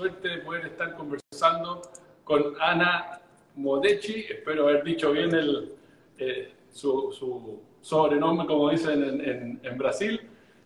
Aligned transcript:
suerte 0.00 0.28
de 0.28 0.38
poder 0.38 0.64
estar 0.64 0.96
conversando 0.96 1.82
con 2.24 2.54
Ana 2.58 3.20
Modechi. 3.54 4.24
Espero 4.30 4.66
haber 4.66 4.82
dicho 4.82 5.12
bien 5.12 5.34
el, 5.34 5.74
eh, 6.16 6.54
su, 6.72 7.60
sobrenombre, 7.82 8.46
como 8.46 8.70
dicen 8.70 9.60
en, 9.62 9.76
Brasil. 9.76 10.18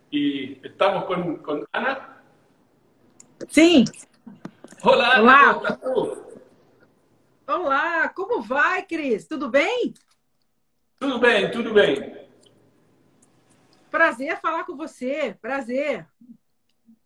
Y 0.09 0.65
estamos 0.65 1.03
con, 1.03 1.37
con, 1.37 1.65
Ana. 1.73 2.21
Sí. 3.49 3.83
Hola, 4.81 5.15
Ana, 5.15 5.53
¿cómo 5.53 5.67
estás 5.67 5.81
tú? 5.81 6.23
Olá, 7.47 8.13
como 8.15 8.41
vai, 8.41 8.87
Cris? 8.87 9.27
Tudo 9.27 9.49
bem? 9.51 9.93
Tudo 10.97 11.19
bem, 11.19 11.51
tudo 11.51 11.73
bem. 11.73 12.25
Prazer 13.91 14.39
falar 14.39 14.63
com 14.63 14.77
você, 14.77 15.35
prazer. 15.41 16.07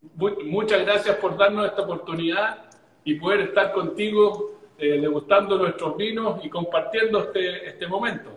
Muchas 0.01 0.81
gracias 0.81 1.17
por 1.17 1.37
darnos 1.37 1.65
esta 1.65 1.81
oportunidad 1.81 2.69
y 3.03 3.15
poder 3.15 3.41
estar 3.41 3.73
contigo 3.73 4.59
eh, 4.77 4.99
degustando 4.99 5.57
nuestros 5.57 5.97
vinos 5.97 6.43
y 6.43 6.49
compartiendo 6.49 7.19
este, 7.19 7.67
este 7.67 7.87
momento. 7.87 8.29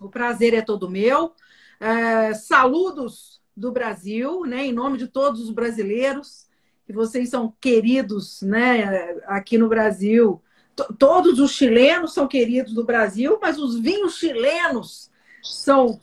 O 0.00 0.08
prazer 0.08 0.54
é 0.54 0.62
todo 0.62 0.88
meu. 0.88 1.34
É, 1.80 2.34
saludos 2.34 3.42
do 3.56 3.70
Brasil, 3.70 4.44
né, 4.44 4.66
em 4.66 4.72
nome 4.72 4.98
de 4.98 5.06
todos 5.06 5.40
os 5.40 5.50
brasileiros, 5.50 6.46
que 6.86 6.92
vocês 6.92 7.30
são 7.30 7.54
queridos 7.60 8.42
né, 8.42 9.16
aqui 9.26 9.58
no 9.58 9.68
Brasil. 9.68 10.42
T 10.74 10.84
todos 10.98 11.38
os 11.38 11.52
chilenos 11.52 12.12
são 12.12 12.26
queridos 12.26 12.72
do 12.74 12.84
Brasil, 12.84 13.38
mas 13.40 13.58
os 13.58 13.78
vinhos 13.78 14.16
chilenos 14.16 15.10
são 15.42 16.00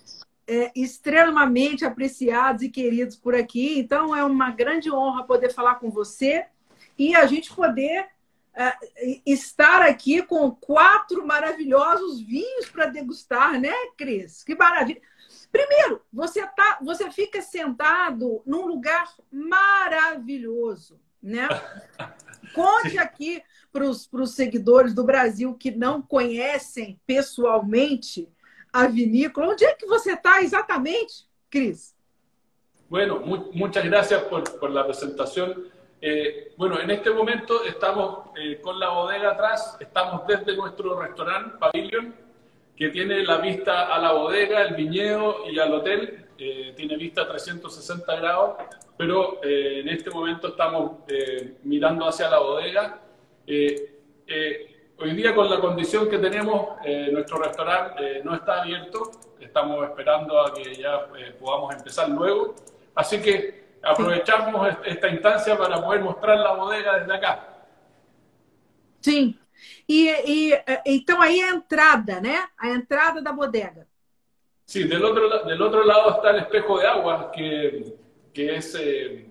é, 0.47 0.71
extremamente 0.75 1.85
apreciados 1.85 2.63
e 2.63 2.69
queridos 2.69 3.15
por 3.15 3.35
aqui. 3.35 3.79
Então, 3.79 4.15
é 4.15 4.23
uma 4.23 4.51
grande 4.51 4.91
honra 4.91 5.23
poder 5.23 5.53
falar 5.53 5.75
com 5.75 5.89
você 5.89 6.45
e 6.97 7.15
a 7.15 7.25
gente 7.25 7.53
poder 7.53 8.07
é, 8.53 8.73
estar 9.25 9.81
aqui 9.81 10.21
com 10.21 10.51
quatro 10.51 11.25
maravilhosos 11.25 12.21
vinhos 12.21 12.69
para 12.69 12.87
degustar, 12.87 13.59
né, 13.59 13.73
Cris? 13.97 14.43
Que 14.43 14.55
maravilha! 14.55 15.01
Primeiro, 15.51 16.01
você 16.11 16.45
tá, 16.47 16.79
você 16.81 17.11
fica 17.11 17.41
sentado 17.41 18.41
num 18.45 18.65
lugar 18.65 19.13
maravilhoso, 19.31 20.99
né? 21.21 21.47
Conte 22.53 22.97
aqui 22.97 23.41
para 23.71 23.85
os 23.85 24.35
seguidores 24.35 24.93
do 24.93 25.03
Brasil 25.03 25.53
que 25.53 25.71
não 25.71 26.01
conhecem 26.01 26.99
pessoalmente 27.05 28.29
a 28.71 28.87
vinícola. 28.87 29.49
Onde 29.49 29.65
é 29.65 29.73
que 29.73 29.85
você 29.85 30.13
está 30.13 30.41
exatamente, 30.41 31.27
Cris? 31.49 31.95
Bueno, 32.89 33.19
mu 33.19 33.51
muchas 33.53 33.85
gracias 33.85 34.21
por, 34.23 34.69
la 34.69 34.85
presentación. 34.85 35.67
Eh, 36.01 36.53
bueno, 36.57 36.79
en 36.79 36.89
este 36.89 37.09
momento 37.11 37.63
estamos 37.63 38.29
eh, 38.35 38.59
con 38.61 38.79
la 38.79 38.89
bodega 38.89 39.31
atrás, 39.31 39.77
estamos 39.79 40.25
desde 40.27 40.55
nuestro 40.55 40.99
restaurante 40.99 41.57
Pavilion, 41.59 42.13
que 42.75 42.89
tiene 42.89 43.23
la 43.23 43.37
vista 43.37 43.93
a 43.93 43.99
la 43.99 44.11
bodega, 44.13 44.63
el 44.63 44.75
viñedo 44.75 45.49
y 45.49 45.59
al 45.59 45.73
hotel. 45.73 46.27
Eh, 46.43 46.73
tiene 46.75 46.97
vista 46.97 47.21
a 47.21 47.27
360 47.27 48.15
grados, 48.15 48.55
pero 48.97 49.39
eh, 49.43 49.81
en 49.81 49.89
este 49.89 50.09
momento 50.09 50.47
estamos 50.47 50.93
eh, 51.07 51.57
mirando 51.63 52.07
hacia 52.07 52.31
la 52.31 52.39
bodega. 52.39 52.99
Hoy 55.03 55.15
día 55.15 55.33
con 55.33 55.49
la 55.49 55.59
condición 55.59 56.07
que 56.07 56.19
tenemos, 56.19 56.77
eh, 56.85 57.09
nuestro 57.11 57.39
restaurante 57.39 58.19
eh, 58.19 58.21
no 58.23 58.35
está 58.35 58.61
abierto, 58.61 59.09
estamos 59.39 59.83
esperando 59.89 60.39
a 60.39 60.53
que 60.53 60.75
ya 60.75 61.07
eh, 61.17 61.35
podamos 61.39 61.73
empezar 61.73 62.07
luego, 62.07 62.53
así 62.93 63.19
que 63.19 63.77
aprovechamos 63.81 64.75
esta 64.85 65.09
instancia 65.09 65.57
para 65.57 65.83
poder 65.83 66.01
mostrar 66.01 66.37
la 66.37 66.53
bodega 66.53 66.99
desde 66.99 67.13
acá. 67.15 67.65
Sim. 68.99 69.39
E, 69.89 70.07
e, 70.07 70.63
então 70.85 71.19
aí 71.19 71.41
a 71.41 71.49
entrada, 71.49 72.21
né? 72.21 72.43
A 72.55 72.69
entrada 72.69 73.23
da 73.23 73.31
bodega. 73.31 73.87
Sí, 74.65 74.83
del 74.83 75.03
otro, 75.03 75.45
del 75.45 75.61
otro 75.63 75.83
lado 75.83 76.11
está 76.11 76.29
el 76.29 76.41
espejo 76.41 76.77
de 76.77 76.85
agua, 76.85 77.31
que, 77.31 77.95
que 78.31 78.55
es, 78.55 78.75
eh, 78.75 79.27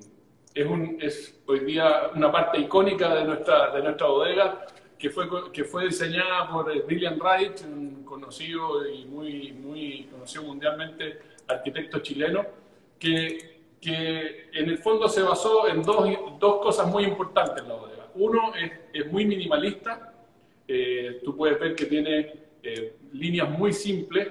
es, 0.52 0.66
un, 0.66 0.98
es, 1.00 1.40
hoy 1.46 1.60
día 1.60 2.10
una 2.12 2.32
parte 2.32 2.58
icónica 2.58 3.14
de 3.14 3.24
nuestra, 3.24 3.70
de 3.70 3.82
nuestra 3.82 4.08
bodega 4.08 4.66
que 5.00 5.08
fue, 5.08 5.26
que 5.50 5.64
fue 5.64 5.86
diseñada 5.86 6.46
por 6.50 6.70
William 6.86 7.18
Wright, 7.18 7.62
un 7.62 8.04
conocido 8.04 8.86
y 8.86 9.06
muy, 9.06 9.50
muy 9.52 10.06
conocido 10.10 10.44
mundialmente 10.44 11.18
arquitecto 11.48 12.00
chileno, 12.00 12.44
que, 12.98 13.62
que 13.80 14.50
en 14.52 14.68
el 14.68 14.76
fondo 14.76 15.08
se 15.08 15.22
basó 15.22 15.66
en 15.68 15.82
dos, 15.82 16.06
dos 16.38 16.60
cosas 16.60 16.86
muy 16.86 17.04
importantes 17.04 17.62
en 17.62 17.68
la 17.70 17.76
bodega. 17.76 18.08
Uno 18.14 18.54
es, 18.54 18.72
es 18.92 19.10
muy 19.10 19.24
minimalista, 19.24 20.12
eh, 20.68 21.22
tú 21.24 21.34
puedes 21.34 21.58
ver 21.58 21.74
que 21.74 21.86
tiene 21.86 22.34
eh, 22.62 22.96
líneas 23.14 23.48
muy 23.48 23.72
simples, 23.72 24.28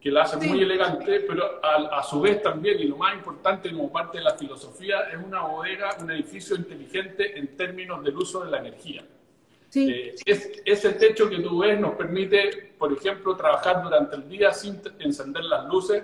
que 0.00 0.12
la 0.12 0.22
hacen 0.22 0.48
muy 0.48 0.62
elegante, 0.62 1.20
pero 1.20 1.60
a, 1.64 1.98
a, 1.98 2.02
su 2.04 2.20
vez 2.20 2.40
también, 2.42 2.78
y 2.78 2.84
lo 2.84 2.96
más 2.96 3.14
importante 3.14 3.72
como 3.72 3.90
parte 3.90 4.18
de 4.18 4.24
la 4.24 4.34
filosofía, 4.34 5.00
es 5.12 5.18
una 5.18 5.42
bodega, 5.42 5.96
un 6.00 6.12
edificio 6.12 6.54
inteligente 6.54 7.36
en 7.36 7.56
términos 7.56 8.04
del 8.04 8.16
uso 8.16 8.44
de 8.44 8.52
la 8.52 8.58
energía. 8.58 9.04
Eh, 9.74 10.14
es, 10.26 10.62
ese 10.64 10.92
techo 10.92 11.30
que 11.30 11.38
tú 11.38 11.58
ves 11.58 11.80
nos 11.80 11.94
permite, 11.94 12.74
por 12.78 12.92
ejemplo, 12.92 13.34
trabajar 13.36 13.82
durante 13.82 14.16
el 14.16 14.28
día 14.28 14.52
sin 14.52 14.80
encender 14.98 15.44
las 15.44 15.66
luces, 15.66 16.02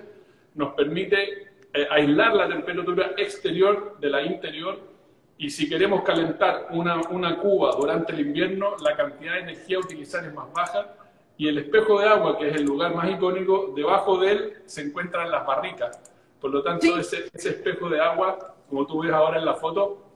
nos 0.55 0.73
permite 0.73 1.51
eh, 1.73 1.87
aislar 1.91 2.35
la 2.35 2.47
temperatura 2.47 3.11
exterior 3.17 3.97
de 3.99 4.09
la 4.09 4.23
interior 4.23 4.79
y 5.37 5.51
si 5.51 5.69
queremos 5.69 6.01
calentar 6.01 6.67
una, 6.71 6.99
una 7.09 7.37
cuba 7.37 7.75
durante 7.77 8.11
el 8.13 8.21
invierno, 8.21 8.75
la 8.83 8.95
cantidad 8.95 9.33
de 9.33 9.39
energía 9.41 9.77
a 9.77 9.81
utilizar 9.81 10.25
es 10.25 10.33
más 10.33 10.51
baja 10.51 10.95
y 11.37 11.47
el 11.47 11.59
espejo 11.59 11.99
de 11.99 12.07
agua, 12.07 12.37
que 12.37 12.49
es 12.49 12.55
el 12.55 12.63
lugar 12.63 12.93
más 12.93 13.09
icónico, 13.09 13.71
debajo 13.75 14.17
de 14.17 14.31
él 14.31 14.53
se 14.65 14.81
encuentran 14.81 15.31
las 15.31 15.45
barricas. 15.45 16.01
Por 16.41 16.51
lo 16.51 16.61
tanto, 16.63 16.97
ese, 16.97 17.29
ese 17.33 17.49
espejo 17.49 17.89
de 17.89 18.01
agua, 18.01 18.55
como 18.67 18.85
tú 18.85 19.01
ves 19.01 19.11
ahora 19.11 19.37
en 19.37 19.45
la 19.45 19.53
foto, 19.53 20.08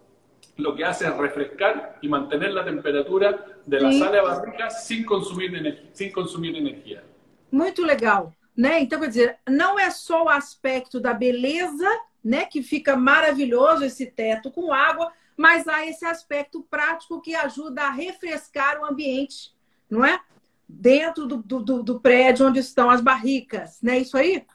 lo 0.58 0.76
que 0.76 0.84
hace 0.84 1.08
es 1.08 1.18
refrescar 1.18 1.98
y 2.02 2.08
mantener 2.08 2.54
la 2.54 2.64
temperatura 2.64 3.46
de 3.66 3.80
la 3.80 3.92
sala 3.92 4.12
de 4.12 4.22
barrica 4.22 4.70
sem 4.70 5.04
consumir, 5.04 5.90
sem 5.94 6.12
consumir 6.12 6.56
energia. 6.56 7.04
Muito 7.52 7.84
legal. 7.84 8.34
Né? 8.56 8.82
Então, 8.82 9.00
quer 9.00 9.08
dizer, 9.08 9.40
não 9.50 9.80
é 9.80 9.90
só 9.90 10.26
o 10.26 10.30
aspecto 10.30 11.00
da 11.00 11.14
beleza, 11.14 11.90
né, 12.24 12.46
que 12.46 12.62
fica 12.62 12.96
maravilhoso 12.96 13.84
esse 13.84 14.06
teto 14.06 14.52
com 14.52 14.72
água, 14.72 15.12
mas 15.36 15.68
há 15.68 15.86
esse 15.86 16.06
aspecto 16.06 16.62
prático 16.70 17.20
que 17.20 17.36
ajuda 17.36 17.84
a 17.84 17.90
refrescar 17.90 18.80
o 18.80 18.86
ambiente, 18.86 19.52
não 19.90 20.06
é? 20.06 20.22
Dentro 20.70 21.26
do, 21.26 21.38
do, 21.38 21.84
do 21.84 22.00
prédio 22.00 22.48
onde 22.48 22.60
estão 22.60 22.90
as 22.90 23.02
barricas, 23.02 23.82
né? 23.82 23.98
Isso 23.98 24.16
aí? 24.16 24.46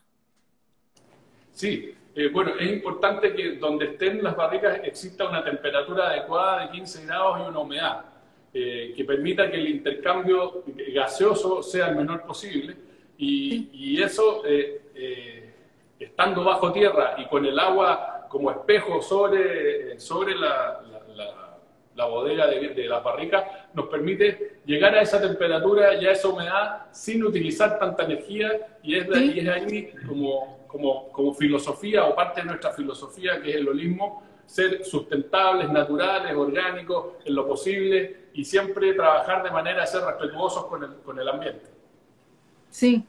Sim. 1.52 1.97
Eh, 2.18 2.30
bueno, 2.32 2.50
es 2.58 2.68
importante 2.68 3.32
que 3.32 3.52
donde 3.52 3.84
estén 3.92 4.24
las 4.24 4.34
barricas 4.34 4.80
exista 4.82 5.28
una 5.28 5.44
temperatura 5.44 6.08
adecuada 6.08 6.62
de 6.62 6.70
15 6.72 7.06
grados 7.06 7.38
y 7.38 7.48
una 7.48 7.60
humedad 7.60 8.04
eh, 8.52 8.92
que 8.96 9.04
permita 9.04 9.48
que 9.48 9.56
el 9.56 9.68
intercambio 9.68 10.64
gaseoso 10.92 11.62
sea 11.62 11.90
el 11.90 11.94
menor 11.94 12.22
posible. 12.22 12.74
Y, 13.18 14.02
eso, 14.02 14.42
eh, 14.44 15.54
estando 15.96 16.42
bajo 16.42 16.72
tierra 16.72 17.14
y 17.18 17.26
con 17.26 17.46
el 17.46 17.56
agua 17.56 18.26
como 18.28 18.50
espejo 18.50 19.00
sobre, 19.00 20.00
sobre 20.00 20.34
la, 20.34 20.80
bodega 21.94 22.48
de, 22.48 22.70
de, 22.70 22.88
la 22.88 22.98
barrica, 22.98 23.57
nos 23.74 23.88
permite 23.88 24.60
llegar 24.64 24.94
a 24.94 25.02
esa 25.02 25.20
temperatura 25.20 25.94
y 25.94 26.06
a 26.06 26.12
esa 26.12 26.28
humedad 26.28 26.86
sin 26.92 27.24
utilizar 27.24 27.78
tanta 27.78 28.04
energía 28.04 28.78
y 28.82 28.96
es, 28.96 29.06
y 29.16 29.40
es 29.40 29.48
ahí 29.48 29.92
como 30.06 30.58
como, 30.68 31.08
como 31.10 31.34
filosofía 31.34 32.04
o 32.04 32.14
parte 32.14 32.42
de 32.42 32.46
nuestra 32.46 32.72
filosofía, 32.72 33.40
que 33.42 33.50
es 33.50 33.56
el 33.56 33.68
holismo, 33.68 34.22
ser 34.46 34.84
sustentables, 34.84 35.68
naturales, 35.70 36.36
orgánicos, 36.36 37.14
en 37.24 37.34
lo 37.34 37.48
posible 37.48 38.28
e 38.32 38.44
sempre 38.44 38.94
trabalhar 38.94 39.42
de 39.42 39.50
maneira 39.50 39.82
a 39.82 39.86
ser 39.86 40.04
respetuosos 40.04 40.64
com 40.64 40.76
o, 40.76 40.94
com 41.02 41.12
o 41.12 41.28
ambiente. 41.28 41.66
Sim. 42.70 43.04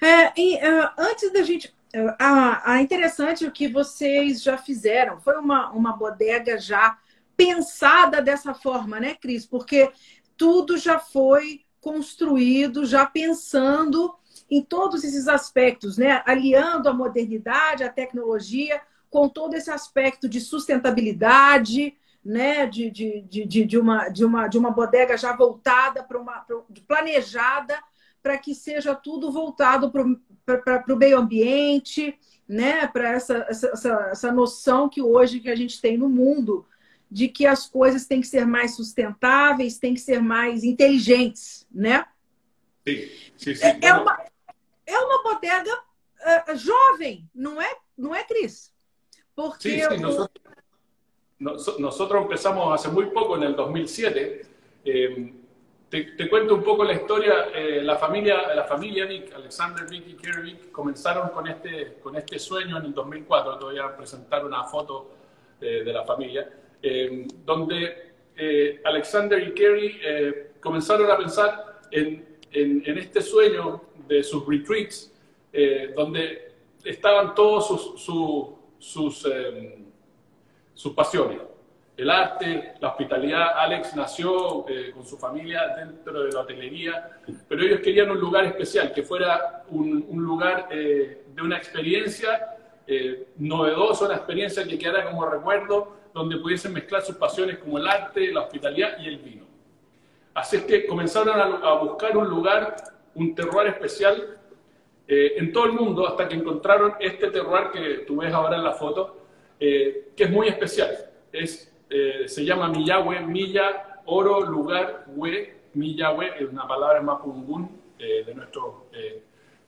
É, 0.00 0.32
e, 0.36 0.56
uh, 0.56 0.90
antes 0.98 1.32
da 1.32 1.42
gente. 1.42 1.72
Uh, 1.94 2.16
ah, 2.18 2.80
interessante 2.80 3.44
o 3.44 3.52
que 3.52 3.68
vocês 3.68 4.42
já 4.42 4.56
fizeram. 4.56 5.20
Foi 5.20 5.36
uma, 5.36 5.70
uma 5.72 5.92
bodega 5.92 6.58
já 6.58 6.98
pensada 7.36 8.20
dessa 8.20 8.54
forma, 8.54 9.00
né, 9.00 9.14
Cris? 9.14 9.46
Porque 9.46 9.90
tudo 10.36 10.76
já 10.76 10.98
foi 10.98 11.62
construído, 11.80 12.86
já 12.86 13.04
pensando 13.04 14.14
em 14.50 14.62
todos 14.62 15.02
esses 15.04 15.28
aspectos, 15.28 15.96
né? 15.96 16.22
aliando 16.26 16.88
a 16.88 16.92
modernidade, 16.92 17.84
a 17.84 17.92
tecnologia, 17.92 18.80
com 19.10 19.28
todo 19.28 19.54
esse 19.54 19.70
aspecto 19.70 20.28
de 20.28 20.40
sustentabilidade, 20.40 21.94
né? 22.24 22.66
de, 22.66 22.90
de, 22.90 23.22
de, 23.22 23.64
de, 23.64 23.78
uma, 23.78 24.08
de, 24.08 24.24
uma, 24.24 24.46
de 24.46 24.58
uma 24.58 24.70
bodega 24.70 25.16
já 25.16 25.34
voltada 25.34 26.02
para 26.02 26.18
uma 26.18 26.46
planejada 26.86 27.78
para 28.22 28.38
que 28.38 28.54
seja 28.54 28.94
tudo 28.94 29.32
voltado 29.32 29.90
para 29.90 30.94
o 30.94 30.96
meio 30.96 31.18
ambiente, 31.18 32.16
né, 32.48 32.86
para 32.86 33.10
essa, 33.10 33.46
essa, 33.48 34.08
essa 34.12 34.32
noção 34.32 34.88
que 34.88 35.02
hoje 35.02 35.40
que 35.40 35.50
a 35.50 35.56
gente 35.56 35.80
tem 35.80 35.98
no 35.98 36.08
mundo 36.08 36.64
de 37.12 37.28
que 37.28 37.46
as 37.46 37.68
coisas 37.68 38.06
têm 38.06 38.22
que 38.22 38.26
ser 38.26 38.46
mais 38.46 38.74
sustentáveis, 38.74 39.78
têm 39.78 39.92
que 39.92 40.00
ser 40.00 40.20
mais 40.20 40.64
inteligentes, 40.64 41.66
né? 41.70 42.06
Sim, 42.88 43.08
sim, 43.36 43.54
sim. 43.54 43.66
É, 43.66 43.78
é 43.82 43.94
uma, 43.94 44.24
é 44.86 44.98
uma 44.98 45.22
bodega 45.22 45.74
uh, 45.76 46.56
jovem, 46.56 47.28
não 47.34 47.60
é, 47.60 47.70
não 47.98 48.14
é, 48.14 48.24
Cris? 48.24 48.72
Porque 49.36 49.70
sí, 49.70 49.82
sí, 49.82 50.00
nosotros, 50.00 51.78
nosotros 51.78 52.22
empezamos 52.22 52.72
hace 52.72 52.88
muy 52.88 53.06
poco, 53.06 53.36
en 53.36 53.42
el 53.42 53.56
2007. 53.56 54.46
Eh, 54.84 55.34
te, 55.90 56.02
te, 56.04 56.30
cuento 56.30 56.54
un 56.54 56.62
poco 56.62 56.82
la 56.82 56.94
historia. 56.94 57.48
Eh, 57.54 57.82
la 57.82 57.96
familia, 57.96 58.54
la 58.54 58.64
familia 58.64 59.04
Vic, 59.04 59.34
Alexander 59.34 59.86
Vic 59.88 60.08
y 60.08 60.14
Kerry 60.14 60.42
Vic, 60.42 60.72
comenzaron 60.72 61.28
con 61.28 61.46
este, 61.46 61.98
con 62.02 62.16
este 62.16 62.38
sueño 62.38 62.78
en 62.78 62.86
el 62.86 62.94
2004. 62.94 63.58
Te 63.58 63.64
voy 63.64 63.78
a 63.78 63.94
presentar 63.94 64.46
una 64.46 64.64
foto 64.64 65.10
de, 65.60 65.84
de 65.84 65.92
la 65.92 66.04
familia, 66.04 66.48
eh, 66.82 67.26
donde 67.44 68.12
eh, 68.36 68.80
Alexander 68.84 69.42
y 69.46 69.52
Kerry 69.52 70.00
eh, 70.04 70.52
comenzaron 70.60 71.10
a 71.10 71.16
pensar 71.16 71.80
en, 71.90 72.24
en, 72.50 72.82
en, 72.84 72.98
este 72.98 73.20
sueño 73.20 73.82
de 74.08 74.22
sus 74.22 74.46
retreats, 74.46 75.12
eh, 75.52 75.92
donde 75.94 76.52
estaban 76.84 77.34
todos 77.34 77.68
sus, 77.68 78.02
sus, 78.02 78.48
sus 78.78 79.26
sus 80.74 80.92
pasiones. 80.94 81.38
El 81.96 82.10
arte, 82.10 82.74
la 82.80 82.88
hospitalidad. 82.88 83.56
Alex 83.56 83.94
nació 83.94 84.66
eh, 84.68 84.90
con 84.92 85.04
su 85.04 85.18
familia 85.18 85.76
dentro 85.76 86.24
de 86.24 86.32
la 86.32 86.40
hotelería, 86.40 87.20
pero 87.48 87.62
ellos 87.62 87.80
querían 87.80 88.10
un 88.10 88.18
lugar 88.18 88.44
especial, 88.46 88.92
que 88.92 89.02
fuera 89.02 89.64
un, 89.68 90.04
un 90.08 90.22
lugar 90.24 90.68
eh, 90.70 91.24
de 91.34 91.42
una 91.42 91.56
experiencia 91.56 92.48
novedosa, 93.36 94.06
una 94.06 94.16
experiencia 94.16 94.66
que 94.66 94.76
quedara 94.76 95.08
como 95.08 95.24
recuerdo, 95.24 95.96
donde 96.12 96.36
pudiesen 96.38 96.72
mezclar 96.72 97.02
sus 97.02 97.16
pasiones 97.16 97.58
como 97.58 97.78
el 97.78 97.86
arte, 97.86 98.32
la 98.32 98.42
hospitalidad 98.42 98.98
y 98.98 99.08
el 99.08 99.18
vino. 99.18 99.44
Así 100.34 100.56
es 100.56 100.64
que 100.64 100.86
comenzaron 100.86 101.38
a, 101.38 101.74
buscar 101.74 102.16
un 102.16 102.28
lugar, 102.28 102.76
un 103.14 103.34
terroir 103.34 103.68
especial 103.68 104.38
en 105.06 105.52
todo 105.52 105.66
el 105.66 105.72
mundo, 105.72 106.08
hasta 106.08 106.26
que 106.26 106.34
encontraron 106.34 106.94
este 106.98 107.30
terroir 107.30 107.70
que 107.70 108.04
tú 108.06 108.16
ves 108.18 108.32
ahora 108.32 108.56
en 108.56 108.64
la 108.64 108.72
foto, 108.72 109.22
eh, 109.64 110.08
que 110.16 110.24
es 110.24 110.30
muy 110.30 110.48
especial. 110.48 110.90
Es, 111.32 111.72
eh, 111.88 112.24
se 112.26 112.44
llama 112.44 112.68
Miyahue, 112.68 113.20
Milla, 113.20 114.00
Oro, 114.06 114.40
Lugar, 114.40 115.04
Hue. 115.14 115.54
Miyahue 115.74 116.32
es 116.36 116.50
una 116.50 116.66
palabra 116.66 117.00
mapungún 117.00 117.70
eh, 117.96 118.24
de 118.26 118.34
nuestro 118.34 118.86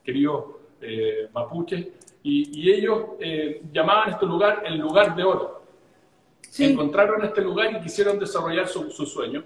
querido 0.03 0.59
mapuche. 1.33 1.93
Y, 2.23 2.59
y 2.59 2.73
ellos 2.73 3.11
llamaban 3.71 4.09
este 4.09 4.25
lugar 4.25 4.63
el 4.65 4.77
lugar 4.77 5.15
de 5.15 5.23
oro. 5.23 5.61
Encontraron 6.59 7.23
este 7.25 7.41
lugar 7.41 7.73
y 7.73 7.81
quisieron 7.81 8.17
desarrollar 8.17 8.67
su, 8.67 8.89
su, 8.91 9.05
sueño. 9.05 9.43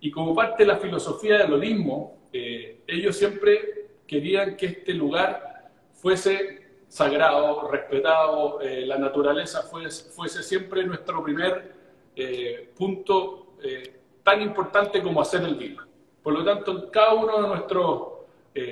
Y 0.00 0.10
como 0.10 0.34
parte 0.34 0.62
de 0.62 0.68
la 0.68 0.76
filosofía 0.76 1.38
del 1.38 1.52
olismo, 1.52 2.18
ellos 2.32 3.16
siempre 3.16 3.86
querían 4.06 4.56
que 4.56 4.66
este 4.66 4.94
lugar 4.94 5.70
fuese 5.94 6.66
sagrado, 6.88 7.68
respetado, 7.68 8.60
eh, 8.60 8.86
la 8.86 8.98
naturaleza 8.98 9.62
fuese, 9.62 10.10
fuese, 10.10 10.42
siempre 10.42 10.84
nuestro 10.84 11.22
primer 11.22 11.72
eh, 12.14 12.70
punto 12.76 13.56
eh, 13.62 14.00
tan 14.22 14.40
importante 14.40 15.02
como 15.02 15.20
hacer 15.20 15.42
el 15.42 15.56
vino. 15.56 15.82
Por 16.22 16.34
lo 16.34 16.44
tanto, 16.44 16.90
cada 16.90 17.14
uno 17.14 17.42
de 17.42 17.48
nuestros 17.48 18.08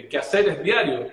quehaceres 0.09 0.63
diarios 0.63 1.13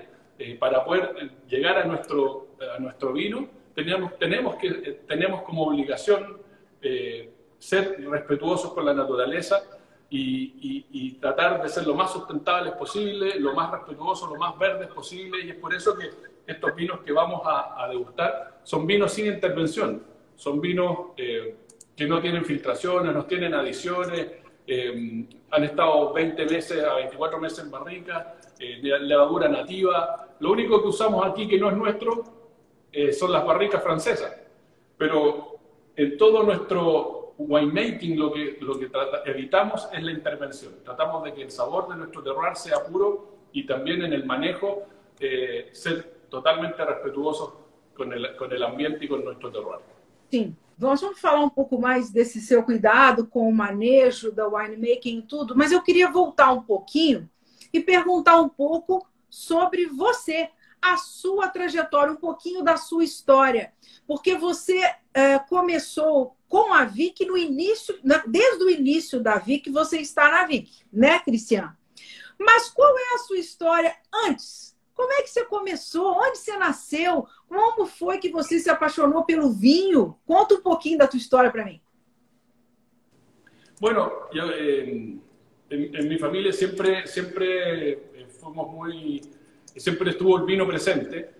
para 0.58 0.84
poder 0.86 1.30
llegar 1.50 1.78
a 1.78 1.84
nuestro, 1.84 2.48
a 2.74 2.80
nuestro 2.80 3.12
vino, 3.12 3.50
tenemos, 3.74 4.18
tenemos, 4.18 4.56
que, 4.56 4.70
tenemos 5.08 5.42
como 5.44 5.64
obligación 5.64 6.40
ser 7.60 8.04
respetuosos 8.10 8.74
con 8.74 8.86
la 8.86 8.94
naturaleza 8.94 9.64
y, 10.10 10.44
y, 10.62 10.86
y, 10.92 11.12
tratar 11.14 11.62
de 11.62 11.70
ser 11.70 11.86
lo 11.86 11.94
más 11.94 12.12
sustentables 12.12 12.74
posible, 12.74 13.40
lo 13.40 13.54
más 13.54 13.72
respetuosos, 13.72 14.30
lo 14.30 14.36
más 14.36 14.58
verdes 14.58 14.88
posible, 14.88 15.46
y 15.46 15.52
es 15.52 15.56
por 15.56 15.74
eso 15.74 15.96
que 15.98 16.10
estos 16.46 16.76
vinos 16.76 17.00
que 17.02 17.12
vamos 17.14 17.42
a, 17.46 17.82
a 17.82 17.88
degustar 17.88 18.60
son 18.64 18.86
vinos 18.86 19.14
sin 19.14 19.28
intervención, 19.28 20.04
son 20.36 20.60
vinos 20.60 21.12
eh, 21.18 21.56
que 21.96 22.08
no 22.08 22.20
tienen 22.20 22.44
filtraciones, 22.44 23.14
no 23.14 23.26
tienen 23.26 23.54
adiciones, 23.54 24.28
eh, 24.66 25.26
han 25.52 25.64
estado 25.64 26.14
20 26.14 26.46
meses 26.46 26.84
a 26.84 26.96
24 26.96 27.40
meses 27.40 27.60
en 27.60 27.72
barrica, 27.72 28.36
eh, 28.60 28.80
levadura 28.82 29.48
nativa. 29.48 30.30
Lo 30.40 30.52
único 30.52 30.82
que 30.82 30.88
usamos 30.88 31.26
aquí 31.26 31.48
que 31.48 31.58
no 31.58 31.70
es 31.70 31.78
nuestro 31.78 32.41
eh, 32.92 33.14
son 33.14 33.32
las 33.32 33.46
barricas 33.46 33.82
francesas, 33.84 34.36
pero 34.98 35.60
en 35.96 36.18
todo 36.18 36.44
nuestro 36.44 37.34
winemaking 37.38 38.20
lo 38.20 38.32
que, 38.32 38.58
lo 38.62 38.78
que 38.78 38.90
evitamos 39.26 39.90
es 39.92 40.04
la 40.04 40.12
intervención. 40.12 40.76
Tratamos 40.84 41.24
de 41.24 41.34
que 41.34 41.42
el 41.44 41.52
sabor 41.52 41.90
de 41.90 41.96
nuestro 41.96 42.22
terroir 42.22 42.56
sea 42.56 42.84
puro 42.84 43.28
y 43.52 43.66
también 43.66 44.04
en 44.04 44.14
el 44.14 44.26
manejo 44.26 44.84
eh, 45.20 45.70
ser 45.72 46.22
totalmente 46.30 46.84
respetuosos 46.84 47.54
com 47.96 48.12
el, 48.12 48.36
com 48.38 48.46
el 48.46 48.64
ambiente 48.64 49.06
e 49.06 49.08
com 49.08 49.18
nosso 49.18 49.52
terroir. 49.52 49.80
Sim, 50.32 50.56
nós 50.78 51.02
vamos 51.02 51.20
falar 51.20 51.44
um 51.44 51.50
pouco 51.50 51.80
mais 51.80 52.10
desse 52.10 52.40
seu 52.40 52.64
cuidado 52.64 53.28
com 53.28 53.48
o 53.48 53.54
manejo 53.54 54.32
da 54.32 54.48
winemaking 54.48 55.20
e 55.20 55.22
tudo, 55.24 55.56
mas 55.56 55.72
eu 55.72 55.82
queria 55.82 56.10
voltar 56.10 56.52
um 56.52 56.64
pouquinho 56.64 57.30
e 57.74 57.80
perguntar 57.80 58.40
um 58.40 58.50
pouco 58.50 59.06
sobre 59.30 59.86
você, 59.88 60.50
a 60.82 60.98
sua 60.98 61.48
trajetória, 61.48 62.14
um 62.14 62.18
pouquinho 62.18 62.64
da 62.64 62.78
sua 62.78 63.04
história, 63.04 63.74
porque 64.08 64.36
você 64.36 64.82
é, 65.14 65.38
começou 65.40 66.36
com 66.48 66.74
a 66.74 66.84
Vic 66.86 67.26
no 67.26 67.38
início, 67.38 67.98
desde 68.28 68.64
o 68.64 68.70
início 68.70 69.22
da 69.22 69.38
Vic, 69.38 69.70
você 69.70 70.00
está 70.00 70.30
na 70.30 70.46
Vic, 70.46 70.72
né, 70.92 71.20
Cristiano? 71.20 71.76
Mas 72.40 72.70
qual 72.70 72.98
é 72.98 73.16
a 73.16 73.20
sua 73.20 73.38
história 73.38 73.96
antes 74.26 74.72
como 75.02 75.14
é 75.14 75.24
que 75.24 75.32
você 75.32 75.44
começou? 75.46 76.14
Onde 76.16 76.38
você 76.38 76.56
nasceu? 76.58 77.26
Como 77.48 77.88
foi 77.88 78.20
que 78.20 78.30
você 78.30 78.60
se 78.60 78.70
apaixonou 78.70 79.24
pelo 79.26 79.50
vinho? 79.52 80.16
Conta 80.28 80.54
um 80.54 80.62
pouquinho 80.62 81.00
da 81.00 81.08
tua 81.08 81.18
história 81.18 81.52
para 81.52 81.66
mim. 81.66 81.82
Bueno, 83.80 84.12
yo, 84.32 84.52
eh, 84.52 85.18
en, 85.72 85.96
en, 85.96 86.08
mi 86.08 86.20
familia 86.20 86.52
eh, 86.52 88.00
siempre 89.76 90.12
estuvo 90.12 90.38
el 90.38 90.44
vino 90.44 90.68
presente 90.68 91.32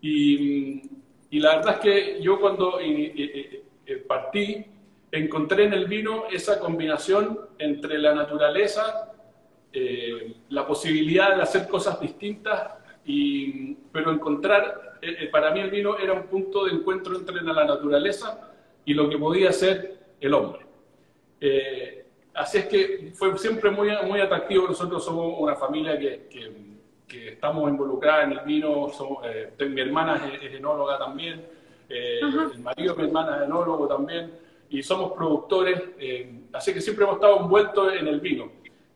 y, 0.00 0.82
y 1.30 1.40
la 1.40 1.56
verdad 1.56 1.74
es 1.74 1.80
que 1.80 2.22
yo 2.22 2.40
cuando 2.40 2.80
eh, 2.80 3.64
eh, 3.86 3.96
partí 4.06 4.64
encontré 5.12 5.64
en 5.64 5.72
el 5.72 5.86
vino 5.86 6.24
esa 6.30 6.58
combinación 6.58 7.38
entre 7.58 7.98
la 7.98 8.14
naturaleza, 8.14 9.12
la 10.48 10.66
posibilidad 10.66 11.36
de 11.36 11.42
hacer 11.42 11.68
cosas 11.68 12.00
distintas 12.00 12.76
y, 13.06 13.74
pero 13.92 14.10
encontrar, 14.10 14.98
eh, 15.00 15.16
eh, 15.20 15.28
para 15.28 15.52
mí 15.52 15.60
el 15.60 15.70
vino 15.70 15.96
era 15.96 16.12
un 16.12 16.24
punto 16.24 16.64
de 16.64 16.72
encuentro 16.72 17.16
entre 17.16 17.40
la 17.42 17.64
naturaleza 17.64 18.52
y 18.84 18.94
lo 18.94 19.08
que 19.08 19.16
podía 19.16 19.52
ser 19.52 19.98
el 20.20 20.34
hombre. 20.34 20.66
Eh, 21.40 22.04
así 22.34 22.58
es 22.58 22.66
que 22.66 23.12
fue 23.14 23.38
siempre 23.38 23.70
muy, 23.70 23.90
muy 24.06 24.20
atractivo. 24.20 24.66
Nosotros 24.66 25.04
somos 25.04 25.34
una 25.38 25.54
familia 25.54 25.98
que, 25.98 26.66
que 27.06 27.28
estamos 27.28 27.68
involucrada 27.70 28.24
en 28.24 28.32
el 28.32 28.40
vino. 28.40 28.88
Somos, 28.90 29.24
eh, 29.24 29.52
mi 29.68 29.80
hermana 29.80 30.16
es, 30.32 30.42
es, 30.42 30.54
enóloga 30.54 30.98
también. 30.98 31.44
Eh, 31.88 32.20
uh 32.22 32.26
-huh. 32.26 32.54
El 32.54 32.60
marido 32.60 32.94
de 32.94 33.02
mi 33.02 33.08
hermana 33.08 33.36
es 33.36 33.42
enólogo 33.44 33.86
también. 33.86 34.32
Y 34.68 34.82
somos 34.82 35.12
productores. 35.12 35.80
así 36.52 36.74
que 36.74 36.80
siempre 36.80 37.04
hemos 37.04 37.16
estado 37.16 37.40
envueltos 37.40 37.92
en 37.92 38.08
el 38.08 38.20
vino. 38.20 38.50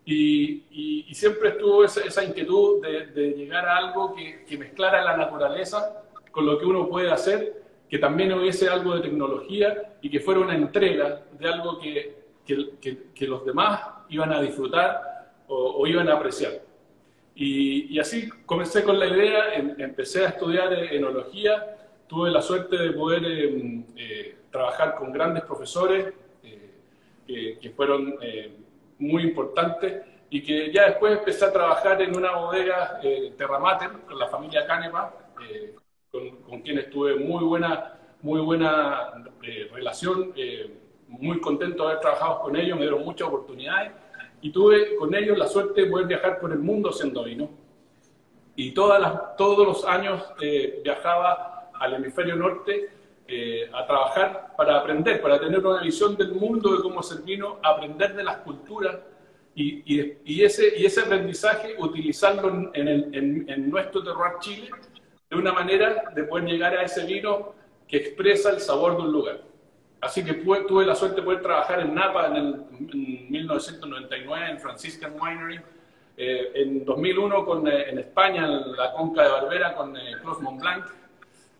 Y, 0.05 0.65
y, 0.71 1.07
y 1.09 1.15
siempre 1.15 1.51
estuvo 1.51 1.85
esa, 1.85 2.01
esa 2.01 2.25
inquietud 2.25 2.83
de, 2.83 3.07
de, 3.09 3.31
llegar 3.33 3.67
a 3.67 3.77
algo 3.77 4.15
que, 4.15 4.45
que, 4.45 4.59
mezclara 4.59 5.05
la 5.05 5.17
naturaleza 5.17 6.03
con 6.33 6.47
lo 6.47 6.59
que 6.59 6.65
uno 6.65 6.89
puede 6.89 7.13
hacer, 7.13 7.63
que 7.89 7.99
también 7.99 8.33
hubiese 8.33 8.69
algo 8.69 8.95
de 8.95 9.03
tecnología 9.03 9.95
y 10.01 10.11
que 10.11 10.19
fuera 10.19 10.41
una 10.41 10.57
entrega 10.57 11.23
de 11.39 11.47
algo 11.49 11.79
que, 11.79 12.17
que 12.45 13.27
los 13.29 13.45
demás 13.45 13.83
iban 14.09 14.33
a 14.33 14.41
disfrutar 14.41 15.33
o, 15.47 15.83
o 15.83 15.87
iban 15.87 16.09
a 16.09 16.15
apreciar. 16.15 16.70
Y, 17.35 17.95
y, 17.95 17.99
así 17.99 18.29
comencé 18.45 18.83
con 18.83 18.99
la 18.99 19.07
idea, 19.07 19.55
em, 19.55 19.75
empecé 19.79 20.25
a 20.25 20.29
estudiar 20.29 20.73
enología, 20.73 21.77
tuve 22.07 22.31
la 22.31 22.43
suerte 22.43 22.77
de 22.77 22.91
poder 22.91 23.25
eh, 23.25 23.85
eh, 23.97 24.37
trabajar 24.51 24.97
con 24.97 25.13
grandes 25.13 25.45
profesores 25.45 26.13
eh, 26.43 26.71
que, 27.27 27.59
que, 27.61 27.71
fueron 27.71 28.17
eh, 28.21 28.53
muy 28.99 29.23
importante 29.23 30.03
y 30.29 30.43
que 30.43 30.73
ya 30.73 30.87
después 30.87 31.19
empecé 31.19 31.45
a 31.45 31.53
trabajar 31.53 32.01
en 32.03 32.17
una 32.17 32.37
bodega 32.37 33.01
eh, 33.03 33.35
Terramater 33.37 33.91
con 34.07 34.19
la 34.19 34.29
familia 34.29 34.67
Canepa, 34.67 35.15
con, 36.11 36.37
con, 36.43 36.61
quienes 36.61 36.91
tuve 36.91 37.17
muy 37.17 37.45
buena, 37.45 37.99
muy 38.21 38.41
buena 38.41 39.13
relación, 39.73 40.35
muy 41.07 41.41
contento 41.41 41.85
de 41.85 41.91
haber 41.91 42.01
trabajado 42.01 42.41
con 42.41 42.57
ellos, 42.57 42.77
me 42.77 42.83
dieron 42.83 43.05
muchas 43.05 43.27
oportunidades 43.29 43.93
y 44.41 44.51
tuve 44.51 44.97
con 44.97 45.15
ellos 45.15 45.37
la 45.37 45.47
suerte 45.47 45.83
de 45.83 45.91
poder 45.91 46.07
viajar 46.07 46.41
por 46.41 46.53
el 46.53 46.59
mundo 46.59 46.91
haciendo 46.91 47.25
vino. 47.25 47.51
Y 48.57 48.73
todos 48.73 49.67
los 49.67 49.85
años 49.85 50.23
eh, 50.41 50.81
viajaba 50.83 51.71
al 51.75 51.95
hemisferio 51.95 52.37
norte 52.37 52.91
eh, 53.27 53.71
a 53.73 53.87
trabajar 53.87 54.55
para 54.57 54.79
aprender, 54.79 55.23
para 55.23 55.39
tener 55.39 55.65
una 55.65 55.83
visión 55.83 56.17
del 56.17 56.33
mundo 56.33 56.77
de 56.77 56.83
cómo 56.83 57.01
es 57.01 57.25
vino, 57.25 57.59
aprender 57.63 58.15
de 58.15 58.25
las 58.25 58.39
culturas 58.39 58.97
y, 59.55 60.43
ese, 60.43 61.01
aprendizaje 61.01 61.75
utilizarlo 61.79 62.71
en, 62.73 62.89
en, 63.49 63.71
nuestro 63.71 64.03
terroir 64.03 64.33
Chile 64.41 64.71
de 65.29 65.37
una 65.37 65.53
manera 65.53 66.11
de 66.15 66.25
poder 66.25 66.47
llegar 66.47 66.77
a 66.77 66.83
ese 66.83 67.05
vino 67.05 67.55
que 67.87 67.99
expresa 67.99 68.51
el 68.51 68.61
sabor 68.61 68.97
de 68.97 69.03
un 69.03 69.13
lugar. 69.13 69.50
Así 70.01 70.25
que 70.25 70.35
tuve 70.35 70.87
la 70.87 70.95
suerte 70.95 71.17
de 71.17 71.23
poder 71.23 71.43
trabajar 71.43 71.81
en 71.81 71.95
Napa 71.95 72.29
en, 72.29 72.37
el, 72.37 72.65
1999, 73.29 74.51
en 74.51 74.59
Franciscan 74.59 75.15
Winery, 75.21 75.61
eh, 76.17 76.53
en 76.55 76.85
2001 76.85 77.45
con, 77.45 77.69
eh, 77.69 77.91
en 77.91 77.99
España, 77.99 78.47
en 78.47 78.77
la 78.77 78.93
Conca 78.93 79.25
de 79.25 79.31
Barbera, 79.31 79.75
con 79.75 79.97
eh, 79.97 80.17
Clos 80.23 80.41
Mont 80.41 80.61
Blanc, 80.61 80.85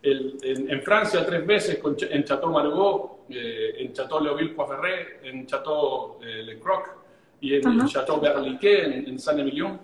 en, 0.03 0.81
Francia 0.81 1.23
tres 1.23 1.45
veces 1.45 1.77
con, 1.77 1.95
en 1.99 2.23
Chateau 2.23 2.51
Margaux, 2.51 3.19
en 3.29 3.93
Chateau 3.93 4.19
Leoville 4.19 4.55
Poiferré, 4.55 5.19
en 5.23 5.45
Chateau 5.45 6.19
Le 6.21 6.59
Croc 6.59 6.89
y 7.39 7.55
en 7.55 7.85
Chateau 7.85 8.19
Berliquet, 8.19 8.85
en, 8.85 9.07
en 9.09 9.19
Saint-Emilion. 9.19 9.79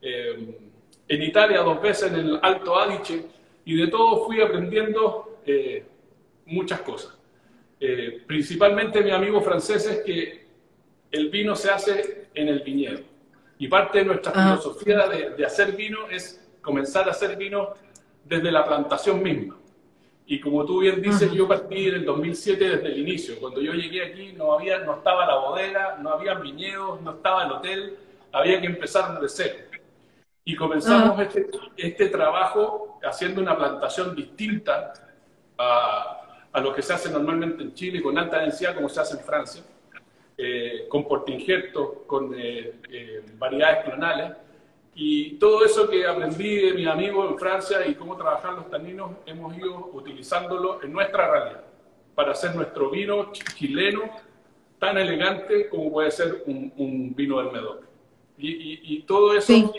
en 0.00 1.22
Italia 1.22 1.60
dos 1.60 1.82
veces 1.82 2.10
en 2.10 2.18
el 2.18 2.40
Alto 2.40 2.78
Adige 2.78 3.26
y 3.66 3.76
de 3.76 3.88
todo 3.88 4.24
fui 4.24 4.40
aprendiendo 4.40 5.40
muchas 6.46 6.80
cosas. 6.80 7.17
Eh, 7.80 8.24
principalmente 8.26 9.02
mi 9.02 9.10
amigo 9.10 9.40
francés 9.40 9.86
es 9.86 10.02
que 10.02 10.46
el 11.10 11.30
vino 11.30 11.54
se 11.54 11.70
hace 11.70 12.28
en 12.34 12.48
el 12.48 12.60
viñedo. 12.60 13.00
Y 13.58 13.68
parte 13.68 13.98
de 13.98 14.04
nuestra 14.04 14.32
filosofía 14.32 15.08
de, 15.08 15.44
hacer 15.44 15.72
vino 15.72 16.08
es 16.08 16.44
comenzar 16.62 17.08
a 17.08 17.12
hacer 17.12 17.36
vino 17.36 17.74
desde 18.24 18.52
la 18.52 18.64
plantación 18.64 19.22
misma. 19.22 19.56
Y 20.26 20.40
como 20.40 20.64
tú 20.64 20.80
bien 20.80 21.00
dices, 21.00 21.32
yo 21.32 21.48
partí 21.48 21.88
en 21.88 21.94
el 21.96 22.04
2007 22.04 22.68
desde 22.68 22.86
el 22.86 22.98
inicio. 22.98 23.40
Cuando 23.40 23.60
yo 23.60 23.72
llegué 23.72 24.04
aquí 24.04 24.32
no, 24.32 24.52
había, 24.52 24.78
no 24.80 24.96
estaba 24.96 25.26
la 25.26 25.36
bodega, 25.36 25.98
no 26.00 26.10
había 26.10 26.34
viñedos, 26.34 27.00
no 27.00 27.12
estaba 27.12 27.44
el 27.44 27.52
hotel, 27.52 27.96
había 28.32 28.60
que 28.60 28.66
empezar 28.66 29.18
desde 29.20 29.28
cero. 29.28 29.64
Y 30.44 30.54
comenzamos 30.54 31.18
este, 31.20 31.50
este 31.76 32.08
trabajo 32.08 32.98
haciendo 33.02 33.40
una 33.40 33.56
plantación 33.56 34.14
distinta 34.14 34.92
a, 35.56 36.17
a 36.52 36.60
lo 36.60 36.74
que 36.74 36.82
se 36.82 36.92
hace 36.92 37.10
normalmente 37.10 37.62
en 37.62 37.74
Chile 37.74 38.02
con 38.02 38.16
alta 38.18 38.40
densidad 38.40 38.74
como 38.74 38.88
se 38.88 39.00
hace 39.00 39.16
en 39.16 39.24
Francia, 39.24 39.62
eh, 40.36 40.86
con 40.88 41.06
portingerto, 41.06 42.04
con 42.06 42.34
eh, 42.38 42.74
eh, 42.90 43.24
variedades 43.38 43.84
clonales. 43.84 44.32
Y 44.94 45.34
todo 45.34 45.64
eso 45.64 45.88
que 45.88 46.06
aprendí 46.06 46.56
de 46.56 46.72
mi 46.72 46.86
amigo 46.86 47.28
en 47.28 47.38
Francia 47.38 47.86
y 47.86 47.94
cómo 47.94 48.16
trabajar 48.16 48.54
los 48.54 48.68
taninos, 48.68 49.12
hemos 49.26 49.56
ido 49.56 49.90
utilizándolo 49.92 50.82
en 50.82 50.92
nuestra 50.92 51.30
realidad 51.30 51.64
para 52.14 52.32
hacer 52.32 52.54
nuestro 52.56 52.90
vino 52.90 53.30
chileno 53.32 54.10
tan 54.78 54.98
elegante 54.98 55.68
como 55.68 55.92
puede 55.92 56.10
ser 56.10 56.42
un, 56.46 57.14
vino 57.14 57.38
del 57.38 57.52
Medoc. 57.52 57.84
Y, 58.38 59.02
todo 59.02 59.36
eso 59.36 59.72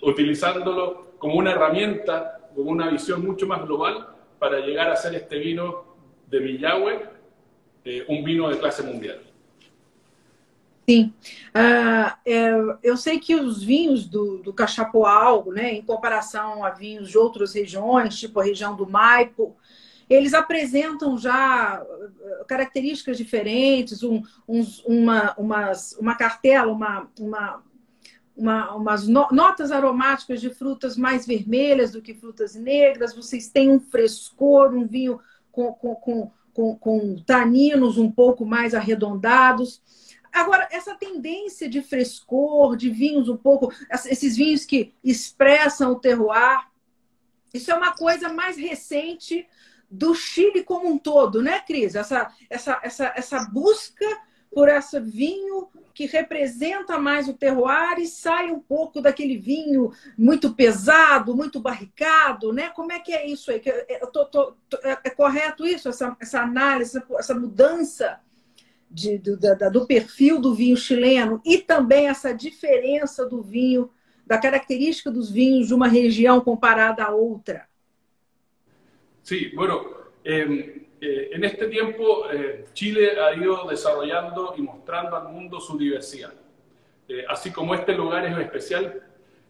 utilizándolo 0.00 1.12
como 1.18 1.34
una 1.34 1.52
herramienta, 1.52 2.48
como 2.54 2.70
una 2.70 2.88
visión 2.88 3.24
mucho 3.24 3.46
más 3.46 3.62
global 3.64 4.08
para 4.38 4.60
llegar 4.60 4.88
a 4.88 4.92
hacer 4.94 5.14
este 5.14 5.38
vino 5.38 5.87
de 6.28 6.40
Villagüe, 6.40 7.06
eh, 7.84 8.04
um 8.08 8.22
vinho 8.22 8.50
de 8.50 8.58
classe 8.58 8.82
mundial. 8.82 9.18
Sim. 10.88 11.12
É, 12.24 12.48
eu 12.82 12.96
sei 12.96 13.18
que 13.18 13.34
os 13.34 13.62
vinhos 13.62 14.06
do, 14.06 14.38
do 14.38 14.54
Cachapoal, 14.54 15.44
né, 15.50 15.74
em 15.74 15.82
comparação 15.82 16.64
a 16.64 16.70
vinhos 16.70 17.10
de 17.10 17.18
outras 17.18 17.52
regiões, 17.52 18.18
tipo 18.18 18.40
a 18.40 18.44
região 18.44 18.74
do 18.74 18.88
Maipo, 18.88 19.54
eles 20.08 20.32
apresentam 20.32 21.18
já 21.18 21.82
uh, 21.82 22.44
características 22.46 23.18
diferentes, 23.18 24.02
um, 24.02 24.22
uns, 24.48 24.82
uma, 24.86 25.34
umas, 25.36 25.92
uma 26.00 26.14
cartela, 26.14 26.72
uma, 26.72 27.06
uma, 27.20 27.62
uma, 28.34 28.74
umas 28.74 29.06
notas 29.06 29.70
aromáticas 29.70 30.40
de 30.40 30.48
frutas 30.48 30.96
mais 30.96 31.26
vermelhas 31.26 31.92
do 31.92 32.00
que 32.00 32.14
frutas 32.14 32.54
negras, 32.54 33.14
vocês 33.14 33.48
têm 33.48 33.70
um 33.70 33.78
frescor, 33.78 34.72
um 34.72 34.86
vinho 34.86 35.20
com, 35.52 35.72
com, 35.72 36.30
com, 36.52 36.76
com 36.76 37.16
taninos 37.24 37.98
um 37.98 38.10
pouco 38.10 38.44
mais 38.44 38.74
arredondados. 38.74 39.82
Agora, 40.32 40.68
essa 40.70 40.94
tendência 40.94 41.68
de 41.68 41.80
frescor, 41.80 42.76
de 42.76 42.90
vinhos 42.90 43.28
um 43.28 43.36
pouco, 43.36 43.72
esses 43.90 44.36
vinhos 44.36 44.64
que 44.64 44.94
expressam 45.02 45.92
o 45.92 46.00
terroir, 46.00 46.68
isso 47.52 47.70
é 47.70 47.74
uma 47.74 47.94
coisa 47.94 48.28
mais 48.28 48.56
recente 48.56 49.46
do 49.90 50.14
Chile 50.14 50.62
como 50.64 50.88
um 50.88 50.98
todo, 50.98 51.42
né, 51.42 51.60
Cris? 51.60 51.94
Essa, 51.94 52.30
essa, 52.50 52.78
essa, 52.82 53.12
essa 53.16 53.44
busca 53.46 54.04
por 54.58 54.68
esse 54.68 54.98
vinho 54.98 55.68
que 55.94 56.06
representa 56.06 56.98
mais 56.98 57.28
o 57.28 57.32
terroir 57.32 58.00
e 58.00 58.08
sai 58.08 58.50
um 58.50 58.58
pouco 58.58 59.00
daquele 59.00 59.38
vinho 59.38 59.92
muito 60.18 60.52
pesado, 60.52 61.32
muito 61.32 61.60
barricado, 61.60 62.52
né? 62.52 62.68
Como 62.70 62.90
é 62.90 62.98
que 62.98 63.12
é 63.12 63.24
isso 63.24 63.52
aí? 63.52 63.62
Tô, 64.12 64.24
tô, 64.24 64.54
tô, 64.68 64.76
é, 64.78 64.98
é, 65.04 65.10
correto 65.10 65.64
isso, 65.64 65.88
essa, 65.88 66.16
essa 66.18 66.40
análise, 66.40 67.00
essa 67.16 67.36
mudança 67.36 68.18
de, 68.90 69.16
do, 69.18 69.36
da, 69.36 69.68
do 69.68 69.86
perfil 69.86 70.40
do 70.40 70.52
vinho 70.52 70.76
chileno 70.76 71.40
e 71.44 71.58
também 71.58 72.08
essa 72.08 72.34
diferença 72.34 73.24
do 73.26 73.40
vinho, 73.40 73.92
da 74.26 74.38
característica 74.38 75.08
dos 75.08 75.30
vinhos 75.30 75.68
de 75.68 75.74
uma 75.74 75.86
região 75.86 76.40
comparada 76.40 77.04
a 77.04 77.14
outra? 77.14 77.68
Sim, 79.22 79.38
sí, 79.38 79.54
bueno, 79.54 79.88
eh... 80.24 80.87
Eh, 81.00 81.30
en 81.32 81.44
este 81.44 81.68
tiempo 81.68 82.28
eh, 82.30 82.64
Chile 82.72 83.20
ha 83.20 83.32
ido 83.34 83.68
desarrollando 83.68 84.54
y 84.56 84.62
mostrando 84.62 85.16
al 85.16 85.28
mundo 85.28 85.60
su 85.60 85.78
diversidad. 85.78 86.32
Eh, 87.08 87.24
así 87.28 87.52
como 87.52 87.74
este 87.74 87.94
lugar 87.94 88.26
es 88.26 88.36
especial, 88.38 89.02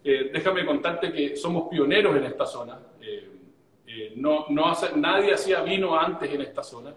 déjame 0.05 0.65
contarte 0.65 1.13
que 1.13 1.37
somos 1.37 1.69
pioneros 1.69 2.17
en 2.17 2.25
esta 2.25 2.47
zona. 2.47 2.79
no, 4.17 4.47
no 4.49 4.67
hace, 4.71 4.97
nadie 4.97 5.35
hacía 5.35 5.61
vino 5.61 5.99
antes 5.99 6.33
en 6.33 6.41
esta 6.41 6.63
zona. 6.63 6.95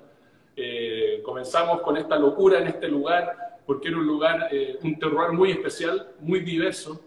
comenzamos 1.24 1.82
con 1.82 1.98
esta 1.98 2.16
locura 2.18 2.60
en 2.60 2.68
este 2.68 2.88
lugar 2.88 3.60
porque 3.66 3.90
era 3.90 3.98
un 3.98 4.08
lugar, 4.08 4.50
un 4.84 4.98
terroir 4.98 5.32
muy 5.34 5.52
especial, 5.52 6.14
muy 6.20 6.40
diverso. 6.40 7.02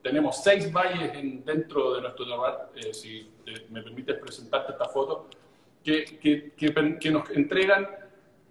tenemos 0.00 0.42
seis 0.42 0.72
valles 0.72 1.12
dentro 1.44 1.94
de 1.94 2.00
nuestro 2.00 2.24
terroir, 2.24 2.94
si 2.94 3.28
me 3.68 3.82
permites 3.82 4.16
presentarte 4.16 4.72
esta 4.72 4.88
foto 4.88 5.28
que, 5.84 7.10
nos 7.12 7.30
entregan 7.30 7.88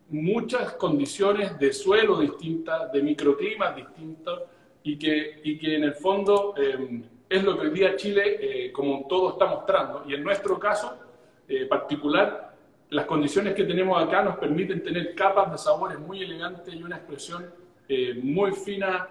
muchas 0.10 0.74
condiciones 0.74 1.58
de 1.58 1.74
suelo 1.74 2.20
distintas, 2.20 2.92
de 2.92 3.02
microclimas 3.02 3.76
distintos, 3.76 4.42
y 4.84 4.98
que, 4.98 5.42
y 5.44 5.58
que 5.58 5.76
en 5.78 5.84
el 5.86 5.94
fondo 5.94 6.54
eh, 6.58 7.02
es 7.30 7.44
lo 7.44 7.58
que 7.58 7.68
hoy 7.68 7.74
día 7.74 7.96
Chile, 7.96 8.38
eh, 8.68 8.72
como 8.72 9.08
todo 9.08 9.32
está 9.32 9.46
mostrando. 9.48 10.04
Y 10.08 10.14
en 10.14 10.24
nuestro 10.24 10.60
caso 10.60 10.98
eh, 11.48 11.66
particular, 11.66 12.54
las 12.90 13.06
condiciones 13.06 13.56
que 13.56 13.64
tenemos 13.64 14.02
acá 14.02 14.22
nos 14.22 14.38
permiten 14.38 14.84
tener 14.84 15.16
capas 15.16 15.52
de 15.52 15.58
sabores 15.58 15.98
muy 16.00 16.22
elegantes 16.22 16.74
y 16.74 16.84
una 16.84 16.98
expresión 16.98 17.50
muy 18.24 18.54
fina, 18.54 19.10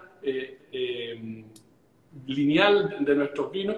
lineal 2.25 2.97
de 2.99 3.15
nuestros 3.15 3.51
vinos 3.51 3.77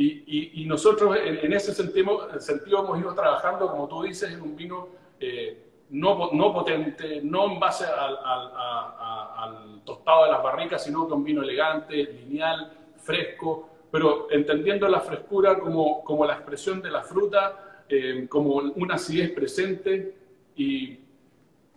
y, 0.00 0.64
nosotros 0.66 1.16
en, 1.24 1.52
ese 1.52 1.74
sentido, 1.74 2.40
sentido, 2.40 2.84
hemos 2.84 3.00
ido 3.00 3.14
trabajando, 3.14 3.68
como 3.68 3.88
tú 3.88 4.02
dices, 4.02 4.30
en 4.30 4.40
un 4.40 4.54
vino 4.54 4.88
eh, 5.18 5.64
no, 5.90 6.30
no, 6.32 6.52
potente, 6.52 7.20
no 7.22 7.52
en 7.52 7.58
base 7.58 7.84
al, 7.84 8.16
al, 8.24 9.82
tostado 9.84 10.24
de 10.24 10.30
las 10.30 10.42
barricas, 10.42 10.84
sino 10.84 11.08
que 11.08 11.14
un 11.14 11.24
vino 11.24 11.42
elegante, 11.42 12.04
lineal, 12.04 12.72
fresco, 12.98 13.70
pero 13.90 14.28
entendiendo 14.30 14.86
la 14.86 15.00
frescura 15.00 15.58
como, 15.58 16.04
como 16.04 16.26
la 16.26 16.34
expresión 16.34 16.80
de 16.80 16.90
la 16.90 17.02
fruta, 17.02 17.84
eh, 17.88 18.26
como 18.28 18.56
una 18.56 18.94
acidez 18.94 19.32
presente 19.32 20.14
y, 20.54 20.98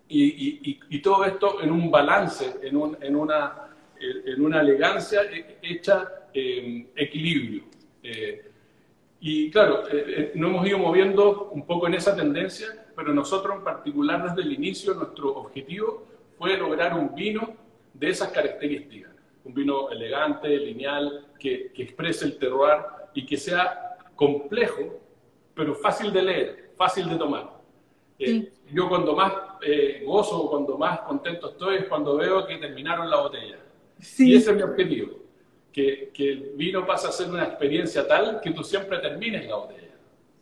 y, 0.10 1.02
todo 1.02 1.24
esto 1.24 1.62
en 1.62 1.72
un 1.72 1.90
balance, 1.90 2.58
en, 2.62 2.76
un, 2.76 2.98
en, 3.02 3.16
una, 3.16 3.70
en 4.00 4.46
una 4.46 4.60
elegancia 4.60 5.22
hecha 5.64 6.28
en 6.34 6.92
equilibrio. 6.96 7.71
Eh, 8.04 8.52
y 9.20 9.52
claro, 9.52 9.88
eh, 9.88 10.06
eh, 10.08 10.32
nos 10.36 10.50
hemos 10.50 10.68
ido 10.68 10.80
moviendo 10.80 11.50
un 11.52 11.66
poco 11.66 11.88
en 11.88 11.94
esa 11.94 12.16
tendencia, 12.16 12.86
pero 12.96 13.14
nosotros 13.14 13.58
en 13.58 13.64
particular 13.64 14.24
desde 14.24 14.42
el 14.42 14.54
inicio 14.54 14.94
nuestro 14.94 15.36
objetivo 15.36 16.08
fue 16.38 16.58
lograr 16.58 16.98
un 16.98 17.14
vino 17.14 17.56
de 17.94 18.10
esas 18.10 18.30
características. 18.30 19.12
Un 19.44 19.54
vino 19.54 19.90
elegante, 19.92 20.50
lineal, 20.58 21.28
que, 21.40 21.72
que 21.74 21.84
exprese 21.84 22.26
el 22.26 22.38
terroir 22.38 22.78
y 23.14 23.26
que 23.26 23.38
sea 23.38 23.98
complejo, 24.16 25.00
pero 25.54 25.76
fácil 25.76 26.12
de 26.12 26.22
leer, 26.22 26.72
fácil 26.76 27.10
de 27.10 27.16
tomar. 27.16 27.62
Yo 28.72 28.88
cuando 28.88 29.16
más 29.16 29.34
gozo, 30.06 30.48
cuando 30.50 30.78
más 30.78 31.00
contento 31.02 31.50
estoy 31.50 31.78
es 31.78 31.86
cuando 31.86 32.18
veo 32.18 32.46
que 32.46 32.58
terminaron 32.58 33.10
la 33.10 33.20
botella. 33.20 33.58
Y 34.20 34.36
ese 34.36 34.52
es 34.52 34.58
mi 34.58 34.62
objetivo 34.62 35.21
que, 35.72 36.10
que, 36.14 36.32
el 36.32 36.54
vino 36.56 36.86
pasa 36.86 37.10
a 37.10 37.12
ser 37.12 37.30
una 37.30 37.44
experiencia 37.44 38.08
tal 38.08 38.40
que 38.42 38.52
tú 38.52 38.64
siempre 38.64 39.00
termines 39.00 39.48
la 39.48 39.56
botella. 39.56 39.92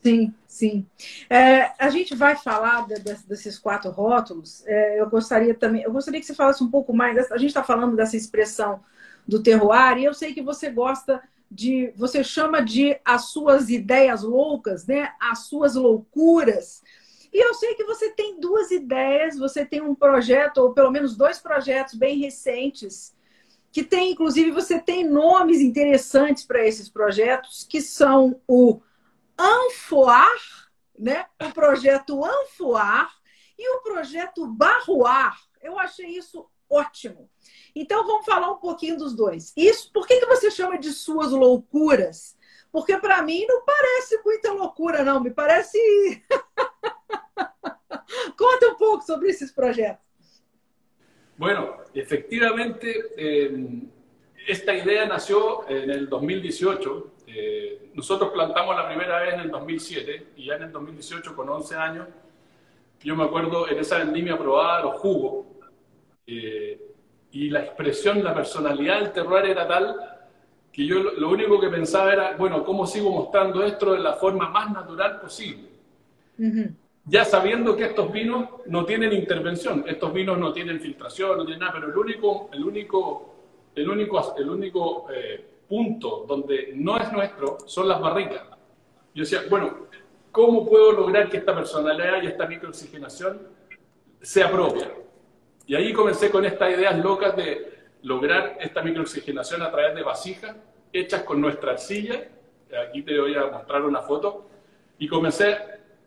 Sim, 0.01 0.33
sim. 0.47 0.87
É, 1.29 1.71
a 1.77 1.89
gente 1.89 2.15
vai 2.15 2.35
falar 2.35 2.87
de, 2.87 2.95
de, 2.95 3.13
desses 3.27 3.59
quatro 3.59 3.91
rótulos. 3.91 4.65
É, 4.65 4.99
eu 4.99 5.09
gostaria 5.09 5.53
também, 5.53 5.83
eu 5.83 5.91
gostaria 5.91 6.19
que 6.19 6.25
você 6.25 6.33
falasse 6.33 6.63
um 6.63 6.71
pouco 6.71 6.93
mais. 6.93 7.31
A 7.31 7.37
gente 7.37 7.49
está 7.49 7.63
falando 7.63 7.95
dessa 7.95 8.15
expressão 8.15 8.81
do 9.27 9.43
terroir, 9.43 9.97
e 9.97 10.05
eu 10.05 10.13
sei 10.13 10.33
que 10.33 10.41
você 10.41 10.69
gosta 10.69 11.21
de, 11.51 11.91
você 11.95 12.23
chama 12.23 12.61
de 12.61 12.97
as 13.03 13.29
suas 13.31 13.69
ideias 13.69 14.23
loucas, 14.23 14.87
né? 14.87 15.11
As 15.19 15.47
suas 15.47 15.75
loucuras. 15.75 16.81
E 17.31 17.45
eu 17.45 17.53
sei 17.53 17.75
que 17.75 17.83
você 17.83 18.11
tem 18.11 18.39
duas 18.39 18.71
ideias, 18.71 19.37
você 19.37 19.65
tem 19.65 19.81
um 19.81 19.93
projeto, 19.93 20.59
ou 20.59 20.73
pelo 20.73 20.91
menos 20.91 21.15
dois 21.15 21.39
projetos 21.39 21.93
bem 21.93 22.19
recentes, 22.19 23.13
que 23.71 23.83
tem, 23.83 24.11
inclusive, 24.11 24.51
você 24.51 24.79
tem 24.79 25.07
nomes 25.07 25.61
interessantes 25.61 26.43
para 26.43 26.65
esses 26.65 26.89
projetos, 26.89 27.63
que 27.63 27.81
são 27.81 28.41
o 28.47 28.81
Anfoar, 29.37 30.69
né? 30.97 31.27
o 31.41 31.51
projeto 31.51 32.25
Anfoar 32.25 33.11
e 33.57 33.75
o 33.75 33.81
projeto 33.81 34.47
Barroar. 34.47 35.39
Eu 35.61 35.77
achei 35.77 36.07
isso 36.07 36.49
ótimo. 36.69 37.29
Então 37.75 38.05
vamos 38.05 38.25
falar 38.25 38.51
um 38.51 38.57
pouquinho 38.57 38.97
dos 38.97 39.15
dois. 39.15 39.53
Isso, 39.55 39.91
por 39.91 40.07
que, 40.07 40.19
que 40.19 40.25
você 40.25 40.51
chama 40.51 40.77
de 40.77 40.91
suas 40.91 41.31
loucuras? 41.31 42.37
Porque 42.71 42.97
para 42.97 43.21
mim 43.23 43.45
não 43.47 43.63
parece 43.65 44.21
muita 44.23 44.53
loucura, 44.53 45.03
não. 45.03 45.19
Me 45.19 45.31
parece. 45.31 45.77
Conta 48.37 48.69
um 48.69 48.75
pouco 48.75 49.03
sobre 49.03 49.29
esses 49.29 49.51
projetos. 49.51 50.08
Bueno, 51.39 51.77
efectivamente, 51.93 53.13
eh, 53.15 53.81
esta 54.45 54.73
idea 54.75 55.05
nació 55.05 55.67
en 55.69 55.89
el 55.89 56.09
2018 56.09 57.13
Eh, 57.31 57.91
nosotros 57.93 58.31
plantamos 58.31 58.75
la 58.75 58.87
primera 58.87 59.19
vez 59.19 59.35
en 59.35 59.41
el 59.41 59.51
2007 59.51 60.29
y 60.35 60.45
ya 60.45 60.55
en 60.55 60.63
el 60.63 60.71
2018, 60.71 61.35
con 61.35 61.47
11 61.47 61.75
años, 61.75 62.07
yo 63.03 63.15
me 63.15 63.23
acuerdo 63.23 63.69
en 63.69 63.77
esa 63.77 63.99
vendimia 63.99 64.35
probada 64.35 64.81
los 64.81 64.95
jugos 64.95 65.45
eh, 66.25 66.81
y 67.31 67.51
la 67.51 67.59
expresión, 67.59 68.23
la 68.23 68.33
personalidad 68.33 68.99
del 68.99 69.11
terroir 69.11 69.45
era 69.45 69.67
tal 69.67 69.95
que 70.73 70.87
yo 70.87 70.95
lo, 71.03 71.29
único 71.29 71.59
que 71.61 71.69
pensaba 71.69 72.11
era, 72.11 72.35
bueno, 72.35 72.65
¿cómo 72.65 72.87
sigo 72.87 73.11
mostrando 73.11 73.63
esto 73.63 73.93
de 73.93 73.99
la 73.99 74.13
forma 74.13 74.49
más 74.49 74.71
natural 74.71 75.21
posible? 75.21 75.69
Ya 77.09 77.25
sabiendo 77.25 77.75
que 77.75 77.85
estos 77.85 78.11
vinos 78.11 78.49
no 78.67 78.85
tienen 78.85 79.11
intervención, 79.13 79.83
estos 79.87 80.13
vinos 80.13 80.37
no 80.37 80.53
tienen 80.53 80.79
filtración, 80.79 81.37
no 81.37 81.43
tienen 81.43 81.61
nada, 81.61 81.73
pero 81.73 81.87
el 81.87 81.97
único, 81.97 82.51
el 82.53 82.63
único, 82.63 83.35
el 83.73 83.89
único, 83.89 84.35
el 84.37 84.47
único 84.47 85.07
eh, 85.11 85.43
punto 85.67 86.25
donde 86.27 86.71
no 86.75 86.99
es 86.99 87.11
nuestro 87.11 87.57
son 87.65 87.87
las 87.87 87.99
barricas. 87.99 88.43
Yo 89.15 89.23
decía, 89.23 89.41
bueno, 89.49 89.87
¿cómo 90.31 90.69
puedo 90.69 90.91
lograr 90.91 91.29
que 91.29 91.37
esta 91.37 91.55
personalidad 91.55 92.21
y 92.21 92.27
esta 92.27 92.45
microoxigenación 92.45 93.41
sea 94.21 94.51
propia? 94.51 94.91
Y 95.65 95.73
ahí 95.73 95.91
comencé 95.91 96.29
con 96.29 96.45
estas 96.45 96.71
ideas 96.71 96.95
locas 96.99 97.35
de 97.35 97.73
lograr 98.03 98.55
esta 98.59 98.83
microoxigenación 98.83 99.63
a 99.63 99.71
través 99.71 99.95
de 99.95 100.03
vasijas 100.03 100.55
hechas 100.93 101.23
con 101.23 101.41
nuestra 101.41 101.71
arcilla. 101.71 102.27
Aquí 102.87 103.01
te 103.01 103.19
voy 103.19 103.33
a 103.33 103.47
mostrar 103.47 103.81
una 103.81 104.03
foto. 104.03 104.45
Y 104.99 105.07
comencé, 105.07 105.57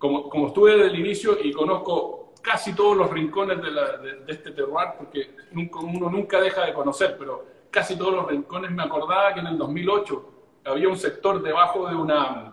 como, 0.03 0.29
como 0.29 0.49
estuve 0.49 0.73
desde 0.73 0.87
el 0.87 0.99
inicio 0.99 1.39
y 1.41 1.53
conozco 1.53 2.33
casi 2.43 2.75
todos 2.75 2.97
los 2.97 3.09
rincones 3.09 3.63
de, 3.63 3.71
de 3.71 4.33
este 4.33 4.51
terroir, 4.51 4.89
porque 4.99 5.31
uno 5.53 6.11
nunca 6.11 6.41
deja 6.41 6.67
de 6.67 6.75
conocer, 6.75 7.15
pero 7.17 7.47
casi 7.71 7.97
todos 7.97 8.13
los 8.13 8.27
rincones, 8.27 8.73
me 8.73 8.83
acordaba 8.83 9.33
que 9.33 9.39
en 9.39 9.47
el 9.47 9.57
2008 9.57 10.33
había 10.65 10.89
un 10.89 10.97
sector 10.97 11.41
debajo 11.41 11.89
de 11.89 11.95
una 11.95 12.53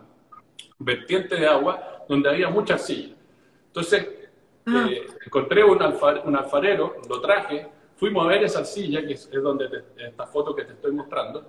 vertiente 0.78 1.34
de 1.34 1.48
agua 1.48 2.04
donde 2.08 2.28
había 2.28 2.50
mucha 2.50 2.74
arcilla. 2.74 3.16
Entonces, 3.66 4.30
ah. 4.66 4.86
eh, 4.88 5.08
encontré 5.26 5.64
un, 5.64 5.82
alfarero, 5.82 6.98
lo 7.08 7.20
traje, 7.20 7.66
fuimos 7.96 8.26
a 8.26 8.28
ver 8.28 8.44
esa 8.44 8.60
arcilla, 8.60 9.04
que 9.04 9.14
es, 9.14 9.28
donde 9.32 9.86
esta 9.96 10.24
foto 10.24 10.54
que 10.54 10.66
te 10.66 10.74
estoy 10.74 10.92
mostrando, 10.92 11.44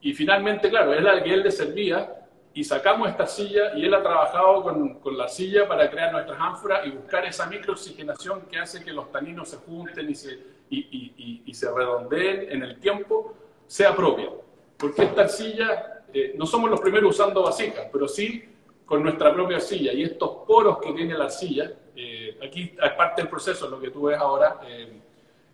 y 0.00 0.14
finalmente, 0.14 0.70
claro, 0.70 0.94
es 0.94 1.02
la 1.02 1.22
que 1.22 1.34
él 1.34 1.42
le 1.42 1.50
servía, 1.50 2.25
y 2.56 2.64
sacamos 2.64 3.10
esta 3.10 3.24
arcilla 3.24 3.76
y 3.76 3.84
él 3.84 3.92
ha 3.92 4.02
trabajado 4.02 4.62
con, 4.62 4.94
con, 5.00 5.18
la 5.18 5.24
arcilla 5.24 5.68
para 5.68 5.90
crear 5.90 6.10
nuestras 6.10 6.40
ánforas 6.40 6.86
y 6.86 6.90
buscar 6.90 7.26
esa 7.26 7.44
microoxigenación 7.44 8.46
que 8.50 8.58
hace 8.58 8.82
que 8.82 8.94
los 8.94 9.12
taninos 9.12 9.50
se 9.50 9.58
junten 9.58 10.08
y 10.08 10.14
se, 10.14 10.38
y, 10.70 11.52
se 11.52 11.70
redondeen 11.70 12.50
en 12.50 12.62
el 12.62 12.80
tiempo, 12.80 13.34
sea 13.66 13.94
propia. 13.94 14.30
Porque 14.78 15.02
esta 15.02 15.22
arcilla, 15.22 16.04
eh, 16.14 16.32
no 16.38 16.46
somos 16.46 16.70
los 16.70 16.80
primeros 16.80 17.10
usando 17.10 17.42
vasijas, 17.42 17.88
pero 17.92 18.08
sí 18.08 18.44
con 18.86 19.02
nuestra 19.02 19.34
propia 19.34 19.58
arcilla. 19.58 19.92
Y 19.92 20.04
estos 20.04 20.38
poros 20.46 20.78
que 20.78 20.94
tiene 20.94 21.12
la 21.12 21.24
arcilla, 21.24 21.70
eh, 21.94 22.38
aquí 22.42 22.74
es 22.82 22.92
parte 22.92 23.20
del 23.20 23.28
proceso, 23.28 23.68
lo 23.68 23.78
que 23.78 23.90
tú 23.90 24.04
ves 24.04 24.18
ahora, 24.18 24.60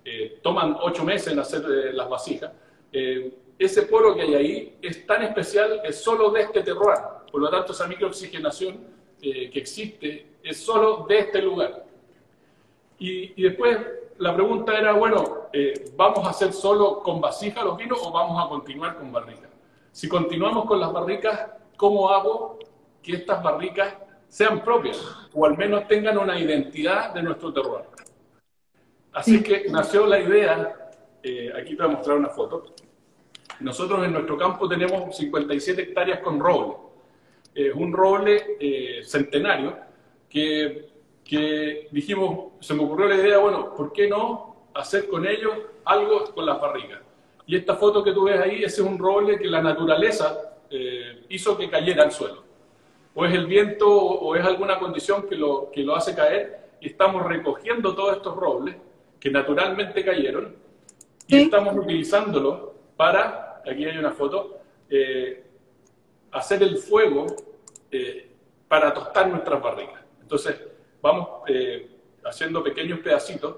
eh, 0.05 0.39
toman 0.41 0.77
ocho 0.81 1.03
meses 1.03 1.33
en 1.33 1.41
hacer 1.41 1.65
las 1.95 2.09
vasijas. 2.09 2.53
Ese 3.65 3.83
poro 3.83 4.15
que 4.15 4.23
hay 4.23 4.35
ahí 4.35 4.79
es 4.83 5.07
tan 5.07 5.23
especial, 5.23 5.81
es 5.85 6.03
solo 6.03 6.31
de 6.31 6.43
este 6.43 6.63
terroir. 6.63 6.99
Por 7.31 7.41
lo 7.41 7.51
tanto, 7.51 7.73
esa 7.73 7.87
microoxigenación 7.87 8.79
que 9.21 9.51
existe 9.55 10.27
es 10.43 10.57
solo 10.59 11.07
de 11.09 11.19
este 11.21 11.41
lugar. 11.41 11.85
Y, 12.99 13.33
y 13.41 13.43
después 13.43 13.79
la 14.19 14.35
pregunta 14.35 14.79
era, 14.79 14.93
bueno, 14.93 15.49
eh, 15.53 15.93
¿vamos 15.97 16.25
a 16.27 16.31
hacer 16.31 16.53
solo 16.53 17.03
con 17.03 17.21
vasija 17.21 17.65
los 17.65 17.77
vinos 17.77 17.99
o 18.03 18.13
vamos 18.13 18.45
a 18.45 18.49
continuar 18.49 18.97
con 18.97 19.11
barricas? 19.13 19.51
Si 19.91 20.09
continuamos 20.09 20.65
con 20.65 20.79
las 20.79 20.93
barricas, 20.93 21.51
¿cómo 21.77 22.09
hago 22.09 22.59
que 23.03 23.17
estas 23.17 23.43
barricas 23.43 23.95
sean 24.29 24.63
propias 24.63 24.99
o 25.35 25.45
al 25.45 25.57
menos 25.57 25.89
tengan 25.89 26.19
una 26.19 26.39
identidad 26.39 27.13
de 27.13 27.23
nuestro 27.23 27.53
terroir? 27.53 27.85
Así 29.13 29.43
que 29.43 29.67
nació 29.69 30.07
la 30.07 30.21
idea, 30.21 30.93
eh, 31.23 31.53
aquí 31.61 31.77
te 31.77 31.83
voy 31.83 31.93
a 31.93 31.97
mostrar 31.97 32.17
una 32.19 32.31
foto. 32.31 32.75
Nosotros 33.63 34.05
en 34.05 34.13
nuestro 34.13 34.37
campo 34.37 34.69
tenemos 34.69 35.17
57 35.17 35.83
hectáreas 35.83 36.21
con 36.21 36.39
roble. 36.39 36.75
Es 37.55 37.75
un 37.75 37.93
roble 37.93 38.57
eh, 38.61 39.03
centenario 39.05 39.77
que 40.29 40.93
que 41.25 41.89
dijimos, 41.91 42.53
se 42.61 42.75
me 42.75 42.83
ocurrió 42.85 43.09
la 43.09 43.17
idea, 43.17 43.39
bueno, 43.39 43.75
¿por 43.75 43.93
qué 43.93 44.09
no 44.09 44.69
hacer 44.75 45.09
con 45.09 45.27
ellos 45.27 45.53
algo 45.85 46.25
con 46.35 46.47
las 46.47 46.61
barricas? 46.61 47.01
Y 47.47 47.57
esta 47.57 47.77
foto 47.77 48.03
que 48.03 48.13
tú 48.13 48.25
ves 48.25 48.41
ahí, 48.41 48.63
ese 48.63 48.83
es 48.83 48.87
un 48.87 48.99
roble 48.99 49.39
que 49.39 49.47
la 49.47 49.63
naturaleza 49.63 50.59
eh, 50.71 51.25
hizo 51.29 51.57
que 51.57 51.69
cayera 51.69 52.05
al 52.05 52.13
suelo. 52.13 52.45
O 53.15 53.25
es 53.27 53.35
el 53.35 53.47
viento 53.47 53.89
o 53.89 54.35
es 54.37 54.45
alguna 54.45 54.79
condición 54.79 55.29
que 55.29 55.37
lo, 55.37 55.71
que 55.71 55.83
lo 55.83 55.95
hace 55.95 56.15
caer 56.15 56.69
y 56.81 56.89
estamos 56.89 57.25
recogiendo 57.25 57.95
todos 57.95 58.17
estos 58.17 58.37
robles 58.37 58.77
que 59.21 59.31
naturalmente 59.31 60.05
cayeron 60.05 60.57
y 61.27 61.37
estamos 61.37 61.77
utilizándolo 61.77 62.75
para, 62.97 63.52
aquí 63.71 63.85
hay 63.85 63.99
una 63.99 64.13
foto, 64.13 64.61
eh, 64.89 65.45
hacer 66.31 66.63
el 66.63 66.77
fuego 66.79 67.27
eh, 67.91 68.31
para 68.69 68.93
tostar 68.93 69.29
nuestras 69.29 69.63
barricas. 69.63 70.01
Entonces, 70.21 70.61
vamos 71.01 71.29
eh, 71.47 71.91
haciendo 72.25 72.63
pequeños 72.63 73.01
pedacitos 73.01 73.57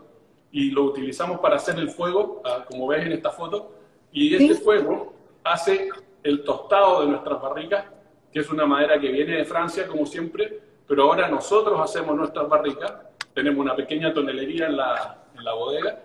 y 0.50 0.70
lo 0.70 0.84
utilizamos 0.84 1.40
para 1.40 1.56
hacer 1.56 1.78
el 1.78 1.90
fuego, 1.90 2.42
ah, 2.44 2.64
como 2.68 2.88
ves 2.88 3.06
en 3.06 3.12
esta 3.12 3.30
foto, 3.30 3.74
y 4.12 4.34
este 4.34 4.54
fuego 4.54 5.12
hace 5.42 5.88
el 6.22 6.42
tostado 6.44 7.02
de 7.02 7.08
nuestras 7.08 7.40
barricas, 7.40 7.84
que 8.32 8.40
es 8.40 8.50
una 8.50 8.66
madera 8.66 8.98
que 8.98 9.08
viene 9.10 9.36
de 9.36 9.44
Francia, 9.44 9.86
como 9.86 10.06
siempre, 10.06 10.60
pero 10.86 11.04
ahora 11.04 11.28
nosotros 11.28 11.80
hacemos 11.80 12.16
nuestras 12.16 12.48
barricas, 12.48 12.92
tenemos 13.34 13.60
una 13.60 13.74
pequeña 13.74 14.12
tonelería 14.12 14.66
en 14.66 14.76
la, 14.76 15.24
en 15.36 15.44
la 15.44 15.54
bodega, 15.54 16.00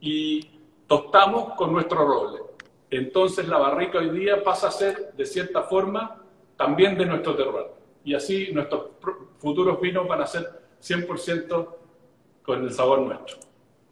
y 0.00 0.48
tostamos 0.86 1.54
con 1.54 1.72
nuestro 1.72 2.04
roble. 2.04 2.51
Entonces 2.92 3.48
la 3.48 3.56
barrica 3.56 3.98
hoy 3.98 4.10
día 4.10 4.44
pasa 4.44 4.68
a 4.68 4.70
ser, 4.70 5.14
de 5.16 5.24
cierta 5.24 5.62
forma, 5.62 6.22
también 6.58 6.96
de 6.98 7.06
nuestro 7.06 7.34
terroir. 7.34 7.68
Y 8.04 8.14
así 8.14 8.52
nuestros 8.52 8.90
futuros 9.38 9.80
vinos 9.80 10.06
van 10.06 10.20
a 10.20 10.26
ser 10.26 10.46
100% 10.78 11.68
com 12.44 12.52
o 12.52 12.70
sabor 12.70 13.00
nuestro. 13.00 13.38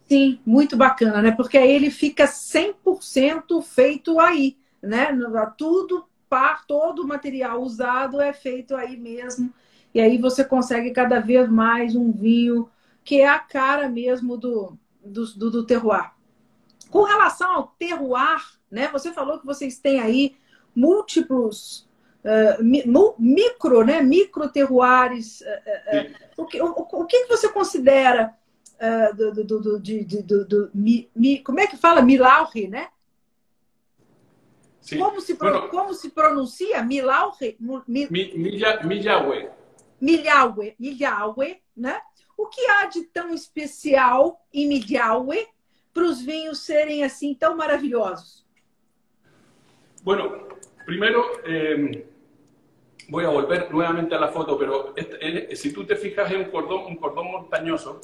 Sim, 0.07 0.39
muito 0.45 0.77
bacana, 0.77 1.23
né? 1.23 1.33
Porque 1.33 1.57
aí 1.57 1.71
ele 1.71 1.91
fica 1.91 2.25
100% 2.27 3.63
feito 3.63 4.21
aí, 4.21 4.59
né? 4.83 5.17
Tudo, 5.57 6.05
par, 6.29 6.67
todo 6.67 7.03
o 7.03 7.09
material 7.09 7.63
usado 7.63 8.21
é 8.21 8.35
feito 8.35 8.77
aí 8.77 8.99
mesmo. 8.99 9.51
E 9.95 10.01
aí 10.01 10.19
você 10.19 10.45
consegue 10.45 10.91
cada 10.91 11.21
vez 11.21 11.49
mais 11.49 11.97
um 11.97 12.13
vinho 12.13 12.69
que 13.03 13.23
é 13.23 13.29
a 13.29 13.39
cara 13.39 13.89
mesmo 13.89 14.37
do, 14.37 14.77
do, 15.03 15.25
do, 15.25 15.51
do 15.51 15.65
terroir. 15.65 16.11
Com 16.91 17.05
relação 17.05 17.51
ao 17.51 17.69
terroir, 17.79 18.60
né? 18.71 18.89
Você 18.93 19.13
falou 19.13 19.39
que 19.39 19.47
vocês 19.47 19.79
têm 19.79 20.01
aí 20.01 20.37
múltiplos 20.75 21.89
uh, 22.25 22.63
micro, 23.19 23.85
né? 23.85 24.01
micro 24.01 24.49
terroirs. 24.49 25.41
Uh, 25.41 25.45
uh, 25.45 26.43
o, 26.43 26.47
que, 26.47 26.63
o, 26.63 26.71
o 26.71 27.07
que 27.07 27.27
você 27.27 27.49
considera 27.49 28.35
do, 29.15 29.45
do, 29.45 29.61
do, 29.61 29.79
de, 29.79 30.05
do, 30.05 30.43
do 30.47 30.71
mi, 30.73 31.11
mi, 31.15 31.39
como 31.41 31.61
é 31.61 31.67
que 31.67 31.77
fala? 31.77 32.01
Milaurie, 32.01 32.67
né? 32.67 32.89
Sí. 34.81 34.99
Como, 34.99 35.21
se 35.21 35.35
bueno, 35.35 35.69
como 35.69 35.95
se 35.95 36.11
pronuncia? 36.11 36.83
Milauge? 36.83 37.57
Mi, 37.87 38.09
milha, 38.11 38.83
Milhaue. 38.83 39.51
Milhaue, 40.01 40.75
Milhaue, 40.79 41.63
né? 41.77 42.01
O 42.37 42.47
que 42.47 42.67
há 42.67 42.87
de 42.87 43.03
tão 43.05 43.35
especial 43.35 44.45
em 44.53 44.67
Milhaue 44.67 45.47
para 45.93 46.05
os 46.05 46.21
vinhos 46.23 46.61
serem 46.61 47.05
assim 47.05 47.35
tão 47.35 47.57
maravilhosos? 47.57 48.47
Bueno, 50.03 50.49
primero 50.87 51.25
eh, 51.45 52.07
voy 53.09 53.25
a 53.25 53.29
volver 53.29 53.71
nuevamente 53.71 54.15
a 54.15 54.21
la 54.21 54.29
foto, 54.29 54.57
pero 54.57 54.95
este, 54.97 55.55
si 55.55 55.75
tú 55.75 55.85
te 55.85 55.95
fijas 55.97 56.31
es 56.31 56.39
un 56.39 56.45
cordón, 56.45 56.87
un 56.87 56.97
cordón 56.97 57.31
montañoso 57.31 58.01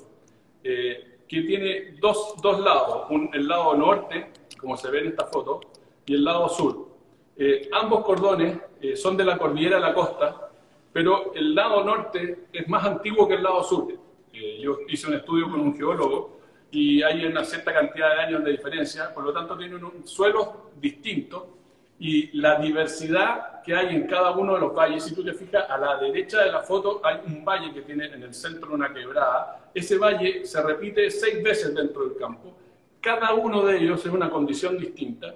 eh, 0.63 1.21
que 1.27 1.41
tiene 1.43 1.97
dos, 1.99 2.35
dos 2.43 2.61
lados, 2.61 3.07
un, 3.11 3.31
el 3.33 3.49
lado 3.49 3.75
norte, 3.77 4.31
como 4.61 4.77
se 4.77 4.91
ve 4.91 5.01
en 5.01 5.07
esta 5.09 5.25
foto, 5.25 5.61
y 6.05 6.15
el 6.15 6.25
lado 6.25 6.51
sur. 6.51 6.87
Eh, 7.35 7.69
ambos 7.73 8.05
cordones 8.05 8.59
eh, 8.81 8.95
son 8.95 9.17
de 9.17 9.25
la 9.25 9.39
cordillera 9.39 9.77
de 9.77 9.83
la 9.83 9.95
costa, 9.95 10.51
pero 10.93 11.33
el 11.35 11.55
lado 11.55 11.83
norte 11.83 12.47
es 12.53 12.69
más 12.69 12.85
antiguo 12.85 13.27
que 13.27 13.35
el 13.35 13.43
lado 13.43 13.63
sur. 13.65 13.93
Eh, 14.35 14.59
yo 14.61 14.81
hice 14.87 15.07
un 15.09 15.15
estudio 15.15 15.51
con 15.51 15.61
un 15.61 15.75
geólogo 15.75 16.41
y 16.71 17.03
hay 17.03 17.25
una 17.25 17.43
cierta 17.43 17.73
cantidad 17.73 18.17
de 18.17 18.23
años 18.23 18.45
de 18.45 18.51
diferencia, 18.51 19.15
por 19.15 19.25
lo 19.25 19.33
tanto 19.33 19.57
tienen 19.57 19.83
un 19.83 20.07
suelo 20.07 20.71
distinto 20.79 21.57
y 21.99 22.39
la 22.39 22.59
diversidad 22.61 23.63
que 23.63 23.75
hay 23.75 23.97
en 23.97 24.07
cada 24.07 24.33
uno 24.33 24.55
de 24.55 24.61
los 24.61 24.75
valles, 24.75 25.05
si 25.05 25.15
tú 25.15 25.25
te 25.25 25.33
fijas, 25.33 25.69
a 25.69 25.79
la 25.79 25.97
derecha 25.97 26.43
de 26.43 26.53
la 26.53 26.61
foto 26.61 27.01
hay 27.05 27.21
un 27.27 27.45
valle 27.45 27.73
que 27.73 27.83
tiene 27.83 28.07
en 28.07 28.23
el 28.23 28.35
centro 28.35 28.75
una 28.75 28.93
quebrada, 28.93 29.71
ese 29.75 29.99
valle 29.99 30.45
se 30.45 30.63
repite 30.63 31.11
seis 31.11 31.43
veces 31.43 31.75
dentro 31.75 32.05
del 32.07 32.17
campo, 32.17 32.57
cada 33.01 33.35
uno 33.35 33.65
de 33.65 33.79
ellos 33.79 34.05
es 34.05 34.13
una 34.13 34.31
condición 34.31 34.79
distinta, 34.79 35.35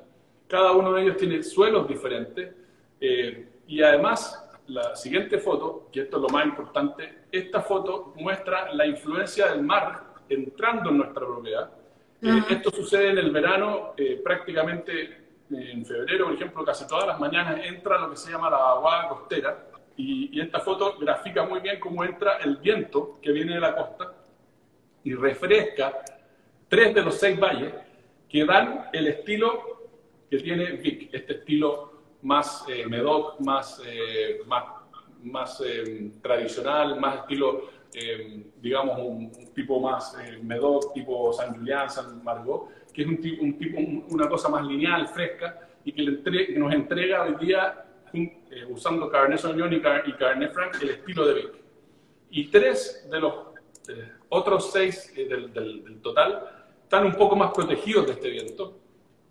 cada 0.49 0.73
uno 0.73 0.93
de 0.93 1.03
ellos 1.03 1.17
tiene 1.17 1.43
suelos 1.43 1.87
diferentes. 1.87 2.53
Eh, 3.01 3.47
y 3.69 3.83
además 3.83 4.45
la 4.67 4.97
siguiente 4.97 5.39
foto, 5.39 5.89
que 5.93 6.03
esto 6.03 6.17
es 6.17 6.23
lo 6.23 6.29
más 6.29 6.45
importante, 6.45 7.23
esta 7.31 7.63
foto 7.63 8.13
muestra 8.17 8.73
la 8.75 8.87
influencia 8.87 9.53
del 9.53 9.63
mar 9.63 10.03
entrando 10.29 10.91
en 10.91 10.99
nuestra 10.99 11.25
propiedad. 11.25 11.71
Eh, 12.21 12.43
esto 12.51 12.71
sucede 12.71 13.11
en 13.11 13.19
el 13.19 13.31
verano 13.31 13.95
eh, 13.97 14.21
prácticamente 14.23 15.20
en 15.51 15.85
febrero, 15.85 16.27
por 16.27 16.35
ejemplo, 16.35 16.65
casi 16.65 16.87
todas 16.87 17.07
las 17.07 17.19
mañanas 17.19 17.61
entra 17.65 17.99
lo 17.99 18.11
que 18.11 18.17
se 18.17 18.31
llama 18.31 18.51
la 18.51 18.59
vaguada 18.59 19.09
costera 19.09 19.67
y, 19.97 20.39
y, 20.39 20.41
esta 20.41 20.61
foto 20.61 20.97
grafica 20.99 21.45
muy 21.45 21.61
bien 21.61 21.79
cómo 21.81 22.05
entra 22.05 22.39
el 22.39 22.57
viento 22.57 23.19
que 23.21 23.33
viene 23.33 23.55
de 23.55 23.61
la 23.61 23.75
costa 23.75 24.15
y 25.03 25.15
refresca 25.15 26.03
tres 26.69 26.95
de 26.95 27.03
los 27.03 27.19
seis 27.19 27.39
valles 27.39 27.75
que 28.29 28.45
dan 28.45 28.89
el 28.93 29.09
estilo 29.09 29.91
que 30.31 30.39
tiene 30.39 30.73
Vic, 30.73 31.11
este 31.13 31.35
estilo 31.35 31.91
más 32.23 32.65
eh, 32.69 32.87
Medoc, 32.87 33.41
más, 33.41 33.83
eh, 33.85 34.41
más, 34.47 34.65
más 35.23 35.63
eh, 35.67 36.13
tradicional, 36.23 37.01
más 37.01 37.21
estilo, 37.21 37.69
eh, 37.93 38.45
digamos, 38.61 38.99
un, 39.01 39.33
tipo 39.53 39.81
más 39.81 40.17
Medoc, 40.43 40.93
tipo 40.95 41.33
San 41.33 41.57
Julián, 41.57 41.91
San 41.91 42.23
Margot, 42.23 42.69
que 42.93 43.03
es 43.03 43.09
un 43.09 43.21
tipo, 43.21 43.43
un 43.43 43.59
tipo 43.59 43.79
una 44.11 44.29
cosa 44.29 44.49
más 44.49 44.65
lineal, 44.67 45.09
fresca, 45.09 45.69
y 45.85 45.93
que, 45.93 46.03
le 46.03 46.59
nos 46.59 46.73
entrega 46.73 47.25
hoy 47.25 47.35
día, 47.45 47.85
usando 48.69 49.09
Cabernet 49.09 49.39
Sauvignon 49.39 49.73
y, 49.73 49.81
Cabernet 49.81 50.53
Franc, 50.53 50.77
el 50.83 50.91
estilo 50.91 51.27
de 51.27 51.35
Vic. 51.35 51.51
Y 52.31 52.47
tres 52.49 53.09
de 53.11 53.21
los 53.21 53.35
otros 54.29 54.71
seis 54.73 55.13
del, 55.17 55.53
del, 55.53 55.85
del 55.85 56.01
total 56.01 56.49
están 56.83 57.07
un 57.07 57.15
poco 57.15 57.37
más 57.37 57.53
protegidos 57.53 58.07
de 58.07 58.13
este 58.13 58.31
viento, 58.31 58.81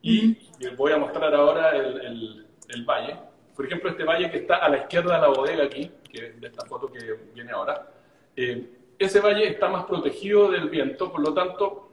y 0.01 0.37
les 0.59 0.75
voy 0.75 0.91
a 0.91 0.97
mostrar 0.97 1.33
ahora 1.33 1.71
el, 1.75 2.45
el, 2.69 2.85
valle. 2.85 3.17
Por 3.55 3.65
ejemplo, 3.65 3.89
este 3.89 4.03
valle 4.03 4.31
que 4.31 4.37
está 4.37 4.57
a 4.57 4.69
la 4.69 4.77
izquierda 4.77 5.15
de 5.15 5.21
la 5.21 5.27
bodega 5.27 5.63
aquí, 5.65 5.91
que 6.09 6.27
es 6.27 6.41
de 6.41 6.47
esta 6.47 6.65
foto 6.65 6.91
que 6.91 6.99
viene 7.33 7.51
ahora, 7.51 7.91
eh, 8.35 8.69
ese 8.97 9.19
valle 9.19 9.47
está 9.47 9.69
más 9.69 9.85
protegido 9.85 10.51
del 10.51 10.69
viento, 10.69 11.11
por 11.11 11.21
lo 11.21 11.33
tanto, 11.33 11.88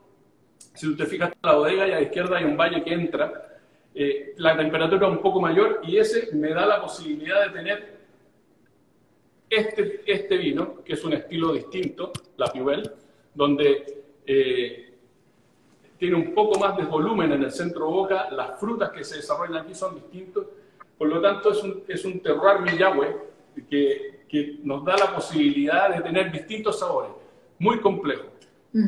si 0.59 0.87
tú 0.87 0.97
te 0.97 1.07
fijas 1.07 1.31
en 1.31 1.38
la 1.42 1.55
bodega 1.55 1.88
y 1.88 1.92
a 1.92 1.95
la 1.97 2.03
izquierda 2.03 2.38
hay 2.38 2.45
un 2.45 2.57
valle 2.57 2.83
que 2.83 2.92
entra, 2.92 3.59
eh, 3.95 4.35
la 4.37 4.57
temperatura 4.57 5.07
es 5.07 5.12
un 5.12 5.23
poco 5.23 5.40
mayor 5.40 5.81
y 5.83 5.97
ese 5.97 6.35
me 6.35 6.51
da 6.51 6.66
la 6.66 6.83
posibilidad 6.83 7.47
de 7.47 7.51
tener 7.51 7.97
este, 9.49 10.03
este 10.07 10.37
vino, 10.37 10.83
que 10.85 10.95
es 10.95 11.05
un 11.05 11.14
estilo 11.14 11.53
distinto, 11.53 12.12
la 12.37 12.49
Piubel, 12.53 12.90
donde 13.35 14.03
eh, 14.27 14.95
tiene 15.99 16.16
un 16.16 16.35
poco 16.35 16.59
más 16.59 16.77
de 16.77 16.85
volumen 16.85 17.33
en 17.33 17.45
el 17.45 17.53
centro 17.53 17.90
boca, 17.90 18.31
las 18.31 18.59
frutas 18.61 18.90
que 18.90 19.05
se 19.05 19.16
desarrollan 19.16 19.64
aquí 19.64 19.75
son 19.75 19.95
distintas, 19.95 20.45
por 20.99 21.09
lo 21.09 21.21
tanto 21.21 21.53
es 21.53 21.62
un, 21.62 21.83
es 21.88 22.05
un 22.05 22.21
terroir 22.21 22.61
millahue 22.61 23.16
que, 23.71 24.25
que 24.29 24.59
nos 24.62 24.85
da 24.85 24.97
la 24.97 25.14
posibilidad 25.14 25.95
de 25.95 26.03
tener 26.03 26.31
distintos 26.31 26.81
sabores, 26.81 27.12
muy 27.59 27.81
complejo. 27.81 28.27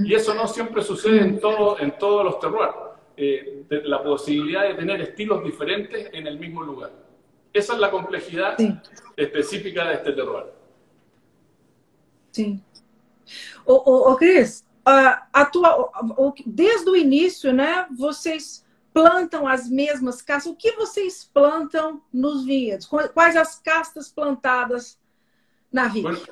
Y 0.05 0.15
eso 0.15 0.35
no 0.35 0.47
siempre 0.47 0.83
sucede 0.83 1.21
en, 1.21 1.41
todo, 1.41 1.79
en 1.79 1.97
todos 1.97 2.23
los 2.23 2.39
terroirs, 2.39 2.75
eh, 3.17 3.65
la 3.85 4.03
posibilidad 4.03 4.65
de 4.69 4.75
tener 4.75 5.01
estilos 5.01 5.43
diferentes 5.43 6.11
en 6.13 6.27
el 6.27 6.39
mismo 6.39 6.63
lugar. 6.63 6.93
Esa 7.53 7.73
es 7.73 7.79
la 7.79 7.91
complejidad 7.91 8.57
específica 9.17 9.89
de 9.89 9.95
este 9.95 10.13
terroir. 10.13 10.47
Sí. 12.33 12.61
O, 13.65 13.75
o, 13.75 14.17
Cris, 14.17 14.65
atua, 15.33 15.91
desde 16.45 16.91
o 16.91 16.95
início, 16.95 17.53
né, 17.53 17.87
vocês 17.97 18.65
plantam 18.93 19.47
as 19.47 19.71
mesmas 19.71 20.21
castas. 20.21 20.53
O 20.53 20.57
que 20.57 20.73
vocês 20.73 21.25
plantam 21.33 22.03
nos 22.13 22.45
vinhedos? 22.45 22.87
Quais 22.87 23.37
as 23.37 23.59
castas 23.59 24.11
plantadas 24.11 24.99
na 25.73 25.89
vida? 25.89 26.11
Bueno, 26.11 26.27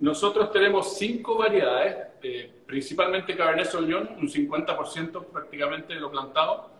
nosotros 0.00 0.50
tenemos 0.50 0.96
cinco 0.96 1.36
variedades, 1.36 2.06
eh, 2.22 2.50
principalmente 2.66 3.36
Cabernet 3.36 3.66
Sauvignon, 3.66 4.08
un 4.18 4.28
50% 4.28 5.26
prácticamente 5.26 5.94
de 5.94 6.00
lo 6.00 6.10
plantado, 6.10 6.70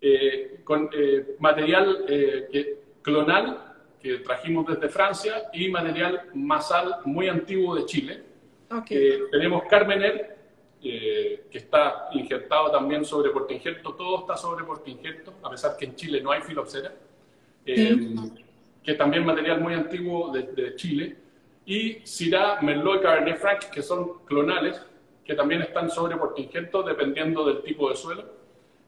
eh, 0.00 0.60
con 0.64 0.90
eh, 0.92 1.36
material 1.38 2.04
eh, 2.08 2.48
que, 2.52 2.78
clonal 3.02 3.68
que 4.00 4.18
trajimos 4.18 4.66
desde 4.66 4.88
Francia 4.88 5.50
y 5.52 5.68
material 5.68 6.28
masal 6.34 6.96
muy 7.04 7.28
antiguo 7.28 7.74
de 7.74 7.84
Chile. 7.84 8.22
Okay. 8.70 8.96
Eh, 8.96 9.20
tenemos 9.30 9.64
Carmener, 9.68 10.36
eh, 10.82 11.46
que 11.50 11.58
está 11.58 12.08
injertado 12.12 12.70
también 12.70 13.04
sobre 13.04 13.30
portainjerto, 13.30 13.94
todo 13.94 14.20
está 14.20 14.36
sobre 14.36 14.64
portainjerto, 14.64 15.34
a 15.42 15.50
pesar 15.50 15.76
que 15.76 15.86
en 15.86 15.96
Chile 15.96 16.20
no 16.20 16.30
hay 16.30 16.42
filoxera, 16.42 16.94
que 17.64 18.94
también 18.94 19.26
material 19.26 19.60
muy 19.60 19.74
antiguo 19.74 20.32
de, 20.32 20.42
de 20.44 20.76
Chile, 20.76 21.16
y 21.66 22.00
Syrah, 22.04 22.62
Merlot 22.62 23.00
y 23.00 23.02
Cabernet 23.02 23.36
Franc, 23.38 23.64
que 23.70 23.82
son 23.82 24.24
clonales, 24.24 24.80
que 25.28 25.34
también 25.34 25.60
están 25.60 25.90
sobre 25.90 26.16
portainjerto 26.16 26.82
dependiendo 26.82 27.44
del 27.44 27.62
tipo 27.62 27.90
de 27.90 27.96
suelo. 27.96 28.24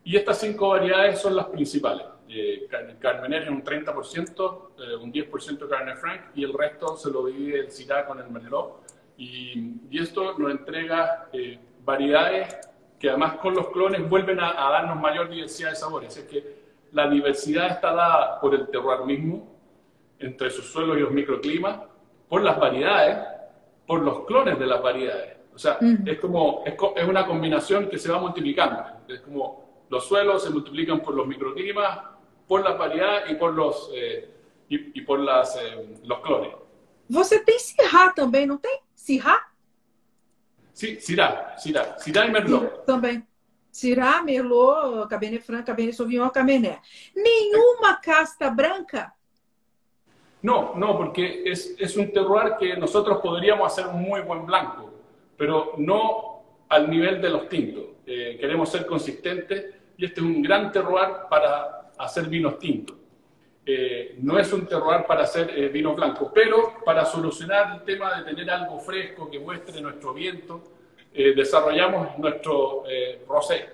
Y 0.02 0.16
estas 0.16 0.40
cinco 0.40 0.70
variedades 0.70 1.20
son 1.20 1.36
las 1.36 1.44
principales. 1.44 2.06
Eh, 2.30 2.66
Carmener 2.98 3.42
es 3.42 3.50
un 3.50 3.62
30%, 3.62 4.70
eh, 4.78 4.96
un 4.96 5.12
10% 5.12 5.68
Cabernet 5.68 5.98
Franc 5.98 6.20
y 6.34 6.42
el 6.42 6.54
resto 6.54 6.96
se 6.96 7.10
lo 7.10 7.26
divide 7.26 7.60
el 7.60 7.70
Syrah 7.70 8.06
con 8.06 8.20
el 8.20 8.30
Merlot. 8.30 8.86
Y, 9.18 9.74
y 9.90 9.98
esto 9.98 10.38
nos 10.38 10.50
entrega 10.50 11.28
eh, 11.30 11.58
variedades 11.84 12.56
que 12.98 13.10
además 13.10 13.34
con 13.34 13.54
los 13.54 13.68
clones 13.68 14.08
vuelven 14.08 14.40
a, 14.40 14.54
darnos 14.54 14.98
mayor 14.98 15.28
diversidad 15.28 15.70
de 15.70 15.76
sabores. 15.76 16.16
Es 16.16 16.24
que 16.24 16.54
la 16.92 17.06
diversidad 17.10 17.66
está 17.66 17.92
dada 17.92 18.40
por 18.40 18.54
el 18.54 18.66
terroir 18.68 19.04
mismo, 19.04 19.46
entre 20.18 20.48
sus 20.48 20.72
suelos 20.72 20.96
y 20.96 21.00
los 21.00 21.10
microclimas, 21.10 21.80
por 22.30 22.42
las 22.42 22.58
variedades, 22.58 23.18
por 23.86 24.00
los 24.00 24.24
clones 24.24 24.58
de 24.58 24.66
las 24.66 24.82
variedades. 24.82 25.39
O 25.60 25.62
sea, 25.62 25.78
es 26.06 26.18
como, 26.18 26.62
es, 26.64 26.72
es, 26.96 27.06
una 27.06 27.26
combinación 27.26 27.90
que 27.90 27.98
se 27.98 28.10
va 28.10 28.18
multiplicando. 28.18 28.82
Es 29.06 29.20
como 29.20 29.84
los 29.90 30.06
suelos 30.08 30.42
se 30.42 30.48
multiplican 30.48 31.02
por 31.02 31.14
los 31.14 31.26
microclimas, 31.26 31.98
por 32.48 32.64
las 32.64 32.78
variedades 32.78 33.30
y 33.30 33.34
por 33.34 33.52
los, 33.52 33.90
eh, 33.94 34.30
por 35.06 35.20
las, 35.20 35.56
eh, 35.56 35.98
los 36.04 36.20
clones. 36.20 36.54
Você 37.10 37.40
tem 37.40 37.58
Sirá 37.58 38.10
também, 38.14 38.46
não 38.46 38.56
tem? 38.56 38.80
Sirá? 38.94 39.48
Sí, 40.72 40.98
Syrah, 40.98 41.58
Syrah, 41.58 41.98
Syrah 41.98 42.26
e 42.26 42.30
Merlot. 42.30 42.86
Também. 42.86 43.22
Syrah, 43.70 44.22
Merlot, 44.22 45.08
Cabernet 45.10 45.42
Franc, 45.42 45.66
Cabernet 45.66 45.94
Sauvignon, 45.94 46.30
Cabernet. 46.30 46.80
¿Nenhuma 47.14 47.96
casta 47.96 48.48
branca? 48.48 49.12
No, 50.40 50.74
no, 50.74 50.96
porque 50.96 51.42
es, 51.44 51.74
es, 51.78 51.98
un 51.98 52.10
terroir 52.10 52.56
que 52.58 52.78
nosotros 52.78 53.18
podríamos 53.20 53.70
hacer 53.70 53.86
un 53.92 54.00
muy 54.00 54.22
buen 54.22 54.46
blanco, 54.46 54.89
pero 55.40 55.72
no 55.78 56.42
al 56.68 56.90
nivel 56.90 57.18
de 57.18 57.30
los 57.30 57.48
tintos. 57.48 57.82
Eh, 58.04 58.36
queremos 58.38 58.68
ser 58.68 58.84
consistentes 58.84 59.74
y 59.96 60.04
este 60.04 60.20
es 60.20 60.26
un 60.26 60.42
gran 60.42 60.70
terroir 60.70 61.08
para 61.30 61.92
hacer 61.96 62.26
vinos 62.26 62.58
tintos. 62.58 62.94
Eh, 63.64 64.16
no 64.18 64.38
es 64.38 64.52
un 64.52 64.66
terroir 64.66 65.06
para 65.06 65.22
hacer 65.22 65.50
eh, 65.56 65.68
vino 65.68 65.94
blanco, 65.94 66.30
pero 66.34 66.74
para 66.84 67.06
solucionar 67.06 67.74
el 67.74 67.84
tema 67.84 68.18
de 68.18 68.24
tener 68.24 68.50
algo 68.50 68.78
fresco 68.80 69.30
que 69.30 69.38
muestre 69.38 69.80
nuestro 69.80 70.12
viento, 70.12 70.62
eh, 71.14 71.32
desarrollamos 71.34 72.18
nuestro 72.18 72.84
rosé, 73.26 73.66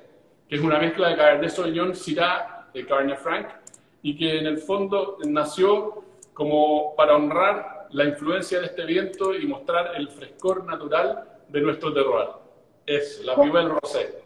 que 0.49 0.55
es 0.55 0.63
una 0.63 0.79
mezcla 0.79 1.09
de 1.09 1.17
Cabernet 1.17 1.51
Sauvignon, 1.51 1.97
Syrah, 1.97 2.69
de 2.73 2.87
Cabernet 2.87 3.19
Franc 3.19 3.49
y 4.03 4.17
que 4.17 4.39
en 4.39 4.47
el 4.47 4.59
fondo 4.59 5.19
nació 5.27 6.05
como 6.33 6.95
para 6.95 7.17
honrar 7.17 7.89
la 7.91 8.05
influencia 8.05 8.61
de 8.61 8.67
este 8.67 8.85
viento 8.85 9.35
y 9.35 9.49
mostrar 9.49 9.97
el 9.97 10.09
frescor 10.11 10.65
natural 10.65 11.33
de 11.49 11.61
nuestro 11.61 11.93
terroir. 11.93 12.29
Es 12.87 13.23
la 13.25 13.35
Pivel 13.35 13.69
Rosé. 13.69 14.23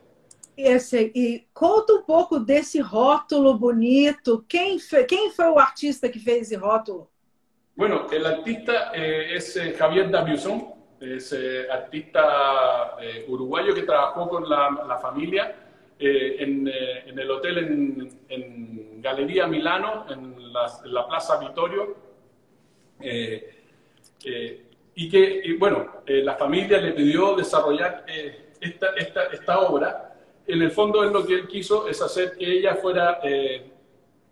Esse, 0.57 1.11
e 1.15 1.47
conta 1.55 1.95
um 1.95 2.03
pouco 2.03 2.39
desse 2.39 2.81
rótulo 2.81 3.55
bonito. 3.55 4.45
Quem, 4.47 4.79
fe, 4.79 5.05
quem 5.05 5.31
foi 5.31 5.47
o 5.47 5.59
artista 5.59 6.09
que 6.09 6.19
fez 6.19 6.43
esse 6.43 6.57
rótulo? 6.57 7.09
Bueno, 7.75 8.07
el 8.13 8.27
artista 8.27 8.93
eh, 8.93 9.37
es 9.37 9.57
eh, 9.57 9.73
Javier 9.73 10.11
Daviuson, 10.11 10.75
es 11.01 11.33
eh, 11.33 11.67
artista 11.71 12.97
eh, 13.01 13.25
uruguayo 13.27 13.75
que 13.75 13.83
trabajó 13.83 14.29
con 14.29 14.47
la, 14.47 14.85
la 14.87 14.99
familia 14.99 15.55
eh, 15.99 16.37
en, 16.41 16.69
eh, 16.69 17.05
en, 17.07 17.19
el 17.19 17.31
hotel 17.31 17.59
en, 17.59 18.09
en, 18.29 19.01
Galería 19.01 19.47
Milano, 19.47 20.05
en 20.11 20.53
la, 20.53 20.67
en 20.85 20.93
la 20.93 21.07
Plaza 21.07 21.39
Vittorio, 21.39 21.97
y 24.95 25.09
que, 25.09 25.43
y 25.45 25.53
bueno, 25.55 26.03
la 26.07 26.35
familia 26.37 26.79
le 26.79 26.93
pidió 26.93 27.35
desarrollar 27.35 28.05
esta, 28.61 28.89
esta, 28.97 29.25
esta 29.27 29.61
obra 29.61 30.11
en 30.47 30.63
el 30.63 30.71
fondo 30.71 31.05
es 31.05 31.13
lo 31.13 31.25
que 31.25 31.35
él 31.35 31.47
quiso 31.47 31.89
es 31.89 32.01
hacer 32.03 32.37
que 32.37 32.59
ella 32.59 32.75
fuera 32.77 33.21
eh, 33.23 33.71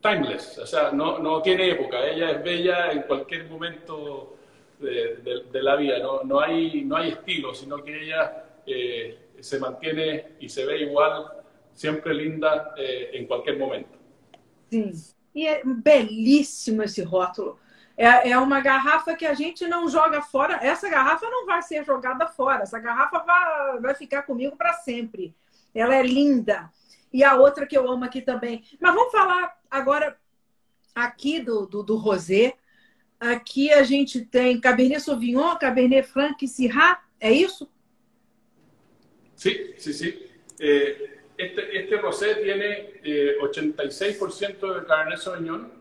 timeless, 0.00 0.58
o 0.58 0.66
sea, 0.66 0.90
no, 0.90 1.18
no, 1.18 1.40
tiene 1.42 1.70
época, 1.70 2.04
ella 2.06 2.30
es 2.32 2.42
bella 2.42 2.92
en 2.92 3.02
cualquier 3.02 3.48
momento 3.48 4.36
de, 4.78 5.16
de, 5.16 5.44
de 5.50 5.62
la 5.62 5.76
vida, 5.76 5.98
no, 5.98 6.22
no, 6.24 6.40
hay, 6.40 6.84
no 6.84 6.96
hay 6.96 7.10
estilo, 7.10 7.54
sino 7.54 7.82
que 7.82 8.04
ella 8.04 8.44
eh, 8.66 9.18
se 9.40 9.58
mantiene 9.58 10.32
y 10.40 10.48
se 10.48 10.64
ve 10.64 10.82
igual, 10.82 11.26
siempre 11.72 12.14
linda 12.14 12.74
eh, 12.76 13.10
en 13.12 13.26
cualquier 13.26 13.56
momento. 13.58 13.96
Sim, 14.70 14.92
e 15.34 15.46
é 15.46 15.62
belíssimo 15.64 16.82
esse 16.82 17.02
rótulo. 17.02 17.58
É, 17.98 18.30
é 18.30 18.38
uma 18.38 18.60
garrafa 18.60 19.16
que 19.16 19.26
a 19.26 19.34
gente 19.34 19.66
não 19.66 19.88
joga 19.88 20.22
fora. 20.22 20.60
Essa 20.62 20.88
garrafa 20.88 21.28
não 21.28 21.44
vai 21.44 21.60
ser 21.62 21.84
jogada 21.84 22.28
fora. 22.28 22.62
Essa 22.62 22.78
garrafa 22.78 23.18
vai, 23.18 23.80
vai 23.80 23.94
ficar 23.96 24.22
comigo 24.22 24.56
para 24.56 24.72
sempre. 24.74 25.34
Ela 25.74 25.96
é 25.96 26.02
linda. 26.04 26.70
E 27.12 27.24
a 27.24 27.34
outra 27.34 27.66
que 27.66 27.76
eu 27.76 27.90
amo 27.90 28.04
aqui 28.04 28.22
também. 28.22 28.62
Mas 28.80 28.94
vamos 28.94 29.10
falar 29.10 29.58
agora 29.68 30.16
aqui 30.94 31.40
do, 31.40 31.66
do, 31.66 31.82
do 31.82 31.96
rosé. 31.96 32.54
Aqui 33.18 33.72
a 33.72 33.82
gente 33.82 34.24
tem 34.24 34.60
Cabernet 34.60 35.00
Sauvignon, 35.00 35.56
Cabernet 35.56 36.06
Franc 36.06 36.44
e 36.44 36.46
Syrah. 36.46 37.02
É 37.18 37.32
isso? 37.32 37.68
Sí, 39.34 39.74
sí. 39.76 40.30
Eh, 40.60 41.18
este, 41.36 41.60
este 41.76 41.96
rosé 41.96 42.30
eh, 43.02 43.38
86% 43.42 44.80
de 44.80 44.86
Cabernet 44.86 45.20
Sauvignon, 45.20 45.77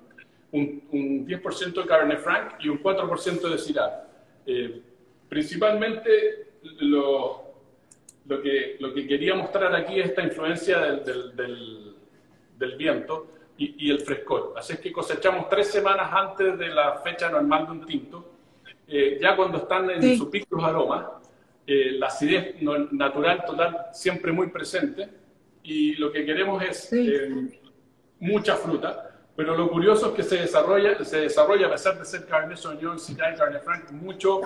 un, 0.52 0.84
un 0.92 1.28
10% 1.28 1.74
de 1.74 1.86
Cabernet 1.86 2.20
Franc 2.20 2.54
y 2.60 2.70
un 2.70 2.82
4% 2.82 3.50
de 3.50 3.58
Syrah. 3.58 4.08
Eh, 4.46 4.82
principalmente 5.30 6.48
los 6.80 7.48
lo 8.28 8.42
que, 8.42 8.76
lo 8.80 8.94
que 8.94 9.08
quería 9.08 9.34
mostrar 9.36 9.74
aquí 9.76 10.00
es 10.00 10.10
esta 10.10 10.24
influencia 10.24 10.80
del, 10.80 11.06
del, 11.06 11.36
del, 11.36 11.96
del 12.58 12.76
viento 12.76 13.28
y, 13.58 13.88
y, 13.88 13.92
el 13.92 14.00
frescor. 14.02 14.54
Así 14.58 14.74
es 14.74 14.80
que 14.80 14.92
cosechamos 14.92 15.50
tres 15.50 15.68
semanas 15.68 16.10
antes 16.12 16.58
de 16.58 16.68
la 16.68 16.98
fecha 16.98 17.30
normal 17.30 17.66
de 17.66 17.72
un 17.72 17.86
tinto. 17.86 18.34
Eh, 18.88 19.18
ya 19.22 19.36
cuando 19.36 19.60
están 19.60 19.90
en 19.90 20.02
sí. 20.02 20.18
su 20.18 20.30
pico 20.30 20.56
los 20.56 20.66
aromas, 20.66 21.06
eh, 21.66 21.92
la 21.94 22.08
acidez 22.08 22.56
natural 22.62 23.44
total 23.46 23.88
siempre 23.92 24.32
muy 24.32 24.48
presente 24.48 25.10
y 25.64 25.96
lo 25.96 26.12
que 26.12 26.26
queremos 26.26 26.64
es 26.64 26.90
sí. 26.90 27.10
eh, 27.12 27.60
mucha 28.20 28.56
fruta. 28.56 29.17
Pero 29.38 29.56
lo 29.56 29.70
curioso 29.70 30.08
es 30.08 30.14
que 30.14 30.24
se 30.24 30.38
desarrolla, 30.38 31.06
se 31.06 31.22
desarrolla 31.22 31.68
a 31.68 31.70
pesar 31.70 31.96
de 32.00 32.06
ser 32.06 32.26
Cabernet 32.26 32.58
Sauvignon, 32.58 32.98
Syrah 32.98 33.36
Cabernet 33.36 33.64
Franc, 33.64 33.92
mucho 33.92 34.42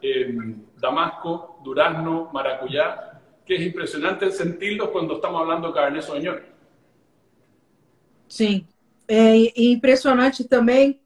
eh, 0.00 0.32
damasco, 0.76 1.58
durazno, 1.64 2.30
maracuyá, 2.32 3.20
que 3.44 3.56
es 3.56 3.62
impresionante 3.62 4.30
sentirlo 4.30 4.92
cuando 4.92 5.16
estamos 5.16 5.40
hablando 5.40 5.66
de 5.66 5.74
Cabernet 5.74 6.04
Sauvignon. 6.04 6.38
Sim, 8.28 8.64
é 9.08 9.52
impressionante 9.60 10.44
também 10.44 11.00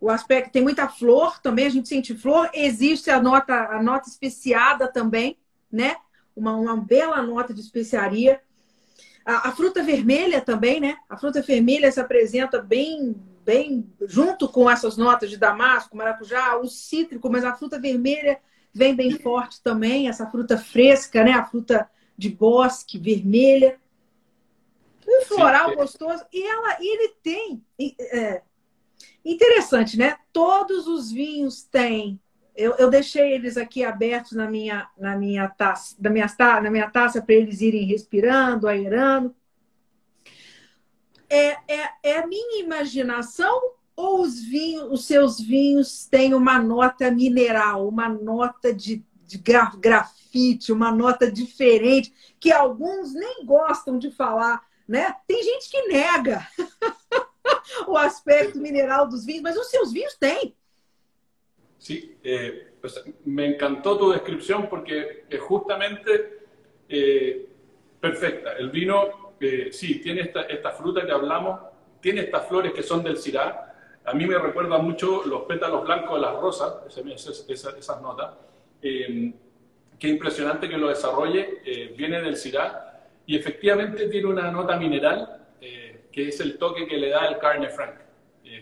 o 0.00 0.08
aspecto. 0.08 0.50
Tem 0.50 0.62
muita 0.62 0.88
flor 0.88 1.38
também, 1.38 1.66
a 1.66 1.70
gente 1.70 1.86
sente 1.86 2.14
flor. 2.14 2.48
Existe 2.54 3.10
a 3.10 3.20
nota, 3.20 3.76
a 3.76 3.82
nota 3.82 4.08
especiada 4.08 4.88
também, 4.88 5.36
né? 5.70 5.96
Uma, 6.34 6.56
uma 6.56 6.76
bela 6.78 7.22
nota 7.22 7.52
de 7.52 7.60
especiaria. 7.60 8.40
A, 9.30 9.50
a, 9.50 9.52
fruta 9.52 9.80
vermelha 9.80 10.40
também, 10.40 10.80
né? 10.80 10.96
A 11.08 11.16
fruta 11.16 11.40
vermelha 11.40 11.90
se 11.92 12.00
apresenta 12.00 12.60
bem, 12.60 13.14
bem 13.44 13.88
junto 14.00 14.48
com 14.48 14.68
essas 14.68 14.96
notas 14.96 15.30
de 15.30 15.36
damasco, 15.36 15.96
maracujá, 15.96 16.56
o 16.56 16.66
cítrico, 16.66 17.30
mas 17.30 17.44
a 17.44 17.54
fruta 17.54 17.78
vermelha 17.78 18.40
vem 18.74 18.92
bem 18.92 19.18
forte 19.20 19.62
também, 19.62 20.08
essa 20.08 20.26
fruta 20.28 20.58
fresca, 20.58 21.22
né? 21.22 21.30
A 21.30 21.44
fruta 21.44 21.88
de 22.18 22.28
bosque, 22.28 22.98
vermelha. 22.98 23.78
Um 25.06 25.24
floral 25.24 25.70
Sim. 25.70 25.76
gostoso. 25.76 26.24
E 26.32 26.42
ela, 26.42 26.76
ele 26.80 27.14
tem. 27.22 27.64
É, 28.00 28.42
interessante, 29.24 29.96
né? 29.96 30.16
Todos 30.32 30.88
os 30.88 31.12
vinhos 31.12 31.62
têm. 31.62 32.20
Eu, 32.54 32.74
eu, 32.76 32.90
deixei 32.90 33.32
eles 33.32 33.56
aqui 33.56 33.84
abertos 33.84 34.32
na 34.32 34.50
minha, 34.50 34.88
na 34.98 35.16
minha 35.16 35.48
taça, 35.48 35.96
na 35.98 36.10
minha, 36.10 36.26
na 36.62 36.70
minha 36.70 36.90
taça 36.90 37.22
para 37.22 37.34
eles 37.34 37.60
irem 37.60 37.84
respirando, 37.84 38.68
aerando. 38.68 39.34
É, 41.28 41.56
é, 41.68 41.90
é 42.02 42.18
a 42.18 42.26
minha 42.26 42.62
imaginação 42.62 43.72
ou 44.00 44.22
os 44.22 44.40
vinhos, 44.40 44.90
os 44.90 45.04
seus 45.04 45.40
vinhos 45.40 46.06
têm 46.06 46.34
uma 46.34 46.58
nota 46.58 47.10
mineral, 47.10 47.86
uma 47.86 48.08
nota 48.08 48.72
de, 48.72 49.04
de 49.26 49.38
grafite, 49.78 50.72
uma 50.72 50.90
nota 50.90 51.30
diferente, 51.30 52.12
que 52.40 52.50
alguns 52.50 53.12
nem 53.12 53.44
gostam 53.44 53.98
de 53.98 54.10
falar, 54.10 54.62
né? 54.88 55.14
Tem 55.26 55.42
gente 55.42 55.70
que 55.70 55.86
nega 55.88 56.46
o 57.86 57.96
aspecto 57.96 58.58
mineral 58.58 59.06
dos 59.06 59.24
vinhos, 59.24 59.42
mas 59.42 59.56
os 59.56 59.68
seus 59.68 59.92
vinhos 59.92 60.16
têm. 60.16 60.56
Sí, 61.80 62.18
eh, 62.22 62.74
pues 62.78 63.02
me 63.24 63.46
encantó 63.46 63.96
tu 63.96 64.12
descripción 64.12 64.68
porque 64.68 65.24
es 65.30 65.40
justamente 65.40 66.40
eh, 66.86 67.46
perfecta. 67.98 68.52
El 68.52 68.68
vino, 68.68 69.32
eh, 69.40 69.70
sí, 69.72 69.98
tiene 69.98 70.20
esta, 70.20 70.42
esta, 70.42 70.72
fruta 70.72 71.06
que 71.06 71.10
hablamos, 71.10 71.58
tiene 72.02 72.20
estas 72.20 72.46
flores 72.48 72.74
que 72.74 72.82
son 72.82 73.02
del 73.02 73.16
Syrah, 73.16 73.98
a 74.04 74.12
mí 74.12 74.26
me 74.26 74.36
recuerda 74.36 74.76
mucho 74.76 75.24
los 75.24 75.44
pétalos 75.44 75.84
blancos 75.84 76.16
de 76.16 76.20
las 76.20 76.34
rosas, 76.34 76.74
esas, 76.86 77.48
esas, 77.48 78.02
notas. 78.02 78.34
Eh, 78.82 79.32
qué 79.98 80.08
impresionante 80.08 80.68
que 80.68 80.76
lo 80.76 80.88
desarrolle, 80.88 81.62
viene 81.96 82.20
del 82.20 82.36
Syrah 82.36 83.06
y 83.24 83.36
efectivamente 83.36 84.06
tiene 84.08 84.26
una 84.26 84.50
nota 84.50 84.76
mineral 84.76 85.46
que 85.60 86.28
es 86.28 86.40
el 86.40 86.58
toque 86.58 86.86
que 86.86 86.98
le 86.98 87.08
da 87.08 87.26
el 87.26 87.38
Carne 87.38 87.70
Franc. 87.70 88.09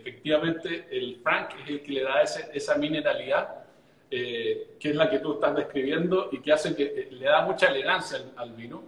Efectivamente, 0.00 0.88
el 0.90 1.20
Franc 1.22 1.50
es 1.62 1.70
el 1.70 1.82
que 1.82 1.92
le 1.92 2.02
da 2.02 2.22
ese, 2.22 2.50
esa 2.52 2.76
mineralidad, 2.76 3.64
eh, 4.10 4.76
que 4.80 4.90
es 4.90 4.96
la 4.96 5.10
que 5.10 5.18
tú 5.18 5.34
estás 5.34 5.54
describiendo 5.54 6.28
y 6.32 6.40
que 6.40 6.52
hace 6.52 6.74
que 6.74 6.84
eh, 6.84 7.08
le 7.10 7.26
da 7.26 7.42
mucha 7.42 7.66
elegancia 7.66 8.18
al, 8.18 8.32
al 8.36 8.54
vino. 8.54 8.82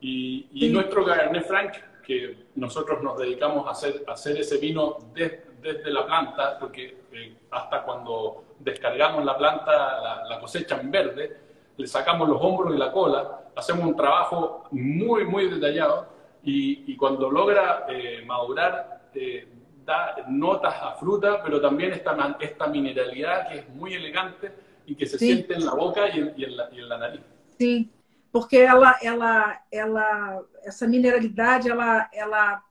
Y, 0.00 0.48
y 0.52 0.60
sí. 0.60 0.68
nuestro 0.70 1.04
Cabernet 1.04 1.46
Franc, 1.46 1.72
que 2.04 2.36
nosotros 2.54 3.02
nos 3.02 3.18
dedicamos 3.18 3.66
a 3.66 3.70
hacer, 3.70 4.04
a 4.06 4.12
hacer 4.12 4.36
ese 4.36 4.58
vino 4.58 4.98
de, 5.14 5.42
desde 5.60 5.90
la 5.90 6.06
planta, 6.06 6.58
porque 6.58 6.96
eh, 7.12 7.36
hasta 7.50 7.82
cuando 7.82 8.44
descargamos 8.58 9.24
la 9.24 9.36
planta, 9.36 9.72
la, 10.00 10.24
la, 10.28 10.40
cosecha 10.40 10.80
en 10.80 10.90
verde, 10.90 11.36
le 11.76 11.86
sacamos 11.86 12.28
los 12.28 12.38
hombros 12.40 12.74
y 12.74 12.78
la 12.78 12.92
cola, 12.92 13.40
hacemos 13.54 13.86
un 13.86 13.96
trabajo 13.96 14.64
muy, 14.70 15.24
muy 15.24 15.48
detallado 15.48 16.06
y, 16.44 16.92
y 16.92 16.96
cuando 16.96 17.30
logra 17.30 17.86
eh, 17.88 18.22
madurar, 18.24 19.08
eh, 19.14 19.48
da 19.86 20.26
notas 20.28 20.74
a 20.82 20.92
fruta, 20.96 21.40
pero 21.42 21.60
también 21.60 21.92
esta, 21.92 22.36
esta 22.40 22.66
mineralidad 22.66 23.48
que 23.48 23.58
es 23.58 23.68
muy 23.70 23.94
elegante 23.94 24.52
y 24.84 24.96
que 24.96 25.06
se 25.06 25.16
sí. 25.16 25.26
siente 25.26 25.54
en 25.54 25.64
la 25.64 25.74
boca 25.74 26.08
y 26.08 26.18
en, 26.18 26.34
y 26.36 26.44
en, 26.44 26.56
la, 26.56 26.68
y 26.72 26.78
en 26.80 26.88
la 26.88 26.98
nariz. 26.98 27.20
Sí, 27.56 27.88
porque 28.32 28.58
ela, 28.58 28.98
ela, 29.00 29.62
ela, 29.70 30.42
essa 30.64 30.86
mineralidade, 30.86 31.70
ela, 31.70 32.10
ela 32.12 32.62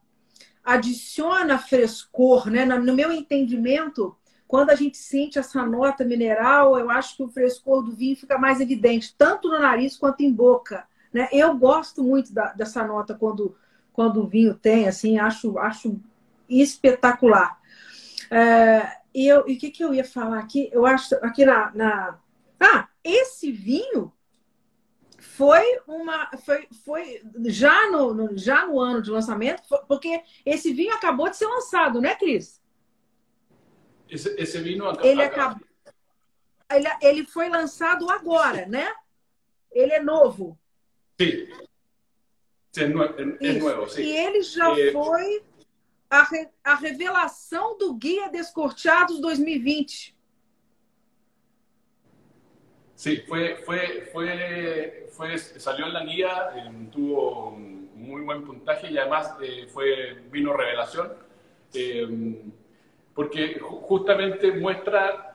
adiciona 0.64 1.58
frescor, 1.58 2.50
né? 2.50 2.66
No 2.66 2.94
meu 2.94 3.12
entendimento, 3.12 4.16
quando 4.48 4.72
a 4.72 4.76
gente 4.76 4.98
sente 4.98 5.40
essa 5.40 5.66
nota 5.66 6.04
mineral, 6.04 6.78
eu 6.78 6.90
acho 6.90 7.18
que 7.18 7.24
o 7.24 7.30
frescor 7.30 7.82
do 7.84 7.92
vinho 7.92 8.16
fica 8.16 8.38
mais 8.38 8.60
evidente, 8.60 9.16
tanto 9.18 9.50
no 9.50 9.60
nariz 9.60 9.98
quanto 9.98 10.22
em 10.22 10.32
boca. 10.32 10.86
Né? 11.14 11.30
Eu 11.32 11.58
gosto 11.58 12.04
muito 12.04 12.34
da, 12.34 12.52
dessa 12.54 12.84
nota 12.86 13.16
quando, 13.16 13.56
quando 13.94 14.22
o 14.22 14.28
vinho 14.28 14.54
tem, 14.54 14.88
assim, 14.88 15.18
acho, 15.18 15.58
acho 15.58 16.00
espetacular. 16.50 17.60
É, 18.32 18.98
e 19.14 19.32
o 19.34 19.46
que, 19.46 19.72
que 19.72 19.84
eu 19.84 19.94
ia 19.94 20.04
falar 20.04 20.40
aqui? 20.40 20.70
Eu 20.72 20.86
acho 20.86 21.16
aqui 21.16 21.46
na, 21.46 21.72
na. 21.74 22.20
Ah, 22.60 22.88
esse 23.04 23.52
vinho 23.52 24.12
foi 25.36 25.82
uma 25.86 26.30
foi, 26.46 26.68
foi 26.86 27.22
já 27.46 27.92
no, 27.92 28.14
no, 28.14 28.38
já 28.38 28.66
no 28.66 28.80
ano 28.80 29.02
de 29.02 29.12
lançamento 29.12 29.64
porque 29.86 30.22
esse 30.46 30.72
vinho 30.72 30.94
acabou 30.94 31.30
de 31.30 31.36
ser 31.36 31.48
lançado 31.48 32.00
né 32.00 32.16
Cris 32.16 32.62
esse, 34.10 34.30
esse 34.40 34.58
vinho 34.60 34.86
ele 35.04 35.22
acabou 35.22 35.68
ele, 36.72 36.88
ele 37.02 37.26
foi 37.26 37.50
lançado 37.50 38.10
agora 38.10 38.66
né 38.66 38.94
ele 39.72 39.92
é 39.92 40.02
novo 40.02 40.58
sim 41.20 41.50
é, 42.78 42.88
novo, 42.88 43.16
é 43.18 43.54
novo 43.54 43.90
sim. 43.90 44.04
e 44.04 44.18
ele 44.18 44.42
já 44.42 44.72
é... 44.80 44.92
foi 44.94 45.44
a, 46.10 46.24
re, 46.24 46.50
a 46.64 46.76
revelação 46.76 47.78
do 47.78 47.94
guia 47.96 48.30
Descorteados 48.30 49.20
2020 49.20 50.16
Sí, 52.96 53.18
fue, 53.28 53.58
fue, 53.58 54.10
fue, 54.14 55.10
fue, 55.12 55.38
salió 55.38 55.86
en 55.88 55.94
la 55.94 56.06
guía, 56.06 56.50
eh, 56.56 56.88
tuvo 56.92 57.52
muy 57.52 58.22
buen 58.22 58.46
puntaje 58.46 58.90
y 58.90 58.98
además 58.98 59.36
eh, 59.42 59.68
fue 59.68 60.24
vino 60.32 60.54
revelación, 60.54 61.12
eh, 61.74 62.42
porque 63.14 63.60
justamente 63.60 64.54
muestra 64.54 65.34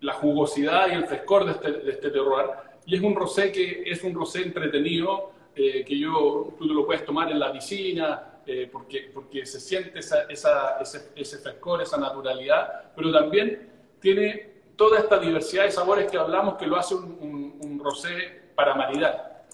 la 0.00 0.12
jugosidad 0.14 0.88
y 0.88 0.94
el 0.94 1.06
frescor 1.06 1.44
de 1.44 1.52
este, 1.52 1.72
de 1.72 1.90
este 1.92 2.10
terroir. 2.10 2.46
Y 2.86 2.96
es 2.96 3.00
un 3.00 3.14
rosé 3.14 3.52
que 3.52 3.84
es 3.86 4.02
un 4.02 4.12
rosé 4.12 4.42
entretenido, 4.42 5.32
que 5.54 5.98
yo, 5.98 6.54
tú 6.58 6.64
lo 6.64 6.84
puedes 6.84 7.04
tomar 7.04 7.30
en 7.30 7.38
la 7.38 7.52
piscina, 7.52 8.31
porque, 8.70 9.10
porque 9.14 9.46
se 9.46 9.60
siente 9.60 9.98
esa, 9.98 10.22
esa, 10.22 10.78
ese, 10.80 11.10
ese 11.14 11.38
frescor, 11.38 11.80
esa 11.82 11.96
naturalidad, 11.96 12.92
pero 12.94 13.12
también 13.12 13.70
tiene 14.00 14.52
toda 14.76 14.98
esta 14.98 15.18
diversidad 15.18 15.64
de 15.64 15.70
sabores 15.70 16.10
que 16.10 16.18
hablamos 16.18 16.56
que 16.56 16.66
lo 16.66 16.76
hace 16.76 16.94
un, 16.94 17.56
un, 17.60 17.78
rosé 17.78 18.42
para 18.54 18.74
maridar. 18.74 19.44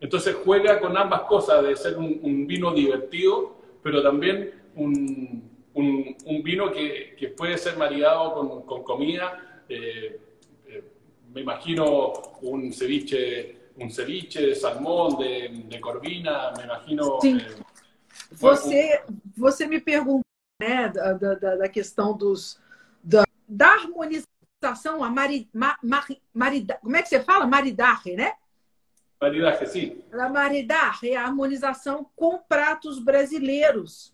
Entonces 0.00 0.36
juega 0.44 0.80
con 0.80 0.96
ambas 0.96 1.22
cosas, 1.22 1.64
de 1.64 1.76
ser 1.76 1.98
un, 1.98 2.46
vino 2.46 2.72
divertido, 2.72 3.56
pero 3.82 4.02
también 4.02 4.52
un, 4.74 5.44
vino 6.42 6.70
que, 6.72 7.14
que, 7.18 7.28
puede 7.28 7.58
ser 7.58 7.76
maridado 7.76 8.34
con, 8.34 8.62
con 8.62 8.82
comida. 8.82 9.62
Eh, 9.68 10.18
eh, 10.66 10.84
me 11.34 11.42
imagino 11.42 12.12
un 12.42 12.72
ceviche, 12.72 13.56
un 13.76 13.90
ceviche 13.90 14.46
de 14.46 14.54
salmón, 14.54 15.18
de, 15.18 15.50
de 15.66 15.80
corvina, 15.80 16.52
me 16.56 16.64
imagino... 16.64 17.18
Sim. 17.20 17.38
Eh, 17.38 17.67
você, 18.30 19.02
você 19.36 19.66
me 19.66 19.80
perguntou 19.80 20.22
né, 20.60 20.88
da, 20.88 21.12
da, 21.12 21.34
da 21.34 21.68
questão 21.68 22.16
dos, 22.16 22.60
da, 23.02 23.24
da 23.48 23.68
harmonização 23.68 25.04
a 25.04 25.10
mari, 25.10 25.48
ma, 25.52 25.76
marida, 26.34 26.78
como 26.82 26.96
é 26.96 27.02
que 27.02 27.08
você 27.08 27.20
fala? 27.20 27.46
Maridaje, 27.46 28.14
né? 28.14 28.34
Maridaje, 29.20 29.66
sim. 29.66 30.02
A 30.12 30.28
maridaje 30.28 31.10
é 31.10 31.16
a 31.16 31.24
harmonização 31.24 32.08
com 32.14 32.38
pratos 32.38 32.98
brasileiros. 32.98 34.12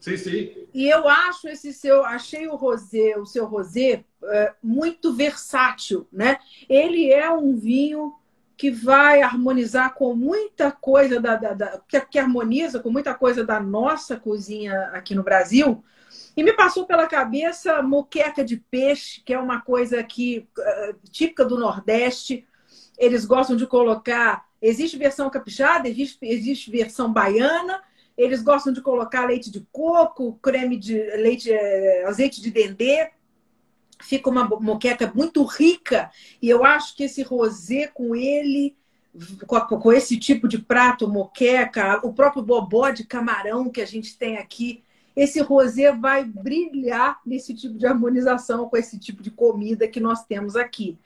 Sim, 0.00 0.16
sim. 0.16 0.68
E 0.74 0.88
eu 0.88 1.08
acho 1.08 1.48
esse 1.48 1.72
seu, 1.72 2.04
achei 2.04 2.48
o 2.48 2.56
rosé, 2.56 3.16
o 3.16 3.24
seu 3.24 3.46
rosé 3.46 4.04
é, 4.24 4.54
muito 4.62 5.12
versátil, 5.12 6.08
né? 6.12 6.38
Ele 6.68 7.12
é 7.12 7.30
um 7.30 7.56
vinho 7.56 8.14
que 8.56 8.70
vai 8.70 9.22
harmonizar 9.22 9.94
com 9.94 10.14
muita 10.14 10.70
coisa 10.70 11.20
da, 11.20 11.36
da, 11.36 11.52
da 11.52 11.80
que, 11.88 12.00
que 12.00 12.18
harmoniza 12.18 12.80
com 12.80 12.90
muita 12.90 13.14
coisa 13.14 13.44
da 13.44 13.58
nossa 13.60 14.16
cozinha 14.16 14.90
aqui 14.92 15.14
no 15.14 15.22
Brasil, 15.22 15.82
e 16.36 16.42
me 16.42 16.52
passou 16.52 16.86
pela 16.86 17.06
cabeça 17.06 17.82
moqueca 17.82 18.44
de 18.44 18.56
peixe, 18.56 19.20
que 19.24 19.34
é 19.34 19.38
uma 19.38 19.60
coisa 19.60 20.02
que 20.02 20.48
uh, 20.58 21.08
típica 21.10 21.44
do 21.44 21.58
Nordeste. 21.58 22.46
Eles 22.96 23.24
gostam 23.24 23.56
de 23.56 23.66
colocar. 23.66 24.46
Existe 24.60 24.96
versão 24.96 25.28
capixaba, 25.28 25.88
existe, 25.88 26.18
existe 26.22 26.70
versão 26.70 27.12
baiana. 27.12 27.82
Eles 28.16 28.42
gostam 28.42 28.72
de 28.72 28.80
colocar 28.80 29.26
leite 29.26 29.50
de 29.50 29.66
coco, 29.72 30.38
creme 30.42 30.76
de 30.76 30.98
leite, 31.16 31.50
eh, 31.50 32.04
azeite 32.06 32.40
de 32.40 32.50
dendê. 32.50 33.10
Fica 34.02 34.28
uma 34.28 34.44
moqueca 34.44 35.10
muito 35.14 35.44
rica. 35.44 36.10
E 36.40 36.48
eu 36.48 36.64
acho 36.64 36.96
que 36.96 37.04
esse 37.04 37.22
rosé 37.22 37.86
com 37.86 38.14
ele, 38.14 38.76
com, 39.46 39.60
com 39.60 39.92
esse 39.92 40.18
tipo 40.18 40.48
de 40.48 40.58
prato, 40.58 41.08
moqueca, 41.08 42.00
o 42.04 42.12
próprio 42.12 42.42
bobó 42.42 42.90
de 42.90 43.04
camarão 43.04 43.70
que 43.70 43.80
a 43.80 43.86
gente 43.86 44.16
tem 44.16 44.36
aqui, 44.38 44.82
esse 45.14 45.40
rosé 45.40 45.92
vai 45.92 46.24
brilhar 46.24 47.20
nesse 47.24 47.54
tipo 47.54 47.76
de 47.76 47.86
harmonização 47.86 48.68
com 48.68 48.76
esse 48.76 48.98
tipo 48.98 49.22
de 49.22 49.30
comida 49.30 49.86
que 49.86 50.00
nós 50.00 50.24
temos 50.24 50.56
aqui. 50.56 50.98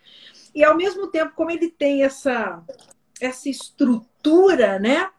E 0.55 0.65
ao 0.65 0.77
mesmo 0.77 1.09
tempo, 1.09 1.35
como 1.35 1.51
ele 1.51 1.69
tem 1.69 2.03
essa, 2.03 2.63
essa 3.21 3.49
estrutura, 3.49 4.79
né? 4.79 5.11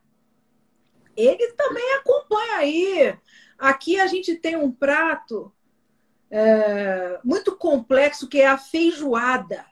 Ele 1.15 1.51
também 1.53 1.93
acompanha 1.95 2.57
aí. 2.57 3.17
Aqui 3.57 3.99
a 3.99 4.07
gente 4.07 4.35
tem 4.35 4.55
um 4.55 4.71
prato 4.71 5.51
é, 6.29 7.19
muito 7.23 7.55
complexo 7.55 8.27
que 8.27 8.41
é 8.41 8.47
a 8.47 8.57
feijoada. 8.57 9.65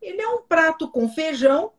Ele 0.00 0.20
é 0.20 0.28
um 0.28 0.42
prato 0.42 0.88
com 0.88 1.08
feijão, 1.08 1.72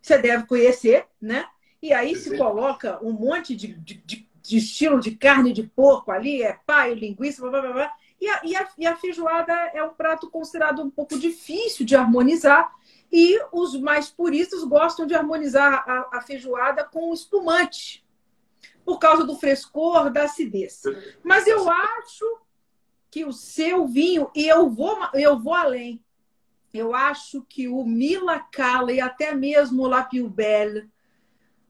você 0.00 0.18
deve 0.18 0.46
conhecer, 0.46 1.06
né? 1.20 1.46
E 1.82 1.92
aí 1.92 2.14
se 2.16 2.36
coloca 2.36 2.98
um 3.04 3.12
monte 3.12 3.54
de, 3.54 3.74
de, 3.74 3.94
de 3.94 4.28
de 4.44 4.58
estilo 4.58 5.00
de 5.00 5.12
carne 5.12 5.54
de 5.54 5.62
porco 5.62 6.12
ali, 6.12 6.42
é 6.42 6.58
paio, 6.66 6.94
linguiça, 6.94 7.40
blá, 7.40 7.62
blá, 7.62 7.72
blá. 7.72 7.92
E 8.20 8.28
a, 8.28 8.40
e, 8.44 8.54
a, 8.54 8.68
e 8.78 8.86
a 8.86 8.94
feijoada 8.94 9.52
é 9.72 9.82
um 9.82 9.94
prato 9.94 10.30
considerado 10.30 10.82
um 10.82 10.90
pouco 10.90 11.18
difícil 11.18 11.86
de 11.86 11.96
harmonizar, 11.96 12.70
e 13.10 13.40
os 13.50 13.74
mais 13.80 14.10
puristas 14.10 14.62
gostam 14.64 15.06
de 15.06 15.14
harmonizar 15.14 15.82
a, 15.88 16.18
a 16.18 16.20
feijoada 16.20 16.84
com 16.84 17.12
espumante, 17.12 18.04
por 18.84 18.98
causa 18.98 19.24
do 19.24 19.36
frescor, 19.36 20.10
da 20.10 20.24
acidez. 20.24 20.82
Mas 21.22 21.46
eu 21.46 21.66
acho 21.70 22.38
que 23.14 23.24
o 23.24 23.32
seu 23.32 23.86
vinho, 23.86 24.28
e 24.34 24.48
eu 24.48 24.68
vou, 24.68 24.98
eu 25.14 25.38
vou 25.38 25.54
além, 25.54 26.04
eu 26.72 26.92
acho 26.92 27.42
que 27.48 27.68
o 27.68 27.84
Mila 27.84 28.40
Cala 28.40 28.92
e 28.92 29.00
até 29.00 29.32
mesmo 29.32 29.84
o 29.84 29.86
Lapio 29.86 30.28
Belle 30.28 30.90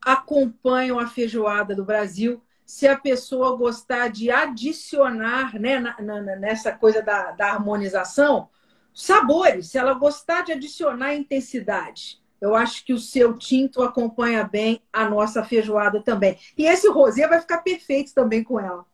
acompanham 0.01 0.99
a 0.99 1.07
feijoada 1.07 1.75
do 1.75 1.85
Brasil 1.85 2.43
se 2.65 2.89
a 2.89 2.97
pessoa 2.97 3.59
gostar 3.59 4.09
de 4.09 4.31
adicionar 4.31 5.61
né, 5.61 5.79
na, 5.79 6.01
na, 6.01 6.23
nessa 6.37 6.73
coisa 6.73 7.03
da, 7.03 7.33
da 7.33 7.53
harmonização 7.53 8.49
sabores, 8.95 9.69
se 9.69 9.77
ela 9.77 9.93
gostar 9.93 10.45
de 10.45 10.53
adicionar 10.53 11.15
intensidade. 11.15 12.23
Eu 12.41 12.55
acho 12.55 12.87
que 12.87 12.95
o 12.95 12.99
seu 12.99 13.37
tinto 13.37 13.83
acompanha 13.83 14.45
bem 14.45 14.81
a 14.91 15.07
nossa 15.11 15.45
feijoada 15.45 16.01
também. 16.01 16.39
E 16.57 16.65
esse 16.65 16.89
rosé 16.89 17.29
vai 17.29 17.39
ficar 17.39 17.59
perfeito 17.59 18.15
também 18.15 18.43
com 18.43 18.59
ela. 18.59 18.87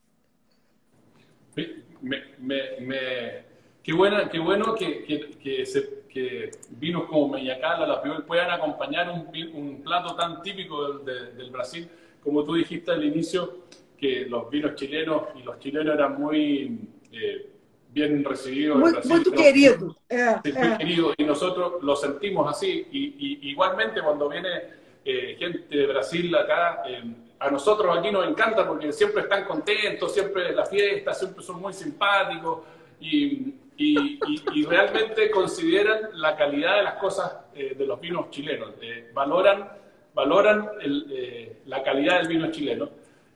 Me, 2.02 2.22
me, 2.38 2.80
me, 2.80 2.96
qué, 3.82 3.92
buena, 3.92 4.28
qué 4.28 4.38
bueno 4.38 4.74
que, 4.74 5.04
que, 5.04 5.30
que, 5.42 5.66
se, 5.66 6.04
que 6.08 6.50
vinos 6.70 7.04
como 7.04 7.28
Meñacal, 7.28 7.88
la 7.88 8.02
puedan 8.26 8.50
acompañar 8.50 9.10
un, 9.10 9.28
un 9.54 9.82
plato 9.82 10.14
tan 10.14 10.42
típico 10.42 10.92
del, 10.92 11.04
de, 11.04 11.32
del 11.32 11.50
Brasil 11.50 11.88
como 12.22 12.44
tú 12.44 12.54
dijiste 12.54 12.90
al 12.90 13.04
inicio, 13.04 13.64
que 13.98 14.26
los 14.26 14.50
vinos 14.50 14.74
chilenos 14.74 15.24
y 15.38 15.42
los 15.42 15.58
chilenos 15.58 15.94
eran 15.94 16.20
muy 16.20 16.78
eh, 17.12 17.50
bien 17.92 18.24
recibidos. 18.24 18.78
Muy, 18.78 18.92
muy 19.04 19.24
querido. 19.32 19.96
Eh, 20.08 20.36
muy 20.44 20.52
eh. 20.52 20.76
querido. 20.78 21.14
Y 21.16 21.24
nosotros 21.24 21.82
lo 21.82 21.96
sentimos 21.96 22.50
así. 22.50 22.86
Y, 22.90 23.50
igualmente 23.50 24.00
cuando 24.02 24.28
viene 24.28 24.48
eh, 25.04 25.36
gente 25.38 25.76
de 25.76 25.86
Brasil 25.86 26.34
acá, 26.34 26.82
a 27.40 27.50
nosotros 27.50 27.98
aquí 27.98 28.10
nos 28.12 28.28
encanta 28.28 28.68
porque 28.68 28.92
siempre 28.92 29.22
están 29.22 29.44
contentos, 29.44 30.12
siempre 30.12 30.52
la 30.52 30.66
fiesta, 30.66 31.12
siempre 31.14 31.42
son 31.42 31.60
muy 31.60 31.72
simpáticos 31.72 32.60
y, 33.00 33.54
y, 33.76 34.64
realmente 34.66 35.30
consideran 35.30 36.10
la 36.12 36.36
calidad 36.36 36.76
de 36.76 36.82
las 36.82 36.94
cosas 36.94 37.32
de 37.54 37.86
los 37.86 37.98
vinos 37.98 38.30
chilenos. 38.30 38.74
valoran 39.14 39.80
valoran 40.14 40.68
el, 40.80 41.06
eh, 41.10 41.62
la 41.66 41.82
calidad 41.82 42.18
del 42.18 42.28
vino 42.28 42.50
chileno 42.50 42.88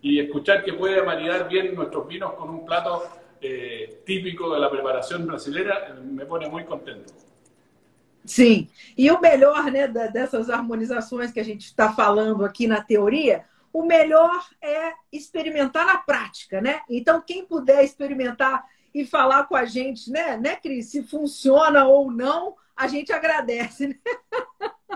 y 0.03 0.21
escuchar 0.21 0.63
que 0.63 0.75
puede 0.75 1.03
maridar 1.03 1.49
bien 1.49 1.75
nuestros 1.75 2.07
vinos 2.07 2.35
con 2.35 2.51
un 2.51 2.65
plato 2.65 3.05
eh, 3.41 4.03
típico 4.05 4.53
de 4.53 4.61
la 4.61 4.71
preparación 4.71 5.27
brasileira 5.27 5.89
eh, 5.89 6.01
me 6.03 6.27
pone 6.27 6.49
muy 6.49 6.65
contento. 6.65 7.13
Sim, 8.27 8.71
e 8.97 9.11
o 9.11 9.21
melhor 9.21 9.71
né, 9.71 9.87
dessas 9.87 10.49
harmonizações 10.49 11.31
que 11.31 11.41
a 11.41 11.45
gente 11.45 11.67
está 11.67 11.93
falando 11.93 12.43
aqui 12.43 12.67
na 12.67 12.83
teoria, 12.83 13.45
o 13.75 13.83
melhor 13.83 14.49
é 14.63 14.93
experimentar 15.13 15.85
na 15.85 15.99
prática, 15.99 16.61
né? 16.61 16.81
Então, 16.89 17.21
quem 17.21 17.45
puder 17.45 17.83
experimentar 17.83 18.65
e 18.95 19.05
falar 19.05 19.49
com 19.49 19.57
a 19.57 19.65
gente, 19.65 20.13
né, 20.13 20.37
né, 20.37 20.55
Cris, 20.55 20.91
se 20.91 21.03
funciona 21.03 21.85
ou 21.85 22.09
não, 22.09 22.55
a 22.77 22.87
gente 22.87 23.13
agradece. 23.13 23.89
Né? 23.89 23.97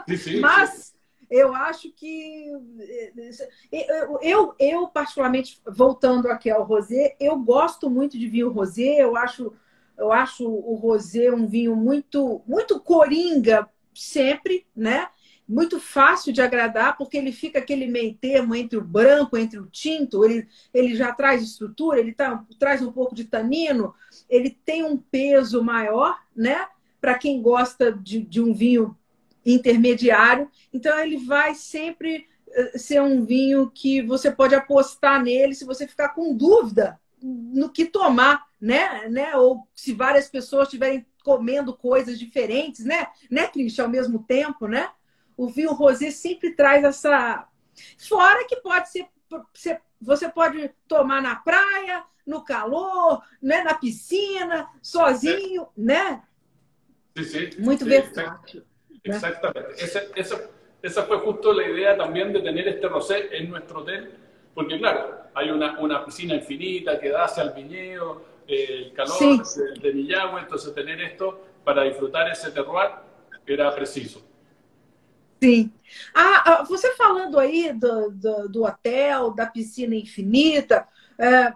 Sim, 0.09 0.17
sim, 0.17 0.41
Mas 0.41 0.95
eu 1.29 1.53
acho 1.53 1.91
que 1.91 2.47
eu, 3.73 4.21
eu, 4.23 4.55
eu, 4.61 4.87
particularmente 4.87 5.61
voltando 5.67 6.29
aqui 6.29 6.49
ao 6.49 6.63
rosé, 6.63 7.17
eu 7.19 7.37
gosto 7.37 7.91
muito 7.91 8.17
de 8.17 8.29
vinho 8.29 8.53
rosé. 8.53 9.03
Eu 9.03 9.17
acho 9.17 9.53
eu 9.97 10.13
acho 10.13 10.49
o 10.49 10.77
rosé 10.77 11.33
um 11.33 11.49
vinho 11.49 11.75
muito 11.75 12.41
muito 12.47 12.79
coringa 12.81 13.69
sempre, 13.93 14.65
né? 14.75 15.09
Muito 15.49 15.81
fácil 15.81 16.33
de 16.33 16.43
agradar, 16.43 16.99
porque 16.99 17.17
ele 17.17 17.33
fica 17.33 17.59
aquele 17.59 17.87
meio 17.87 18.15
termo 18.15 18.55
entre 18.55 18.77
o 18.77 18.85
branco, 18.85 19.37
entre 19.37 19.59
o 19.59 19.67
tinto, 19.67 20.25
ele, 20.25 20.47
ele 20.75 20.95
já 20.95 21.13
traz 21.13 21.43
estrutura, 21.43 21.99
ele 21.99 22.13
tá, 22.13 22.45
traz 22.59 22.83
um 22.83 22.93
pouco 22.93 23.15
de 23.15 23.25
tanino, 23.25 23.95
ele 24.29 24.51
tem 24.51 24.85
um 24.85 24.99
peso 24.99 25.65
maior, 25.65 26.19
né? 26.37 26.67
Para 27.01 27.17
quem 27.17 27.41
gosta 27.41 27.91
de, 27.91 28.21
de 28.21 28.43
um 28.43 28.53
vinho 28.53 28.95
intermediário, 29.47 30.51
então 30.71 30.99
ele 30.99 31.17
vai 31.17 31.55
sempre 31.55 32.27
eh, 32.51 32.77
ser 32.77 33.01
um 33.01 33.25
vinho 33.25 33.71
que 33.71 34.03
você 34.03 34.31
pode 34.31 34.55
apostar 34.55 35.23
nele 35.23 35.55
se 35.55 35.65
você 35.65 35.89
ficar 35.89 36.11
com 36.11 36.37
dúvida 36.37 37.01
no 37.23 37.71
que 37.71 37.87
tomar, 37.87 38.47
né? 38.61 39.09
né? 39.09 39.35
Ou 39.37 39.67
se 39.75 39.95
várias 39.95 40.29
pessoas 40.29 40.65
estiverem 40.65 41.07
comendo 41.25 41.75
coisas 41.75 42.19
diferentes, 42.19 42.85
né? 42.85 43.07
Né, 43.31 43.47
Cristian, 43.47 43.85
ao 43.85 43.91
mesmo 43.91 44.23
tempo, 44.23 44.67
né? 44.67 44.91
O 45.39 45.47
vinho 45.47 45.73
rosé 45.73 46.11
sempre 46.11 46.51
traz 46.51 46.83
essa. 46.85 47.47
Fora 47.97 48.45
que 48.45 48.57
pode 48.57 48.91
ser. 48.91 49.09
Você 50.01 50.29
pode 50.29 50.71
tomar 50.89 51.23
na 51.23 51.37
praia, 51.37 52.05
no 52.27 52.45
calor, 52.45 53.23
né? 53.41 53.63
na 53.63 53.75
piscina, 53.75 54.69
sozinho, 54.83 55.63
sí. 55.75 55.81
né? 55.81 56.23
Sí, 57.17 57.25
sí, 57.25 57.51
Muito 57.59 57.85
sí, 57.85 57.91
versátil. 57.91 58.65
Exactamente. 59.03 59.83
Esa, 59.83 60.03
esa, 60.15 60.51
esa, 60.83 61.03
fue 61.05 61.19
justo 61.19 61.53
la 61.53 61.67
idea 61.69 61.97
también 61.97 62.33
de 62.33 62.41
tener 62.41 62.69
este 62.69 62.89
rosé 62.89 63.29
en 63.37 63.51
nuestro 63.51 63.81
hotel, 63.81 64.13
porque 64.55 64.79
claro, 64.79 65.21
hay 65.35 65.51
una, 65.51 65.79
una 65.81 66.05
piscina 66.05 66.35
infinita 66.35 66.99
que 67.01 67.09
da 67.11 67.25
hacia 67.25 67.43
el 67.45 67.51
viñedo, 67.53 68.23
eh, 68.47 68.85
el 68.87 68.93
calor 68.93 69.17
Sí. 69.19 69.41
de, 69.57 69.81
de 69.81 69.95
Millagüe, 69.95 70.41
entonces 70.41 70.75
tener 70.75 71.01
esto 71.01 71.41
para 71.65 71.83
disfrutar 71.85 72.29
ese 72.31 72.51
terroir 72.51 72.91
era 73.47 73.75
preciso. 73.75 74.25
Sim. 75.43 75.73
Ah, 76.15 76.43
ah, 76.45 76.63
você 76.65 76.95
falando 76.95 77.39
aí 77.39 77.73
do, 77.73 78.11
do, 78.11 78.49
do 78.49 78.65
hotel, 78.65 79.31
da 79.31 79.47
piscina 79.47 79.95
infinita, 79.95 80.87
é, 81.19 81.53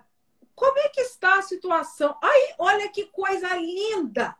como 0.54 0.78
é 0.78 0.88
que 0.88 1.00
está 1.00 1.38
a 1.38 1.42
situação? 1.42 2.16
Ai, 2.22 2.54
olha 2.58 2.88
que 2.88 3.06
coisa 3.06 3.54
linda! 3.56 4.36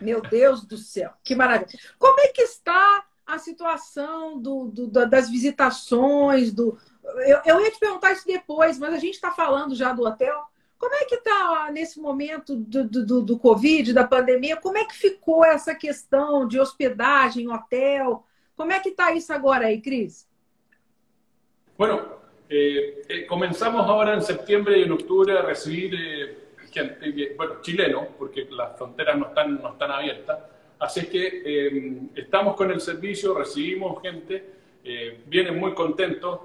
Meu 0.00 0.20
Deus 0.22 0.64
do 0.64 0.76
céu, 0.76 1.12
que 1.22 1.34
maravilha! 1.34 1.68
Como 1.98 2.18
é 2.20 2.28
que 2.28 2.42
está 2.42 3.04
a 3.26 3.38
situação 3.38 4.40
do, 4.40 4.68
do- 4.68 4.86
da- 4.88 5.04
das 5.04 5.28
visitações? 5.28 6.52
Do... 6.52 6.78
Eu, 7.26 7.40
eu 7.44 7.60
ia 7.60 7.70
te 7.70 7.78
perguntar 7.78 8.12
isso 8.12 8.26
depois, 8.26 8.78
mas 8.78 8.94
a 8.94 8.98
gente 8.98 9.14
está 9.14 9.30
falando 9.32 9.74
já 9.74 9.92
do 9.92 10.04
hotel. 10.04 10.46
Como 10.78 10.94
é 10.94 11.04
que 11.06 11.16
está 11.16 11.70
nesse 11.72 12.00
momento 12.00 12.54
do, 12.54 12.84
do, 12.84 13.22
do- 13.22 13.38
Covid, 13.38 13.92
da 13.92 14.06
pandemia? 14.06 14.56
Como 14.56 14.78
é 14.78 14.84
que 14.84 14.94
ficou 14.94 15.44
essa 15.44 15.74
questão 15.74 16.46
de 16.46 16.58
hospedagem, 16.60 17.48
hotel? 17.48 18.24
Como 18.54 18.70
é 18.72 18.78
que 18.78 18.90
está 18.90 19.12
isso 19.12 19.32
agora 19.32 19.66
aí, 19.66 19.80
Cris? 19.80 20.28
Bueno, 21.76 22.00
eh, 22.48 23.02
eh, 23.08 23.22
comenzamos 23.26 23.82
ahora 23.86 24.14
en 24.14 24.22
septiembre 24.22 24.78
y 24.78 24.82
en 24.84 24.92
octubre 24.92 25.36
a 25.36 25.42
recibir 25.42 25.94
eh, 25.94 26.38
gente, 26.70 27.12
que- 27.12 27.34
bueno, 27.36 27.60
chilenos, 27.60 28.06
porque 28.16 28.46
las 28.50 28.76
fronteras 28.78 29.18
no 29.18 29.26
están, 29.26 29.60
no 29.60 29.70
están 29.72 29.90
abiertas. 29.90 30.38
Así 30.78 31.00
es 31.00 31.08
que 31.08 31.42
eh, 31.44 32.00
estamos 32.14 32.54
con 32.56 32.70
el 32.70 32.80
servicio, 32.80 33.34
recibimos 33.34 34.00
gente, 34.00 34.44
eh, 34.84 35.22
vienen 35.26 35.58
muy 35.58 35.74
contentos. 35.74 36.40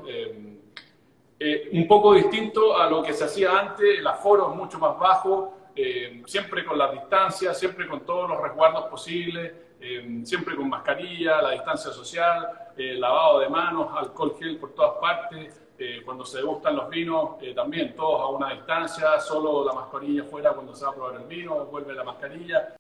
Eh, 1.45 1.67
un 1.73 1.85
poco 1.89 2.13
distinto 2.13 2.77
a 2.77 2.89
lo 2.89 3.03
que 3.03 3.11
se 3.11 3.25
hacía 3.25 3.59
antes, 3.59 3.99
el 3.99 4.07
aforo 4.07 4.47
mucho 4.55 4.79
más 4.79 4.97
bajo, 4.97 5.57
eh, 5.75 6.23
siempre 6.25 6.63
con 6.63 6.77
las 6.77 6.93
distancias, 6.93 7.59
siempre 7.59 7.85
con 7.85 8.05
todos 8.05 8.29
los 8.29 8.41
resguardos 8.41 8.85
posibles, 8.85 9.51
eh, 9.81 10.21
siempre 10.23 10.55
con 10.55 10.69
mascarilla, 10.69 11.41
la 11.41 11.51
distancia 11.51 11.91
social, 11.91 12.47
lavado 12.77 13.39
de 13.39 13.49
manos, 13.49 13.89
alcohol 13.93 14.37
gel 14.39 14.57
por 14.57 14.73
todas 14.73 14.97
partes, 15.01 15.59
cuando 16.05 16.25
se 16.25 16.37
degustan 16.37 16.77
los 16.77 16.89
vinos, 16.89 17.31
también 17.53 17.93
todos 17.93 18.21
a 18.21 18.27
una 18.27 18.53
distancia, 18.53 19.19
solo 19.19 19.65
la 19.65 19.73
mascarilla 19.73 20.23
fuera 20.23 20.53
cuando 20.53 20.73
se 20.73 20.85
va 20.85 20.91
a 20.91 20.95
probar 20.95 21.15
el 21.15 21.27
vino, 21.27 21.65
vuelve 21.65 21.93
la 21.93 22.05
mascarilla. 22.05 22.73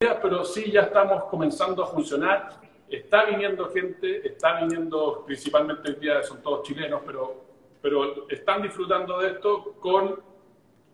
Pero 0.00 0.44
sí 0.44 0.72
ya 0.72 0.80
estamos 0.80 1.24
comenzando 1.26 1.84
a 1.84 1.86
funcionar. 1.86 2.67
Está 2.90 3.24
viniendo 3.26 3.68
gente, 3.70 4.26
está 4.26 4.60
viniendo 4.60 5.22
principalmente 5.26 5.90
hoy 5.90 5.96
día, 5.96 6.22
son 6.22 6.40
todos 6.42 6.62
chilenos, 6.66 7.02
pero, 7.04 7.44
pero 7.82 8.26
están 8.30 8.62
disfrutando 8.62 9.18
de 9.18 9.28
esto 9.32 9.74
con 9.80 10.20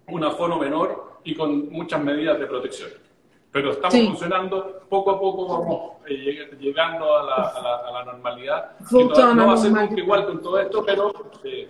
un 0.08 0.24
aforo 0.24 0.58
menor 0.58 1.20
y 1.24 1.34
con 1.34 1.70
muchas 1.70 2.02
medidas 2.02 2.38
de 2.38 2.46
protección. 2.46 2.90
Pero 3.52 3.70
estamos 3.70 3.94
Sí. 3.94 4.06
funcionando, 4.08 4.80
poco 4.88 5.12
a 5.12 5.20
poco 5.20 5.46
vamos 5.46 5.92
eh, 6.06 6.16
lleg- 6.50 6.58
llegando 6.58 7.16
a 7.16 7.22
la, 7.22 7.34
a 7.34 7.62
la- 7.62 7.76
a 7.88 7.92
la 7.92 8.04
normalidad. 8.04 8.76
Que 8.90 9.04
no 9.04 9.46
va 9.46 9.52
a 9.54 9.56
ser 9.56 9.70
nunca 9.70 9.94
igual 9.96 10.26
con 10.26 10.42
todo 10.42 10.58
esto, 10.58 10.84
pero 10.84 11.12
eh, 11.44 11.68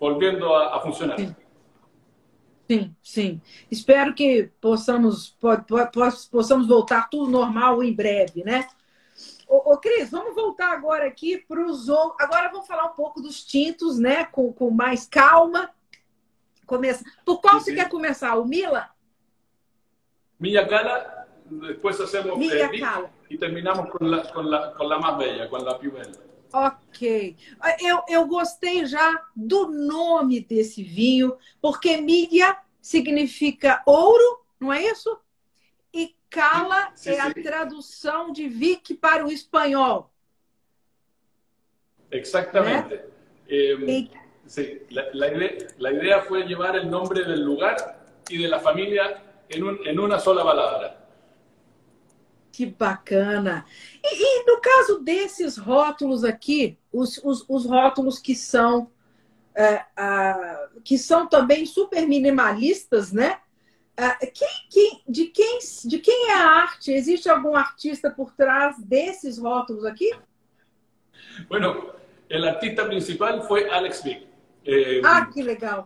volviendo 0.00 0.56
a, 0.56 0.76
a 0.76 0.80
funcionar. 0.80 1.18
Sí. 1.20 1.28
Sim, 2.68 2.94
sim. 3.02 3.40
Espero 3.70 4.14
que 4.14 4.50
possamos, 4.60 5.36
po- 5.40 5.62
po- 5.66 5.90
po- 5.92 6.28
possamos 6.30 6.66
voltar 6.66 7.08
tudo 7.10 7.30
normal 7.30 7.82
em 7.84 7.94
breve, 7.94 8.42
né? 8.44 8.66
Ô, 9.48 9.72
ô 9.72 9.78
Cris, 9.78 10.10
vamos 10.10 10.34
voltar 10.34 10.72
agora 10.72 11.06
aqui 11.06 11.38
para 11.38 11.64
os 11.64 11.88
outros. 11.88 12.20
Agora 12.20 12.50
vamos 12.50 12.66
falar 12.66 12.84
um 12.84 12.94
pouco 12.94 13.20
dos 13.20 13.44
tintos, 13.44 13.98
né? 13.98 14.24
Com, 14.24 14.52
com 14.52 14.70
mais 14.70 15.06
calma. 15.06 15.70
Começa. 16.66 17.04
Por 17.24 17.40
qual 17.40 17.58
Sim, 17.58 17.64
você 17.64 17.74
quer 17.74 17.88
começar? 17.88 18.36
O 18.36 18.44
Mila? 18.44 18.90
Cala, 20.68 21.26
hacemos 22.02 22.38
Milla 22.38 22.54
eh, 22.54 22.68
Vic 22.68 22.80
Cala. 22.80 23.10
y 23.28 23.38
terminamos 23.38 23.88
con 23.90 24.10
la, 24.10 24.32
con, 24.32 24.50
la, 24.50 24.72
con 24.74 24.88
la 24.88 24.98
más 24.98 25.16
bella, 25.18 25.48
con 25.48 25.64
la 25.64 25.78
più 25.78 25.92
bella. 25.92 26.18
Ok. 26.52 27.36
Eu, 27.80 28.02
eu 28.08 28.26
gostei 28.26 28.84
já 28.84 29.26
do 29.34 29.68
nome 29.68 30.40
desse 30.40 30.82
vinho, 30.82 31.36
porque 31.60 31.96
milha 31.96 32.58
significa 32.80 33.82
ouro, 33.86 34.44
não 34.60 34.70
é 34.70 34.82
isso? 34.82 35.18
Cala 36.32 36.90
Sim, 36.94 37.10
é 37.10 37.20
a 37.20 37.30
sim. 37.32 37.42
tradução 37.42 38.32
de 38.32 38.48
Vic 38.48 38.94
para 38.94 39.24
o 39.26 39.30
espanhol. 39.30 40.10
Exactamente. 42.10 42.94
Eh, 43.48 43.74
Y- 43.86 44.10
sí, 44.46 44.82
la, 44.90 45.04
la 45.12 45.28
idea, 45.28 45.52
la 45.78 45.92
idea 45.92 46.22
fue 46.22 46.44
llevar 46.44 46.76
el 46.76 46.90
nombre 46.90 47.24
del 47.24 47.42
lugar 47.42 47.76
y 48.28 48.38
de 48.38 48.48
la 48.48 48.60
familia 48.60 49.22
en, 49.48 49.62
un- 49.62 49.86
en 49.86 49.98
una 49.98 50.18
sola 50.18 50.42
palabra. 50.42 50.98
Que 52.50 52.66
bacana. 52.66 53.64
E, 54.02 54.08
e 54.14 54.44
no 54.46 54.60
caso 54.60 55.00
desses 55.00 55.56
rótulos 55.58 56.22
aqui, 56.24 56.78
os, 56.92 57.18
os, 57.24 57.44
os 57.48 57.64
rótulos 57.66 58.18
que 58.18 58.34
são 58.34 58.90
é, 59.54 59.84
ah, 59.96 60.68
que 60.84 60.96
são 60.98 61.26
também 61.26 61.66
super 61.66 62.06
minimalistas, 62.06 63.12
né? 63.12 63.38
Ah, 63.96 64.16
quem, 64.18 64.48
quem- 64.70 65.02
de, 65.06 65.26
quem, 65.28 65.58
de 65.84 65.98
quem 65.98 66.30
é 66.30 66.32
a 66.34 66.46
arte? 66.62 66.92
Existe 66.92 67.28
algum 67.28 67.54
artista 67.54 68.10
por 68.10 68.32
trás 68.34 68.76
desses 68.82 69.38
rótulos 69.38 69.84
aqui? 69.84 70.10
Bueno, 71.48 71.92
el 72.28 72.44
artista 72.48 72.86
principal 72.86 73.42
fue 73.42 73.68
Alex 73.70 74.02
Vick. 74.02 74.22
Eh, 74.64 75.00
Ah, 75.04 75.28
que 75.32 75.42
legal. 75.42 75.84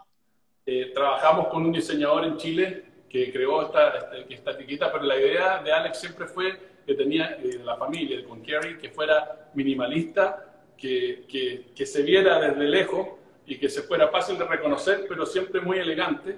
eh, 0.67 0.91
trabajamos 0.95 1.49
con 1.49 1.65
un 1.65 1.73
diseñador 1.73 2.25
en 2.25 2.37
Chile 2.37 2.85
que 3.09 3.33
creó 3.33 3.63
esta, 3.63 3.97
esta, 3.99 4.17
esta 4.35 4.51
etiqueta, 4.53 4.93
pero 4.93 5.05
la 5.05 5.17
idea 5.17 5.63
de 5.63 5.73
Alex 5.73 6.01
siempre 6.01 6.27
fue 6.27 6.59
que 6.87 6.95
tenía 6.95 7.37
eh, 7.43 7.61
la 7.65 7.77
familia 7.77 8.25
con 8.25 8.43
Kerry, 8.43 8.79
que 8.79 8.91
fuera 8.91 9.51
minimalista, 9.55 10.63
que, 10.77 11.25
que, 11.29 11.73
que 11.75 11.87
se 11.87 12.03
viera 12.03 12.39
desde 12.41 12.65
lejos 12.65 13.09
y 13.47 13.59
que 13.59 13.69
se 13.69 13.83
fuera 13.83 14.09
fácil 14.09 14.37
de 14.39 14.45
reconocer, 14.45 15.07
pero 15.09 15.25
siempre 15.27 15.61
muy 15.61 15.79
elegante. 15.79 16.37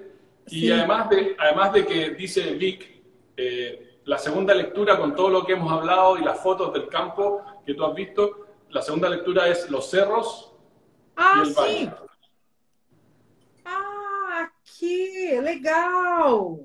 Y 0.51 0.61
Sí. 0.61 0.71
además, 0.71 1.09
de, 1.09 1.35
además 1.37 1.73
de 1.73 1.85
que 1.85 2.09
dice 2.11 2.51
Vic, 2.53 3.01
eh, 3.37 3.99
la 4.05 4.17
segunda 4.17 4.53
lectura 4.55 4.97
con 4.97 5.15
todo 5.15 5.29
lo 5.29 5.45
que 5.45 5.53
hemos 5.53 5.71
hablado 5.71 6.17
y 6.17 6.23
las 6.23 6.41
fotos 6.41 6.73
del 6.73 6.87
campo 6.87 7.43
que 7.65 7.73
tú 7.75 7.85
has 7.85 7.93
visto, 7.93 8.47
la 8.69 8.81
segunda 8.81 9.09
lectura 9.09 9.47
es 9.47 9.69
los 9.69 9.89
cerros 9.89 10.51
Ah, 11.15 11.43
y 11.43 11.47
el 11.49 11.53
valle. 11.53 11.91
Ah, 13.65 14.49
aqui, 14.49 15.31
legal. 15.41 16.59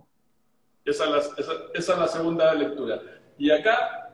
Esa 0.84 1.04
es, 1.04 1.10
la, 1.10 1.18
esa, 1.18 1.52
esa 1.74 1.92
es 1.94 1.98
la 1.98 2.08
segunda 2.08 2.54
lectura. 2.54 3.00
Y 3.38 3.50
acá, 3.50 4.10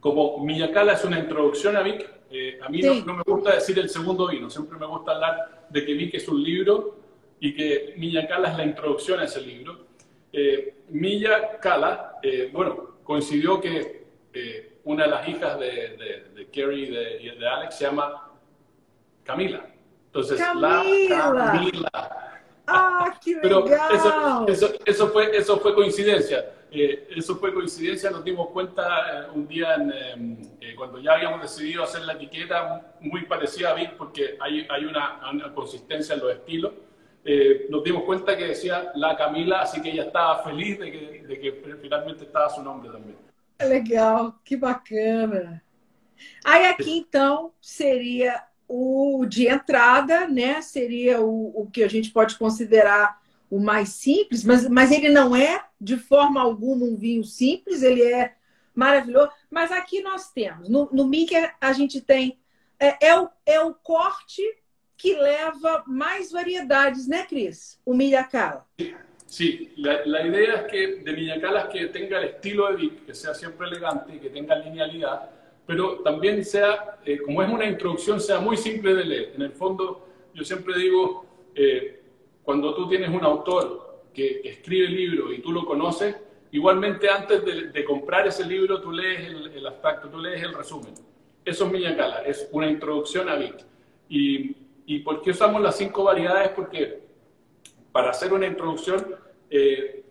como 0.00 0.38
Miyakala 0.44 0.94
es 0.94 1.04
una 1.04 1.18
introducción 1.18 1.76
a 1.76 1.82
Vic, 1.82 2.08
eh, 2.30 2.58
a 2.62 2.68
mí 2.68 2.80
Sí. 2.82 3.02
no, 3.04 3.12
no 3.12 3.14
me 3.18 3.22
gusta 3.26 3.54
decir 3.54 3.78
el 3.78 3.88
segundo 3.90 4.28
vino, 4.28 4.48
siempre 4.48 4.78
me 4.78 4.86
gusta 4.86 5.12
hablar 5.12 5.66
de 5.68 5.84
que 5.84 5.92
Vic 5.94 6.14
es 6.14 6.28
un 6.28 6.42
libro 6.42 6.99
y 7.40 7.54
que 7.54 7.94
Miyakala 7.96 8.52
es 8.52 8.56
la 8.58 8.64
introducción 8.64 9.18
a 9.20 9.24
ese 9.24 9.40
libro. 9.40 9.86
Eh, 10.32 10.74
Miyakala, 10.90 12.18
eh, 12.22 12.50
bueno, 12.52 12.96
coincidió 13.02 13.60
que 13.60 14.06
eh, 14.32 14.78
una 14.84 15.04
de 15.04 15.10
las 15.10 15.28
hijas 15.28 15.58
de, 15.58 15.66
de, 15.66 16.30
de 16.34 16.46
Kerry 16.50 16.84
y 16.84 17.38
de, 17.38 17.48
Alex 17.48 17.76
se 17.76 17.84
llama 17.84 18.30
Camila. 19.24 19.66
Entonces, 20.06 20.38
Camila. 20.38 21.32
la 21.32 21.52
Camila. 21.52 21.90
Ah, 22.66 23.18
legal! 23.24 23.40
Pero 23.42 23.64
eso, 24.46 24.72
eso, 24.84 25.08
fue, 25.08 25.36
eso 25.36 25.58
fue 25.58 25.74
coincidencia. 25.74 26.44
Eh, 26.72 27.08
eso 27.16 27.36
fue 27.36 27.52
coincidencia, 27.52 28.10
nos 28.10 28.22
dimos 28.22 28.50
cuenta 28.50 29.24
eh, 29.24 29.30
un 29.34 29.48
día 29.48 29.74
em, 29.74 30.36
eh, 30.60 30.74
cuando 30.76 31.00
ya 31.00 31.14
habíamos 31.14 31.42
decidido 31.42 31.82
hacer 31.82 32.02
la 32.02 32.12
etiqueta 32.12 32.94
muy 33.00 33.24
parecida 33.24 33.70
a 33.70 33.74
Vic 33.74 33.94
porque 33.96 34.36
hay, 34.38 34.68
hay 34.70 34.84
una, 34.84 35.20
una, 35.32 35.52
consistencia 35.52 36.14
en 36.14 36.20
los 36.20 36.32
estilos. 36.32 36.72
Nos 37.68 37.84
dimos 37.84 38.04
cuenta 38.04 38.36
que 38.36 38.46
decía 38.46 38.92
la 38.94 39.16
Camila, 39.16 39.60
así 39.60 39.80
que 39.80 39.90
ella 39.90 40.04
estaba 40.04 40.42
feliz 40.42 40.78
de 40.78 40.90
que, 40.90 41.26
de 41.26 41.40
que 41.40 41.78
finalmente 41.80 42.24
estaba 42.24 42.48
su 42.48 42.62
nombre 42.62 42.90
também. 42.90 43.14
Legal, 43.60 44.34
que 44.44 44.56
bacana. 44.56 45.62
Aí 46.44 46.66
aqui 46.66 46.98
então 46.98 47.52
seria 47.60 48.42
o 48.66 49.26
de 49.26 49.48
entrada, 49.48 50.26
né? 50.26 50.62
Seria 50.62 51.20
o, 51.20 51.62
o 51.62 51.70
que 51.70 51.82
a 51.82 51.88
gente 51.88 52.10
pode 52.10 52.38
considerar 52.38 53.20
o 53.50 53.58
mais 53.58 53.90
simples, 53.90 54.44
mas, 54.44 54.68
mas 54.68 54.92
ele 54.92 55.08
não 55.08 55.34
é 55.34 55.64
de 55.80 55.96
forma 55.96 56.40
alguma 56.40 56.86
um 56.86 56.96
vinho 56.96 57.24
simples, 57.24 57.82
ele 57.82 58.02
é 58.02 58.34
maravilhoso. 58.74 59.30
Mas 59.50 59.72
aqui 59.72 60.00
nós 60.00 60.30
temos, 60.30 60.68
no, 60.68 60.88
no 60.92 61.06
Mickey 61.06 61.34
a 61.60 61.72
gente 61.72 62.00
tem, 62.00 62.38
é, 62.78 63.08
é, 63.08 63.20
o, 63.20 63.28
é 63.44 63.60
o 63.60 63.74
corte 63.74 64.42
que 65.00 65.14
leva 65.14 65.82
mais 65.86 66.30
variedades, 66.30 67.08
né, 67.08 67.24
Cris? 67.26 67.80
O 67.86 67.94
Millacala. 67.94 68.66
Sí, 69.26 69.72
la, 69.76 70.26
idea 70.26 70.56
es 70.56 70.62
que 70.64 70.96
de 71.04 71.12
Millacala 71.12 71.60
es 71.60 71.66
que 71.66 71.86
tenga 71.86 72.18
el 72.18 72.24
estilo 72.24 72.68
de 72.68 72.76
Vic, 72.76 73.06
que 73.06 73.14
sea 73.14 73.32
siempre 73.32 73.68
elegante, 73.68 74.18
que 74.18 74.28
tenga 74.28 74.56
linealidad, 74.56 75.30
pero 75.66 76.00
también 76.00 76.44
sea, 76.44 76.98
eh, 77.06 77.18
como 77.18 77.42
es 77.42 77.48
una 77.48 77.64
introducción, 77.64 78.20
sea 78.20 78.40
muy 78.40 78.56
simple 78.56 78.92
de 78.92 79.04
leer. 79.04 79.32
En 79.36 79.42
el 79.42 79.52
fondo, 79.52 80.06
yo 80.34 80.44
siempre 80.44 80.76
digo, 80.76 81.24
eh, 81.54 82.02
cuando 82.42 82.74
tú 82.74 82.88
tienes 82.88 83.08
un 83.08 83.24
autor 83.24 84.02
que, 84.12 84.42
que, 84.42 84.48
escribe 84.50 84.86
el 84.88 84.96
libro 84.96 85.32
y 85.32 85.40
tú 85.40 85.52
lo 85.52 85.64
conoces, 85.64 86.16
igualmente 86.50 87.08
antes 87.08 87.42
de, 87.44 87.84
comprar 87.84 88.26
ese 88.26 88.44
libro 88.44 88.80
tú 88.82 88.90
lees 88.90 89.26
el, 89.26 89.46
el, 89.52 89.66
abstracto, 89.66 90.08
tú 90.08 90.18
lees 90.18 90.42
el 90.42 90.52
resumen. 90.52 90.92
Eso 91.44 91.66
es 91.66 91.72
Millacala, 91.72 92.22
es 92.22 92.48
una 92.50 92.68
introducción 92.68 93.28
a 93.28 93.36
Vic. 93.36 93.64
Y, 94.08 94.56
¿Y 94.90 94.98
por 94.98 95.22
qué 95.22 95.30
usamos 95.30 95.62
las 95.62 95.76
cinco 95.76 96.02
variedades? 96.02 96.48
Porque 96.48 96.98
para 97.92 98.10
hacer 98.10 98.32
una 98.32 98.48
introducción, 98.48 99.14
eh, 99.48 100.02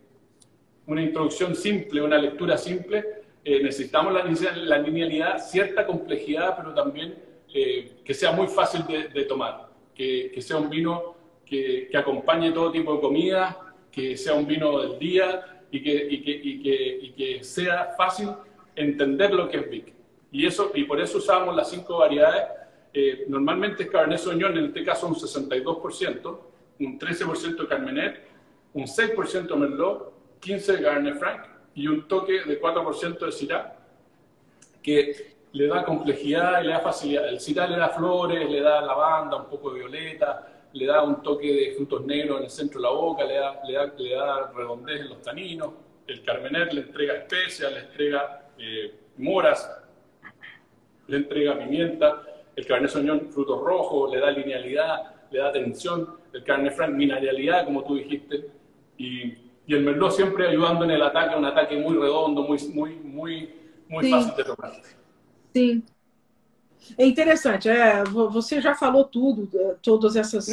una 0.88 1.02
introducción 1.02 1.54
simple, 1.54 2.02
una 2.02 2.18
lectura 2.18 2.58
simple, 2.58 3.04
eh, 3.44 3.62
necesitamos 3.62 4.14
la, 4.14 4.24
la, 4.56 4.78
linealidad, 4.78 5.38
cierta 5.46 5.86
complejidad, 5.86 6.56
pero 6.56 6.74
también 6.74 7.14
eh, 7.54 7.92
que 8.06 8.14
sea 8.14 8.32
muy 8.32 8.48
fácil 8.48 8.88
de, 8.88 9.10
de 9.10 9.26
tomar, 9.26 9.68
que, 9.94 10.32
que, 10.34 10.42
sea 10.42 10.56
un 10.56 10.70
vino 10.70 11.14
que, 11.46 11.90
que, 11.92 11.98
acompañe 11.98 12.54
todo 12.54 12.72
tipo 12.72 12.96
de 12.96 13.02
comida, 13.02 13.76
que 13.92 14.16
sea 14.16 14.34
un 14.34 14.48
vino 14.48 14.80
del 14.80 14.98
día 14.98 15.62
y 15.72 15.84
que, 15.84 16.08
y 16.10 16.22
que, 16.22 16.32
y 16.32 17.06
y 17.06 17.12
que 17.18 17.44
sea 17.44 17.96
fácil 17.98 18.30
entender 18.78 19.34
lo 19.34 19.50
que 19.50 19.58
es 19.58 19.70
Vic. 19.70 19.94
Y, 20.32 20.46
eso, 20.46 20.72
y 20.74 20.86
por 20.86 21.02
eso 21.02 21.18
usamos 21.18 21.54
las 21.54 21.70
cinco 21.70 21.98
variedades. 21.98 22.59
Eh, 22.94 23.26
normalmente 23.28 23.84
es 23.84 23.90
Cabernet 23.90 24.20
Sauvignon, 24.20 24.58
en 24.58 24.66
este 24.66 24.84
caso 24.84 25.08
un 25.08 25.16
62%, 25.16 26.40
un 26.80 27.00
13% 27.00 27.58
de 27.58 27.68
Carmenet, 27.68 28.28
un 28.74 28.86
6% 28.86 29.48
de 29.48 29.56
Merlot, 29.56 30.14
15% 30.42 30.66
de 30.66 30.82
Garnet 30.82 31.20
Franc 31.20 31.46
y 31.76 31.88
un 31.88 32.08
toque 32.08 32.44
de 32.44 32.60
4% 32.60 33.26
de 33.26 33.32
Syrah, 33.32 33.76
que 34.82 35.36
le 35.52 35.68
da 35.68 35.84
complejidad 35.84 36.62
y 36.62 36.68
le 36.68 36.74
da 36.74 36.80
facilidad. 36.80 37.28
El 37.28 37.40
Syrah 37.40 37.68
le 37.68 37.78
da 37.78 37.90
flores, 37.90 38.50
le 38.50 38.62
da 38.62 38.82
lavanda, 38.82 39.38
un 39.38 39.50
poco 39.50 39.72
de 39.72 39.80
violeta, 39.80 40.48
le 40.74 40.86
da 40.86 41.04
un 41.04 41.22
toque 41.22 41.48
de 41.52 41.74
frutos 41.76 42.06
negros 42.06 42.38
en 42.40 42.44
el 42.46 42.50
centro 42.50 42.80
de 42.80 42.88
la 42.88 42.94
boca, 42.94 43.24
le 43.24 43.36
da, 43.36 43.62
le 43.66 43.74
da, 43.74 43.94
le 43.98 44.16
da 44.16 44.52
redondez 44.56 45.02
en 45.02 45.10
los 45.10 45.22
taninos. 45.22 45.74
El 46.08 46.24
Carmener 46.24 46.74
le 46.74 46.82
entrega 46.82 47.16
especias, 47.16 47.72
le 47.72 47.80
entrega 47.80 48.50
eh, 48.58 48.94
moras, 49.18 49.70
le 51.08 51.18
entrega 51.18 51.58
pimienta. 51.58 52.24
El 52.60 52.66
Cabernet 52.66 52.92
Sauvignon, 52.92 53.32
frutos 53.32 53.62
rojos, 53.62 54.12
le 54.12 54.20
da 54.20 54.32
linealidad, 54.32 55.14
le 55.32 55.40
da 55.40 55.50
tensión. 55.50 56.18
El 56.34 56.44
Cabernet 56.44 56.74
Franc, 56.74 56.94
mineralidad, 56.94 57.64
como 57.64 57.86
tú 57.86 57.96
dijiste. 57.96 58.50
Y, 58.98 59.38
y, 59.66 59.74
el 59.74 59.82
Merlot 59.82 60.12
siempre 60.12 60.50
ayudando 60.50 60.84
en 60.84 60.92
el 60.92 61.02
ataque, 61.02 61.38
un 61.38 61.46
ataque 61.46 61.78
muy 61.78 61.96
redondo, 61.96 62.44
muy, 62.44 62.58
muy, 62.74 62.96
muy, 62.96 63.50
muy 63.88 64.04
Sim. 64.04 64.12
fácil 64.12 64.36
de 64.36 64.44
tomar. 64.44 64.82
Sim. 65.54 65.84
É 66.98 67.06
interessante, 67.06 67.70
é, 67.70 68.04
você 68.04 68.60
já 68.60 68.74
falou 68.74 69.06
tudo, 69.06 69.48
todas 69.82 70.16
essas. 70.16 70.48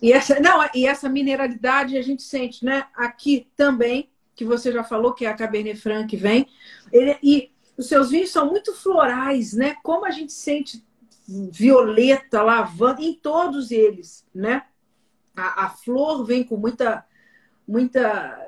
E 0.00 0.12
essa, 0.12 0.38
não, 0.40 0.64
e 0.74 0.86
essa 0.86 1.08
mineralidade 1.08 1.98
a 1.98 2.02
gente 2.02 2.22
sente, 2.22 2.64
né? 2.64 2.86
Aqui 2.94 3.48
também, 3.56 4.08
que 4.34 4.44
você 4.44 4.72
já 4.72 4.84
falou, 4.84 5.12
que 5.12 5.26
é 5.26 5.28
a 5.28 5.34
Cabernet 5.34 5.78
Franc 5.78 6.08
que 6.08 6.16
vem. 6.16 6.46
Ele, 6.90 7.18
e 7.22 7.50
os 7.76 7.88
seus 7.88 8.10
vinhos 8.10 8.30
são 8.30 8.46
muito 8.46 8.72
florais, 8.74 9.52
né? 9.52 9.76
Como 9.82 10.06
a 10.06 10.10
gente 10.10 10.32
sente 10.32 10.82
violeta, 11.50 12.42
lavanda, 12.42 13.02
em 13.02 13.14
todos 13.14 13.70
eles, 13.70 14.26
né? 14.34 14.64
A, 15.36 15.66
a 15.66 15.70
flor 15.70 16.24
vem 16.24 16.44
com 16.44 16.56
muita, 16.56 17.04
muita, 17.66 18.38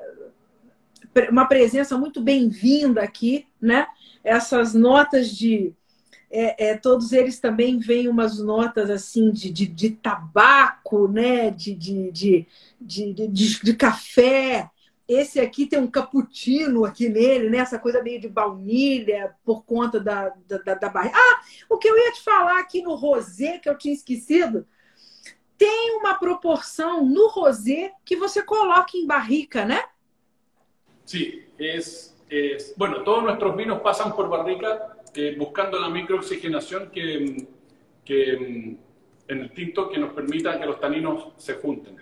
uma 1.29 1.45
presença 1.45 1.97
muito 1.97 2.21
bem-vinda 2.21 3.01
aqui, 3.01 3.47
né? 3.59 3.87
Essas 4.23 4.73
notas 4.73 5.29
de, 5.29 5.73
é, 6.29 6.69
é, 6.69 6.77
todos 6.77 7.11
eles 7.11 7.39
também 7.39 7.79
vêm 7.79 8.07
umas 8.07 8.39
notas 8.39 8.89
assim 8.89 9.31
de, 9.31 9.49
de, 9.49 9.65
de 9.65 9.91
tabaco, 9.91 11.07
né? 11.07 11.49
De, 11.49 11.73
de, 11.73 12.11
de, 12.11 12.47
de, 12.79 13.13
de, 13.13 13.59
de 13.61 13.73
café, 13.73 14.69
esse 15.07 15.39
aqui 15.39 15.67
tem 15.67 15.79
um 15.79 15.89
cappuccino 15.89 16.83
aqui 16.83 17.07
nele, 17.07 17.49
né? 17.49 17.59
Essa 17.59 17.77
coisa 17.77 18.01
meio 18.01 18.19
de 18.19 18.27
baunilha 18.27 19.35
por 19.43 19.63
conta 19.63 19.99
da, 19.99 20.33
da, 20.47 20.73
da 20.73 20.89
barriga. 20.89 21.15
Ah, 21.15 21.41
o 21.69 21.77
que 21.77 21.87
eu 21.87 21.97
ia 21.97 22.11
te 22.11 22.23
falar 22.23 22.59
aqui 22.59 22.81
no 22.81 22.95
rosé, 22.95 23.59
que 23.59 23.69
eu 23.69 23.77
tinha 23.77 23.93
esquecido, 23.93 24.65
tem 25.57 25.97
uma 25.97 26.15
proporção 26.15 27.05
no 27.05 27.27
rosé 27.27 27.91
que 28.03 28.15
você 28.15 28.41
coloca 28.41 28.97
em 28.97 29.05
barrica, 29.05 29.63
né? 29.63 29.83
Sí, 31.05 31.47
es, 31.59 32.15
es 32.29 32.73
bueno, 32.75 33.03
todos 33.03 33.23
nuestros 33.23 33.55
vinos 33.55 33.81
pasan 33.81 34.11
por 34.11 34.27
barrica 34.27 34.97
eh, 35.13 35.35
buscando 35.37 35.79
la 35.79 35.89
microoxigenación 35.89 36.89
que, 36.89 37.47
que 38.03 38.33
en 39.27 39.39
el 39.39 39.51
tinto 39.51 39.87
que 39.89 39.99
nos 39.99 40.13
permita 40.13 40.59
que 40.59 40.65
los 40.65 40.79
taninos 40.79 41.29
se 41.37 41.53
junten. 41.53 41.95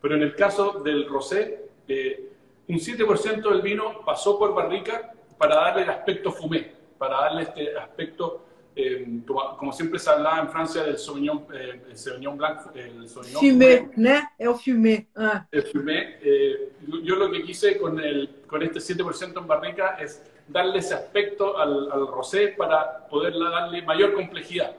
Pero 0.00 0.14
en 0.14 0.22
el 0.22 0.34
caso 0.34 0.80
del 0.84 1.08
rosé, 1.08 1.68
eh, 1.88 2.30
un 2.68 2.76
7% 2.76 3.50
del 3.50 3.62
vino 3.62 4.00
pasó 4.04 4.38
por 4.38 4.54
barrica 4.54 5.12
para 5.38 5.56
darle 5.56 5.82
el 5.82 5.90
aspecto 5.90 6.32
fumé, 6.32 6.72
para 6.98 7.16
darle 7.16 7.42
este 7.42 7.76
aspecto, 7.76 8.44
eh, 8.76 9.20
como, 9.26 9.56
como, 9.56 9.72
siempre 9.72 9.98
se 9.98 10.10
hablaba 10.10 10.40
en 10.40 10.48
Francia 10.48 10.82
del 10.82 10.98
Sauvignon, 10.98 11.46
eh, 11.54 11.82
el 11.90 11.96
Sauvignon 11.96 12.36
Blanc. 12.36 12.60
El 12.74 13.08
Sauvignon 13.08 13.40
fumé, 13.40 13.90
¿no? 13.96 14.30
El 14.38 14.54
fumé. 14.54 15.06
Ah. 15.14 15.46
El 15.50 15.62
fumé. 15.62 16.18
Eh, 16.22 16.72
yo 17.02 17.16
lo 17.16 17.30
que 17.30 17.42
quise 17.42 17.78
con, 17.78 18.00
el, 18.00 18.42
con 18.46 18.62
este 18.62 18.80
7% 18.80 19.38
en 19.38 19.46
barrica 19.46 19.96
es 20.00 20.22
darle 20.48 20.78
ese 20.78 20.94
aspecto 20.94 21.58
al, 21.58 21.90
al 21.90 22.06
rosé 22.06 22.48
para 22.48 23.06
poder 23.08 23.34
darle 23.38 23.82
mayor 23.82 24.14
complejidad 24.14 24.74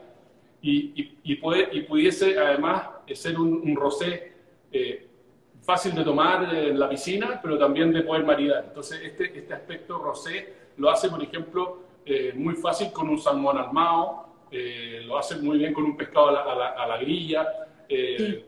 y, 0.62 0.92
y, 1.00 1.18
y, 1.22 1.36
poder, 1.36 1.70
y 1.72 1.82
pudiese 1.82 2.38
además 2.38 2.88
ser 3.14 3.38
un, 3.38 3.62
un 3.64 3.76
rosé 3.76 4.32
eh, 4.72 5.05
fácil 5.66 5.94
de 5.96 6.04
tomar 6.04 6.54
en 6.54 6.78
la 6.78 6.88
piscina, 6.88 7.40
pero 7.42 7.58
también 7.58 7.92
de 7.92 8.02
poder 8.02 8.24
maridar. 8.24 8.66
Entonces, 8.68 9.00
este, 9.02 9.36
este 9.36 9.52
aspecto 9.52 9.98
rosé 9.98 10.54
lo 10.76 10.88
hace, 10.88 11.10
por 11.10 11.20
ejemplo, 11.20 11.82
eh, 12.06 12.32
muy 12.36 12.54
fácil 12.54 12.92
con 12.92 13.08
un 13.08 13.18
salmón 13.18 13.58
armado, 13.58 14.28
eh, 14.52 15.02
lo 15.04 15.18
hace 15.18 15.34
muy 15.36 15.58
bien 15.58 15.74
con 15.74 15.84
un 15.84 15.96
pescado 15.96 16.28
a 16.28 16.32
la, 16.32 16.40
a 16.40 16.54
la, 16.54 16.68
a 16.68 16.86
la 16.86 16.96
grilla, 16.98 17.46
eh, 17.88 18.44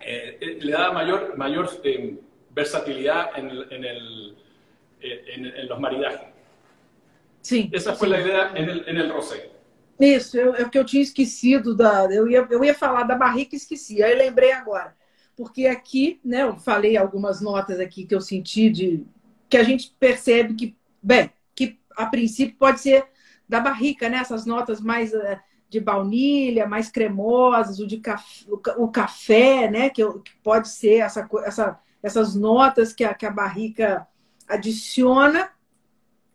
eh 0.00 0.58
le 0.60 0.72
da 0.72 0.92
mayor, 0.92 1.38
mayor 1.38 1.70
eh, 1.82 2.18
versatilidad 2.50 3.30
en, 3.38 3.48
el, 3.48 3.72
en, 3.72 3.84
el, 3.84 4.36
en, 5.00 5.46
en, 5.46 5.68
los 5.68 5.80
maridajes. 5.80 6.28
Sim. 7.40 7.70
Essa 7.72 7.94
foi 7.94 8.12
a 8.12 8.20
ideia 8.20 8.52
em 8.56 8.96
el 8.96 9.10
rosé. 9.10 9.50
Isso, 9.98 10.38
é 10.38 10.64
o 10.64 10.68
que 10.68 10.78
eu 10.78 10.84
tinha 10.84 11.02
esquecido 11.02 11.74
da. 11.74 12.06
Eu 12.12 12.28
ia, 12.28 12.46
eu 12.50 12.62
ia 12.62 12.74
falar 12.74 13.04
da 13.04 13.14
barrica 13.14 13.54
e 13.54 13.56
esqueci, 13.56 14.02
aí 14.02 14.14
lembrei 14.14 14.52
agora 14.52 14.94
porque 15.36 15.66
aqui, 15.66 16.18
né, 16.24 16.42
eu 16.42 16.56
falei 16.56 16.96
algumas 16.96 17.40
notas 17.40 17.78
aqui 17.78 18.06
que 18.06 18.14
eu 18.14 18.20
senti 18.20 18.70
de 18.70 19.04
que 19.48 19.56
a 19.56 19.62
gente 19.62 19.94
percebe 20.00 20.54
que, 20.54 20.76
bem, 21.02 21.30
que 21.54 21.78
a 21.96 22.06
princípio 22.06 22.56
pode 22.58 22.80
ser 22.80 23.06
da 23.48 23.60
barrica, 23.60 24.08
né, 24.08 24.16
essas 24.16 24.46
notas 24.46 24.80
mais 24.80 25.12
uh, 25.12 25.38
de 25.68 25.78
baunilha, 25.78 26.66
mais 26.66 26.90
cremosas, 26.90 27.78
o 27.78 27.86
de 27.86 27.98
café, 27.98 28.46
o 28.78 28.88
café, 28.88 29.70
né, 29.70 29.90
que, 29.90 30.02
que 30.20 30.34
pode 30.42 30.68
ser 30.68 30.96
essa, 30.96 31.28
essa, 31.44 31.78
essas 32.02 32.34
notas 32.34 32.92
que 32.92 33.04
a, 33.04 33.14
que 33.14 33.26
a 33.26 33.30
barrica 33.30 34.08
adiciona 34.48 35.50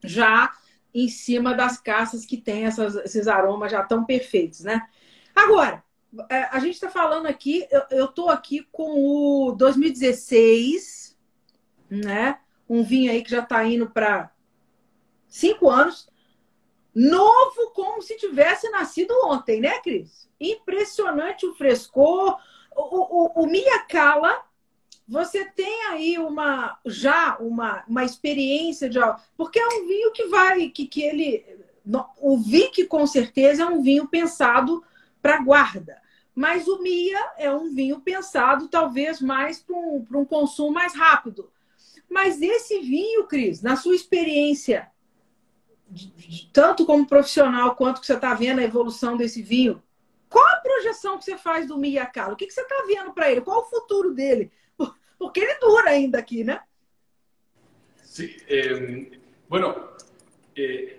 já 0.03 0.53
em 0.93 1.07
cima 1.07 1.53
das 1.53 1.79
caças 1.79 2.25
que 2.25 2.37
tem 2.37 2.65
essas, 2.65 2.95
esses 2.97 3.27
aromas 3.27 3.71
já 3.71 3.81
tão 3.83 4.03
perfeitos, 4.03 4.61
né? 4.61 4.81
Agora, 5.33 5.81
a 6.29 6.59
gente 6.59 6.73
está 6.73 6.89
falando 6.89 7.25
aqui, 7.25 7.65
eu 7.89 8.05
estou 8.05 8.29
aqui 8.29 8.67
com 8.71 9.47
o 9.47 9.51
2016, 9.53 11.17
né? 11.89 12.39
Um 12.69 12.83
vinho 12.83 13.11
aí 13.11 13.23
que 13.23 13.31
já 13.31 13.39
está 13.39 13.63
indo 13.65 13.89
para 13.89 14.31
cinco 15.27 15.69
anos. 15.69 16.09
Novo 16.93 17.71
como 17.73 18.01
se 18.01 18.17
tivesse 18.17 18.69
nascido 18.69 19.13
ontem, 19.23 19.61
né, 19.61 19.79
Cris? 19.79 20.29
Impressionante 20.39 21.45
o 21.45 21.55
frescor. 21.55 22.37
O, 22.75 23.41
o, 23.41 23.43
o 23.43 23.47
Miyakala, 23.47 24.43
você 25.07 25.45
tem 25.45 25.85
aí 25.87 26.17
uma 26.17 26.79
já 26.85 27.37
uma, 27.37 27.83
uma 27.87 28.03
experiência 28.03 28.89
de 28.89 28.99
porque 29.35 29.59
é 29.59 29.67
um 29.67 29.87
vinho 29.87 30.11
que 30.11 30.27
vai 30.27 30.69
que, 30.69 30.85
que 30.87 31.03
ele 31.03 31.45
o 32.21 32.37
Vic 32.37 32.85
com 32.85 33.05
certeza 33.05 33.63
é 33.63 33.65
um 33.65 33.81
vinho 33.81 34.07
pensado 34.07 34.83
para 35.21 35.41
guarda. 35.41 36.01
Mas 36.33 36.67
o 36.67 36.81
Mia 36.81 37.33
é 37.37 37.51
um 37.53 37.73
vinho 37.73 37.99
pensado 37.99 38.67
talvez 38.67 39.21
mais 39.21 39.59
para 39.59 39.75
um, 39.75 40.05
um 40.13 40.25
consumo 40.25 40.71
mais 40.71 40.95
rápido. 40.95 41.51
Mas 42.09 42.41
esse 42.41 42.79
vinho, 42.79 43.25
Cris, 43.25 43.61
na 43.61 43.75
sua 43.75 43.95
experiência, 43.95 44.89
tanto 46.53 46.85
como 46.85 47.05
profissional 47.05 47.75
quanto 47.75 47.99
que 47.99 48.07
você 48.07 48.15
está 48.15 48.33
vendo 48.33 48.59
a 48.59 48.63
evolução 48.63 49.17
desse 49.17 49.41
vinho, 49.41 49.81
qual 50.29 50.45
a 50.47 50.61
projeção 50.61 51.17
que 51.17 51.25
você 51.25 51.37
faz 51.37 51.67
do 51.67 51.77
Mia 51.77 52.05
Calo? 52.05 52.33
O 52.33 52.35
que, 52.37 52.47
que 52.47 52.53
você 52.53 52.61
está 52.61 52.85
vendo 52.87 53.13
para 53.13 53.29
ele? 53.29 53.41
Qual 53.41 53.61
o 53.61 53.69
futuro 53.69 54.13
dele? 54.13 54.51
Porque 55.19 55.41
ele 55.41 55.59
dura 55.59 55.89
ainda 55.89 56.17
aqui, 56.17 56.43
né? 56.43 56.61
Sí, 58.01 58.37
eh, 58.47 59.19
bueno, 59.49 59.89
eh, 60.55 60.97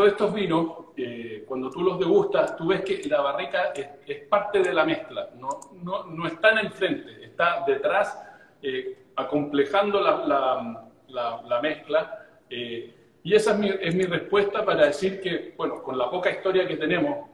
todos 0.00 0.12
estos 0.12 0.32
vinos, 0.32 0.72
eh, 0.96 1.44
cuando 1.46 1.68
tú 1.68 1.82
los 1.82 1.98
degustas, 1.98 2.56
tú 2.56 2.68
ves 2.68 2.80
que 2.80 3.06
la 3.06 3.20
barrica 3.20 3.74
es, 3.74 4.16
parte 4.30 4.60
de 4.62 4.72
la 4.72 4.86
mezcla, 4.86 5.28
no, 5.38 5.60
no, 5.82 6.04
no, 6.04 6.26
está 6.26 6.52
en 6.52 6.58
el 6.58 6.70
frente, 6.70 7.22
está 7.22 7.64
detrás, 7.66 8.18
eh, 8.62 8.96
acomplejando 9.16 10.00
la, 10.00 10.86
la, 11.06 11.42
la, 11.46 11.60
mezcla. 11.60 12.26
Eh, 12.48 12.94
y 13.22 13.34
esa 13.34 13.52
es 13.52 13.58
mi, 13.58 13.68
es 13.68 13.94
mi, 13.94 14.04
respuesta 14.04 14.64
para 14.64 14.86
decir 14.86 15.20
que, 15.20 15.52
bueno, 15.54 15.82
con 15.82 15.98
la 15.98 16.10
poca 16.10 16.30
historia 16.30 16.66
que 16.66 16.78
tenemos, 16.78 17.28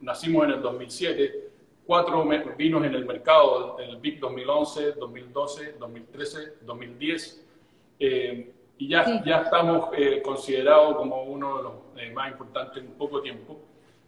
nacimos 0.00 0.42
en 0.46 0.50
el 0.54 0.60
2007, 0.60 1.50
cuatro 1.86 2.26
vinos 2.58 2.84
en 2.84 2.94
el 2.96 3.06
mercado, 3.06 3.78
el 3.78 3.98
BIC 3.98 4.18
2011, 4.18 4.92
2012, 4.94 5.76
2013, 5.78 6.54
2010 6.62 7.46
y 8.82 8.88
ya, 8.88 9.22
ya 9.24 9.42
estamos 9.42 9.90
eh, 9.96 10.20
considerados 10.22 10.96
como 10.96 11.22
uno 11.22 11.56
de 11.58 11.62
los 11.62 11.72
eh, 11.96 12.10
más 12.12 12.30
importantes 12.32 12.82
en 12.82 12.92
poco 12.92 13.20
tiempo. 13.20 13.60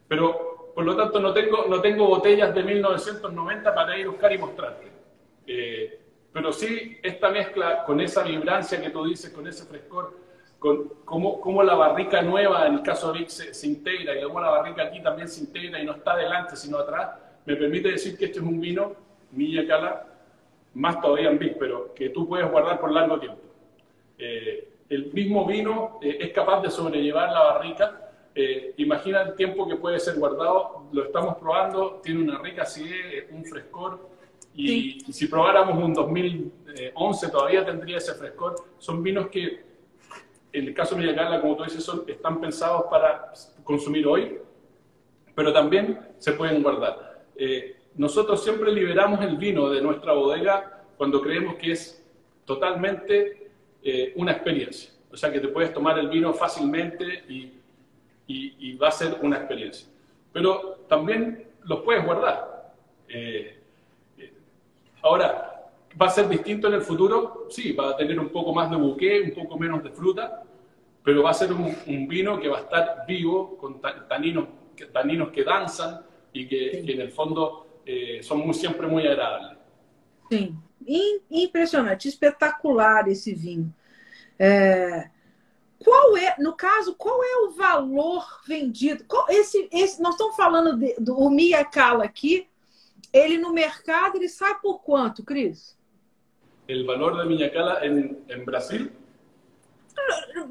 Pero, 0.08 0.72
por 0.74 0.84
lo 0.84 0.96
tanto, 0.96 1.20
no 1.20 1.32
tengo, 1.32 1.66
no 1.68 1.80
tengo 1.80 2.06
botellas 2.06 2.54
de 2.54 2.62
1990 2.62 3.74
para 3.74 3.98
ir 3.98 4.06
a 4.06 4.10
buscar 4.10 4.32
y 4.32 4.38
mostrarte. 4.38 4.86
Eh, 5.46 6.00
pero 6.32 6.52
sí, 6.52 6.98
esta 7.02 7.30
mezcla 7.30 7.84
con 7.84 8.00
esa 8.00 8.22
vibrancia 8.22 8.80
que 8.80 8.90
tú 8.90 9.04
dices, 9.04 9.30
con 9.30 9.46
ese 9.46 9.64
frescor, 9.66 10.18
con 10.58 10.88
cómo, 11.04 11.40
cómo 11.40 11.62
la 11.62 11.74
barrica 11.74 12.22
nueva, 12.22 12.66
en 12.66 12.74
el 12.74 12.82
caso 12.82 13.12
de 13.12 13.20
Vic, 13.20 13.28
se, 13.28 13.66
integra 13.66 14.18
y 14.18 14.22
cómo 14.24 14.40
la 14.40 14.50
barrica 14.50 14.82
aquí 14.84 15.02
también 15.02 15.28
se 15.28 15.40
integra 15.40 15.80
y 15.80 15.84
no 15.84 15.92
está 15.92 16.12
adelante, 16.12 16.56
sino 16.56 16.78
atrás, 16.78 17.10
me 17.44 17.54
permite 17.54 17.90
decir 17.90 18.16
que 18.16 18.24
este 18.24 18.38
es 18.38 18.44
un 18.44 18.60
vino, 18.60 18.96
Milla 19.30 19.66
Cala, 19.66 20.06
más 20.74 21.00
todavía 21.00 21.30
en 21.30 21.38
Vic, 21.38 21.56
pero 21.58 21.94
que 21.94 22.08
tú 22.08 22.26
puedes 22.26 22.50
guardar 22.50 22.80
por 22.80 22.90
largo 22.90 23.20
tiempo. 23.20 23.40
Eh, 24.18 24.73
el 24.88 25.12
mismo 25.12 25.46
vino 25.46 25.98
eh, 26.02 26.18
es 26.20 26.32
capaz 26.32 26.60
de 26.62 26.70
sobrellevar 26.70 27.32
la 27.32 27.42
barrica. 27.42 28.00
Eh, 28.34 28.74
imagina 28.78 29.22
el 29.22 29.34
tiempo 29.34 29.66
que 29.66 29.76
puede 29.76 29.98
ser 30.00 30.16
guardado, 30.18 30.88
lo 30.92 31.04
estamos 31.04 31.36
probando, 31.36 32.00
tiene 32.02 32.22
una 32.22 32.38
rica 32.38 32.62
acidez, 32.62 33.30
un 33.30 33.44
frescor, 33.44 34.08
y, 34.56 35.00
si 35.12 35.26
probáramos 35.26 35.82
un 35.82 35.94
2011 35.94 37.28
todavía 37.28 37.64
tendría 37.64 37.98
ese 37.98 38.14
frescor. 38.14 38.54
Son 38.78 39.02
vinos 39.02 39.28
que, 39.28 39.64
en 40.52 40.68
el 40.68 40.74
caso 40.74 40.94
de 40.94 41.14
Carla, 41.14 41.40
como 41.40 41.56
tú 41.56 41.64
dices, 41.64 41.82
son, 41.82 42.04
están 42.06 42.40
pensados 42.40 42.84
para 42.88 43.32
consumir 43.64 44.06
hoy, 44.06 44.38
pero 45.34 45.52
también 45.52 45.98
se 46.18 46.32
pueden 46.32 46.62
guardar. 46.62 47.24
nosotros 47.96 48.44
siempre 48.44 48.72
liberamos 48.72 49.20
el 49.22 49.36
vino 49.36 49.68
de 49.70 49.80
nuestra 49.80 50.12
bodega 50.12 50.82
cuando 50.96 51.20
creemos 51.20 51.56
que 51.56 51.72
es 51.72 52.04
totalmente 52.44 53.43
eh, 53.86 54.14
una 54.16 54.32
experiencia. 54.32 54.90
O 55.12 55.16
sea 55.16 55.30
que 55.30 55.40
te 55.40 55.48
puedes 55.48 55.74
tomar 55.74 55.98
el 55.98 56.08
vino 56.08 56.32
fácilmente 56.32 57.04
y, 57.28 57.52
y, 58.26 58.76
va 58.76 58.88
a 58.88 58.90
ser 58.90 59.18
una 59.20 59.36
experiencia. 59.36 59.86
Pero 60.32 60.86
también 60.88 61.48
los 61.64 61.82
puedes 61.82 62.02
guardar. 62.02 62.72
Eh, 63.06 63.60
eh, 64.16 64.32
ahora, 65.02 65.70
¿va 66.00 66.06
a 66.06 66.10
ser 66.10 66.30
distinto 66.30 66.68
en 66.68 66.74
el 66.74 66.80
futuro? 66.80 67.46
Sí, 67.50 67.72
va 67.72 67.90
a 67.90 67.96
tener 67.96 68.18
un 68.18 68.30
poco 68.30 68.54
más 68.54 68.70
de 68.70 68.76
buque, 68.76 69.20
un 69.20 69.34
poco 69.34 69.58
menos 69.58 69.84
de 69.84 69.90
fruta, 69.90 70.42
pero 71.02 71.22
va 71.22 71.30
a 71.30 71.34
ser 71.34 71.52
un, 71.52 71.76
un 71.86 72.08
vino 72.08 72.40
que 72.40 72.48
va 72.48 72.56
a 72.56 72.62
estar 72.62 73.04
vivo, 73.06 73.58
con 73.58 73.82
taninos, 74.08 74.48
taninos 74.94 75.28
que 75.28 75.44
danzan 75.44 76.00
y 76.32 76.48
que, 76.48 76.82
que 76.86 76.92
en 76.92 77.00
el 77.02 77.10
fondo 77.10 77.66
son 78.22 78.38
muy, 78.38 78.54
siempre 78.54 78.86
muy 78.86 79.06
agradables. 79.06 79.58
Sí. 80.30 80.54
Impressionante, 81.30 82.08
espetacular 82.08 83.08
esse 83.08 83.34
vinho. 83.34 83.74
É, 84.38 85.08
qual 85.78 86.16
é, 86.16 86.34
no 86.38 86.54
caso, 86.54 86.94
qual 86.94 87.22
é 87.22 87.36
o 87.46 87.50
valor 87.50 88.26
vendido? 88.46 89.04
Qual, 89.04 89.26
esse, 89.28 89.68
esse, 89.70 90.00
nós 90.00 90.14
estamos 90.14 90.34
falando 90.34 90.76
de, 90.76 90.94
do 90.98 91.28
Mia 91.30 91.64
Cala 91.64 92.04
aqui, 92.04 92.48
ele 93.12 93.38
no 93.38 93.52
mercado, 93.52 94.16
ele 94.16 94.28
sai 94.28 94.58
por 94.60 94.82
quanto, 94.82 95.22
Cris? 95.22 95.78
O 96.68 96.86
valor 96.86 97.16
da 97.16 97.24
Minha 97.24 97.50
Cala 97.50 97.86
em, 97.86 98.16
em 98.28 98.44
Brasil? 98.44 98.90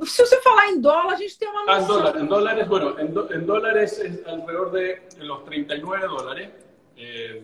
Se 0.05 0.25
você 0.25 0.41
falar 0.41 0.69
em 0.69 0.79
dólar, 0.79 1.13
a 1.13 1.15
gente 1.15 1.37
tem 1.37 1.49
uma 1.49 1.65
noção. 1.65 2.05
Ah, 2.05 2.19
em 2.19 2.25
dólares, 2.25 2.67
bueno, 2.67 2.99
em, 2.99 3.07
do, 3.07 3.33
em 3.33 3.41
dólares 3.41 3.99
é 3.99 4.29
alrededor 4.29 4.71
de 4.71 5.23
los 5.23 5.43
39 5.43 6.07
dólares. 6.07 6.49
Eh, 6.97 7.41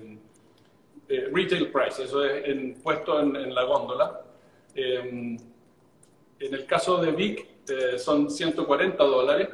eh, 1.09 1.29
retail 1.33 1.71
price, 1.71 2.03
eso 2.03 2.23
es 2.23 2.47
en, 2.47 2.75
puesto 2.81 3.19
en, 3.19 3.35
en, 3.35 3.53
la 3.53 3.63
góndola. 3.63 4.21
Eh, 4.75 5.37
en 6.39 6.53
el 6.53 6.65
caso 6.65 6.97
de 6.97 7.11
Vic 7.11 7.45
eh, 7.69 7.99
son 7.99 8.29
140 8.29 9.03
dólares. 9.03 9.49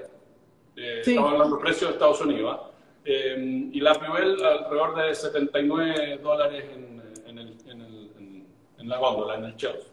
Eh, 0.75 1.01
sí. 1.03 1.11
Estamos 1.11 1.31
hablando 1.33 1.55
de 1.55 1.61
precio 1.61 1.87
de 1.87 1.93
Estados 1.93 2.21
Unidos. 2.21 2.59
¿eh? 3.05 3.69
y 3.71 3.79
la 3.81 3.93
Pibel 3.95 4.43
alrededor 4.43 4.95
de 4.95 5.15
79 5.15 6.19
dólares 6.23 6.65
en, 6.73 7.01
en, 7.27 7.37
el, 7.37 7.57
en, 7.67 7.81
el, 7.81 8.45
en, 8.79 8.89
la 8.89 8.97
góndola, 8.97 9.35
en 9.35 9.45
el 9.45 9.55
shelf. 9.55 9.85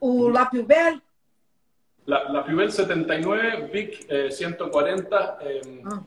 ¿O 0.00 0.30
la 0.30 0.48
Pibel? 0.50 1.00
La, 2.06 2.30
la 2.30 2.44
Pibel 2.44 2.70
79, 2.70 3.70
Vic 3.72 4.30
140, 4.30 5.38
ah. 5.84 6.02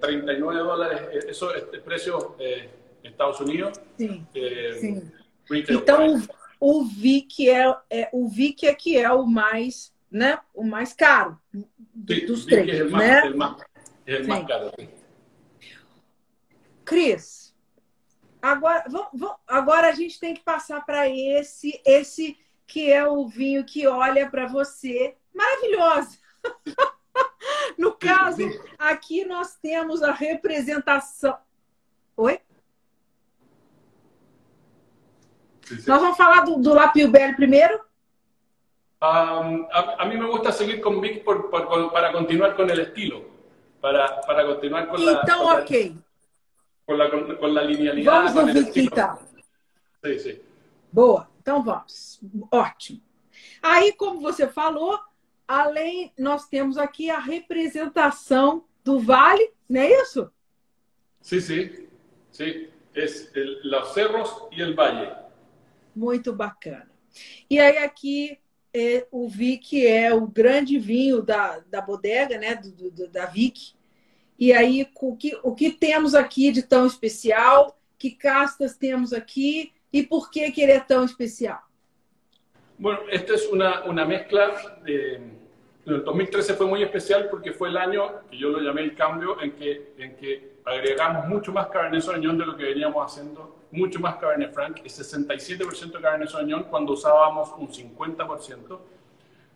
39 0.00 0.60
dólares. 0.60 1.24
Eso 1.28 1.52
es 1.54 1.64
el 1.72 1.80
precio 1.80 2.36
Estados 3.10 3.40
Unidos. 3.40 3.80
Sim. 3.96 4.26
É, 4.34 4.74
sim. 4.80 5.12
Então, 5.50 6.16
o, 6.60 6.80
o 6.80 6.84
VIC 6.84 7.50
é, 7.50 7.76
é, 7.90 8.08
o 8.12 8.28
VIC 8.28 8.66
é 8.66 8.74
que 8.74 8.96
é 8.96 9.12
o 9.12 9.26
mais, 9.26 9.92
né, 10.10 10.38
o 10.54 10.64
mais 10.64 10.92
caro 10.92 11.38
sim, 11.52 12.26
dos 12.26 12.46
três, 12.46 12.80
é 12.80 12.84
né? 12.84 13.22
É 14.06 14.16
é. 14.16 14.88
Cris, 16.84 17.54
agora, 18.40 18.84
vamos, 18.88 19.36
agora 19.46 19.88
a 19.88 19.92
gente 19.92 20.20
tem 20.20 20.34
que 20.34 20.42
passar 20.42 20.84
para 20.84 21.08
esse, 21.08 21.80
esse 21.84 22.38
que 22.66 22.90
é 22.90 23.06
o 23.06 23.26
vinho 23.26 23.64
que 23.64 23.86
olha 23.86 24.28
para 24.28 24.46
você, 24.46 25.16
maravilhosa. 25.34 26.18
no 27.78 27.92
caso, 27.92 28.42
aqui 28.78 29.24
nós 29.24 29.56
temos 29.56 30.02
a 30.02 30.12
representação. 30.12 31.36
Oi? 32.16 32.40
Nós 35.86 36.00
vamos 36.00 36.16
falar 36.16 36.40
do, 36.42 36.56
do 36.56 36.74
Lapilbel 36.74 37.34
primeiro? 37.34 37.80
Um, 39.02 39.66
a, 39.70 40.02
a, 40.02 40.06
mí 40.06 40.16
me 40.16 40.26
gusta 40.26 40.50
seguir 40.50 40.80
con 40.80 41.00
Vic 41.00 41.24
por, 41.24 41.50
por, 41.50 41.92
para 41.92 42.10
continuar 42.12 42.56
con 42.56 42.70
el 42.70 42.80
estilo, 42.80 43.22
para, 43.80 44.20
para 44.22 44.46
continuar 44.46 44.88
con 44.88 45.04
la... 45.04 45.20
Então, 45.22 45.44
con 45.44 45.60
ok. 45.60 45.70
La, 45.70 45.94
con, 46.86 46.98
la, 46.98 47.10
con, 47.10 47.36
con 47.36 47.54
la. 47.54 47.62
Vamos 48.04 48.34
no 48.34 48.46
Vic, 48.46 48.76
então. 48.76 49.18
Sim, 50.04 50.18
sim. 50.18 50.40
Boa, 50.90 51.28
então 51.40 51.62
vamos. 51.62 52.20
Ótimo. 52.50 53.00
Aí, 53.62 53.92
como 53.92 54.20
você 54.20 54.48
falou, 54.48 54.98
além, 55.46 56.12
nós 56.18 56.46
temos 56.46 56.78
aqui 56.78 57.10
a 57.10 57.18
representação 57.18 58.64
do 58.82 59.00
vale, 59.00 59.52
não 59.68 59.80
é 59.80 60.02
isso? 60.02 60.30
Sim, 61.20 61.40
sim. 61.40 61.88
Sim, 62.30 62.68
é 62.94 63.04
os 63.04 63.88
cerros 63.92 64.30
e 64.50 64.62
o 64.62 64.74
vale. 64.74 65.23
Muito 65.94 66.32
bacana. 66.32 66.90
E 67.48 67.60
aí 67.60 67.78
aqui 67.78 68.38
é, 68.72 69.06
o 69.10 69.28
Vic 69.28 69.86
é 69.86 70.12
o 70.12 70.26
grande 70.26 70.78
vinho 70.78 71.22
da, 71.22 71.60
da 71.70 71.80
bodega, 71.80 72.38
né, 72.38 72.56
do, 72.56 72.90
do, 72.90 73.08
da 73.08 73.26
Vic. 73.26 73.74
E 74.36 74.52
aí, 74.52 74.90
o 75.00 75.16
que, 75.16 75.38
o 75.44 75.54
que 75.54 75.70
temos 75.70 76.14
aqui 76.14 76.50
de 76.50 76.62
tão 76.62 76.86
especial? 76.86 77.78
Que 77.96 78.10
castas 78.10 78.76
temos 78.76 79.12
aqui? 79.12 79.72
¿Y 79.92 80.02
por 80.02 80.28
qué 80.28 80.52
quiere 80.52 80.80
tan 80.80 81.04
especial? 81.04 81.60
Bueno, 82.76 83.02
esta 83.08 83.34
es 83.34 83.46
una, 83.46 83.84
una 83.84 84.04
mezcla. 84.04 84.80
De, 84.84 85.20
el 85.86 86.02
2013 86.02 86.54
fue 86.54 86.66
muy 86.66 86.82
especial 86.82 87.28
porque 87.30 87.52
fue 87.52 87.68
el 87.68 87.76
año 87.76 88.26
que 88.28 88.36
yo 88.36 88.48
lo 88.48 88.58
llamé 88.58 88.82
el 88.82 88.96
cambio 88.96 89.40
en 89.40 89.52
que, 89.52 89.92
en 89.98 90.16
que 90.16 90.53
agregamos 90.64 91.26
mucho 91.28 91.52
más 91.52 91.68
Cabernet 91.68 92.02
Sauvignon 92.02 92.38
de 92.38 92.46
lo 92.46 92.56
que 92.56 92.64
veníamos 92.64 93.12
haciendo, 93.12 93.56
mucho 93.70 94.00
más 94.00 94.16
Cabernet 94.16 94.52
Franc, 94.52 94.80
y 94.84 94.88
67% 94.88 96.00
Cabernet 96.00 96.28
Sauvignon 96.28 96.64
cuando 96.64 96.92
usábamos 96.92 97.50
un 97.58 97.68
50%, 97.68 98.78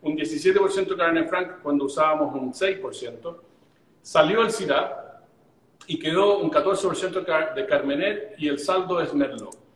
un 0.02 0.16
17% 0.16 0.96
Cabernet 0.96 1.28
Franc 1.28 1.62
cuando 1.62 1.84
usábamos 1.84 2.34
un 2.34 2.52
6%, 2.52 3.36
salió 4.02 4.42
el 4.42 4.50
Syrah 4.50 5.22
y 5.86 5.98
quedó 5.98 6.38
un 6.38 6.50
14% 6.50 7.54
de 7.54 7.66
Carmener 7.66 8.34
y 8.38 8.48
el 8.48 8.58
saldo 8.58 9.00
es 9.00 9.14
Merlot 9.14 9.68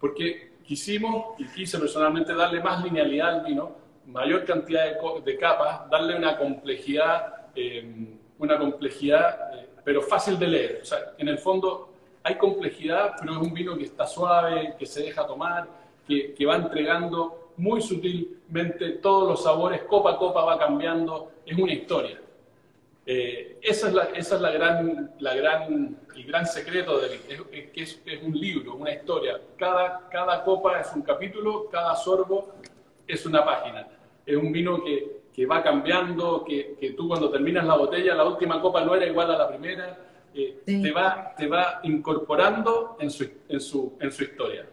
porque 0.00 0.52
quisimos 0.64 1.38
y 1.38 1.46
quise 1.46 1.78
personalmente 1.78 2.34
darle 2.34 2.62
más 2.62 2.84
linealidad 2.84 3.36
al 3.36 3.44
vino, 3.44 3.72
mayor 4.06 4.44
cantidad 4.44 4.84
de, 5.24 5.38
capas, 5.38 5.88
darle 5.90 6.16
una 6.16 6.36
complejidad, 6.36 7.46
eh, 7.54 8.16
una 8.38 8.58
complejidad, 8.58 9.54
eh, 9.54 9.67
pero 9.88 10.02
fácil 10.02 10.38
de 10.38 10.46
leer. 10.48 10.80
O 10.82 10.84
sea, 10.84 11.14
en 11.16 11.28
el 11.28 11.38
fondo 11.38 11.88
hay 12.22 12.34
complejidad, 12.34 13.14
pero 13.18 13.32
es 13.32 13.38
un 13.38 13.54
vino 13.54 13.74
que 13.74 13.84
está 13.84 14.06
suave, 14.06 14.74
que 14.78 14.84
se 14.84 15.02
deja 15.02 15.26
tomar, 15.26 15.66
que, 16.06 16.34
que 16.34 16.44
va 16.44 16.56
entregando 16.56 17.52
muy 17.56 17.80
sutilmente 17.80 18.90
todos 19.00 19.26
los 19.26 19.42
sabores, 19.42 19.84
copa 19.84 20.12
a 20.12 20.16
copa 20.18 20.44
va 20.44 20.58
cambiando, 20.58 21.32
es 21.46 21.56
una 21.56 21.72
historia. 21.72 22.20
Eh, 23.06 23.60
esa 23.62 23.88
es, 23.88 23.94
la, 23.94 24.04
esa 24.14 24.34
es 24.34 24.42
la 24.42 24.50
gran, 24.50 25.10
la 25.20 25.34
gran, 25.34 25.96
el 26.14 26.24
gran 26.26 26.44
secreto 26.44 27.00
de 27.00 27.18
que 27.72 27.82
es, 27.82 27.98
es, 28.04 28.22
un 28.22 28.38
libro, 28.38 28.74
una 28.74 28.92
historia. 28.92 29.40
Cada, 29.56 30.06
cada 30.10 30.44
copa 30.44 30.82
es 30.82 30.92
un 30.94 31.00
capítulo, 31.00 31.70
cada 31.70 31.96
sorbo 31.96 32.56
es 33.06 33.24
una 33.24 33.42
página. 33.42 33.88
Es 34.26 34.36
un 34.36 34.52
vino 34.52 34.84
que, 34.84 35.17
que 35.38 35.46
va 35.46 35.62
cambiando, 35.62 36.42
que, 36.44 36.76
que, 36.80 36.94
tú 36.94 37.06
cuando 37.06 37.30
terminas 37.30 37.64
la 37.64 37.76
botella, 37.76 38.12
la 38.12 38.24
última 38.24 38.60
copa 38.60 38.84
no 38.84 38.96
era 38.96 39.06
igual 39.06 39.30
a 39.30 39.38
la 39.38 39.46
primera, 39.46 39.96
eh, 40.34 40.62
te, 40.66 40.90
va, 40.90 41.32
te 41.36 41.46
va 41.46 41.78
incorporando 41.84 42.96
en 42.98 43.08
su, 43.08 43.24
en 43.48 43.60
su, 43.60 43.96
en 44.00 44.10
su 44.10 44.24
historia. 44.24 44.68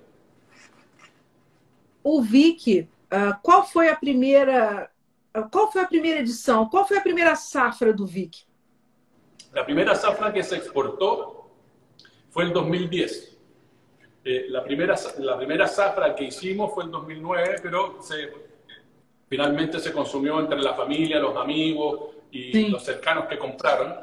O 2.02 2.20
Vicky, 2.20 2.80
uh, 3.12 3.40
qual 3.44 3.68
foi 3.68 3.90
a 3.90 3.96
primeira 3.96 4.90
Qual 5.52 5.72
foi 5.72 5.84
a 5.84 5.86
primeira 5.86 6.20
edição? 6.22 6.68
Qual 6.68 6.88
foi 6.88 6.98
a 6.98 7.02
primeira 7.02 7.36
safra 7.36 7.94
do 7.94 8.08
Vic? 8.08 8.48
La 9.54 9.64
primera 9.64 9.94
safra 9.94 10.32
que 10.32 10.42
se 10.42 10.56
exportó 10.56 11.52
fue 12.32 12.46
en 12.46 12.54
2010. 12.54 13.38
Eh, 14.24 14.46
la, 14.50 14.64
primera, 14.64 14.96
la 15.20 15.38
primera 15.38 15.68
zafra 15.68 16.16
que 16.16 16.24
hicimos 16.24 16.74
fue 16.74 16.86
en 16.86 16.92
2009, 16.92 17.56
pero 17.62 18.02
se, 18.02 18.45
finalmente 19.28 19.80
se 19.80 19.92
consumió 19.92 20.40
entre 20.40 20.62
la 20.62 20.74
familia, 20.74 21.20
los 21.20 21.36
amigos 21.36 22.16
y 22.32 22.52
sí. 22.52 22.68
los 22.68 22.84
cercanos 22.84 23.26
que 23.26 23.38
compraron. 23.38 23.96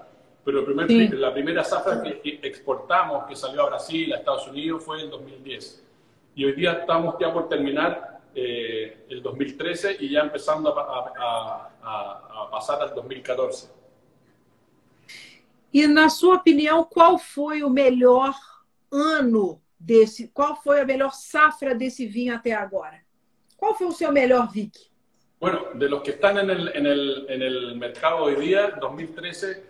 Pero 0.45 0.61
el 0.61 0.65
primer, 0.65 0.89
sí. 0.89 1.09
la 1.09 1.33
primera 1.33 1.63
zafra 1.63 2.03
que 2.03 2.41
exportamos, 2.43 3.27
que 3.27 3.37
salió 3.37 3.63
a 3.63 3.67
Brasil, 3.67 4.13
a 4.13 4.17
Estados 4.17 4.49
Unidos, 4.49 4.83
fue 4.85 5.03
en 5.03 5.11
2010. 5.11 5.85
Y 6.35 6.45
hoy 6.45 6.53
día 6.53 6.73
estamos 6.73 7.15
ya 7.21 7.33
por 7.33 7.49
terminar 7.49 8.21
eh, 8.35 9.05
el 9.09 9.23
2013 9.23 9.99
y 10.01 10.11
ya 10.11 10.21
empezando 10.21 10.77
a, 10.77 11.13
a, 11.17 11.71
a, 11.83 12.51
passar 12.51 12.81
al 12.81 12.95
2014. 12.95 13.71
E 15.73 15.87
na 15.87 16.11
sua 16.11 16.37
opinião, 16.37 16.85
qual 16.85 17.19
foi 17.19 17.63
o 17.63 17.71
melhor 17.71 18.35
ano 18.91 19.61
desse? 19.79 20.29
Qual 20.29 20.57
foi 20.63 20.81
a 20.81 20.85
melhor 20.85 21.13
safra 21.13 21.75
desse 21.75 22.07
vinho 22.07 22.35
até 22.35 22.53
agora? 22.53 23.01
Qual 23.57 23.75
foi 23.75 23.87
o 23.87 23.93
seu 23.93 24.13
melhor 24.13 24.51
Vic? 24.51 24.92
Bueno, 25.43 25.71
de 25.75 25.89
los 25.89 26.03
que 26.03 26.13
están 26.13 26.39
en 26.39 26.51
el, 26.87 27.75
mercado 27.75 28.27
hoy 28.27 28.37
día, 28.37 28.79
2013 28.81 29.65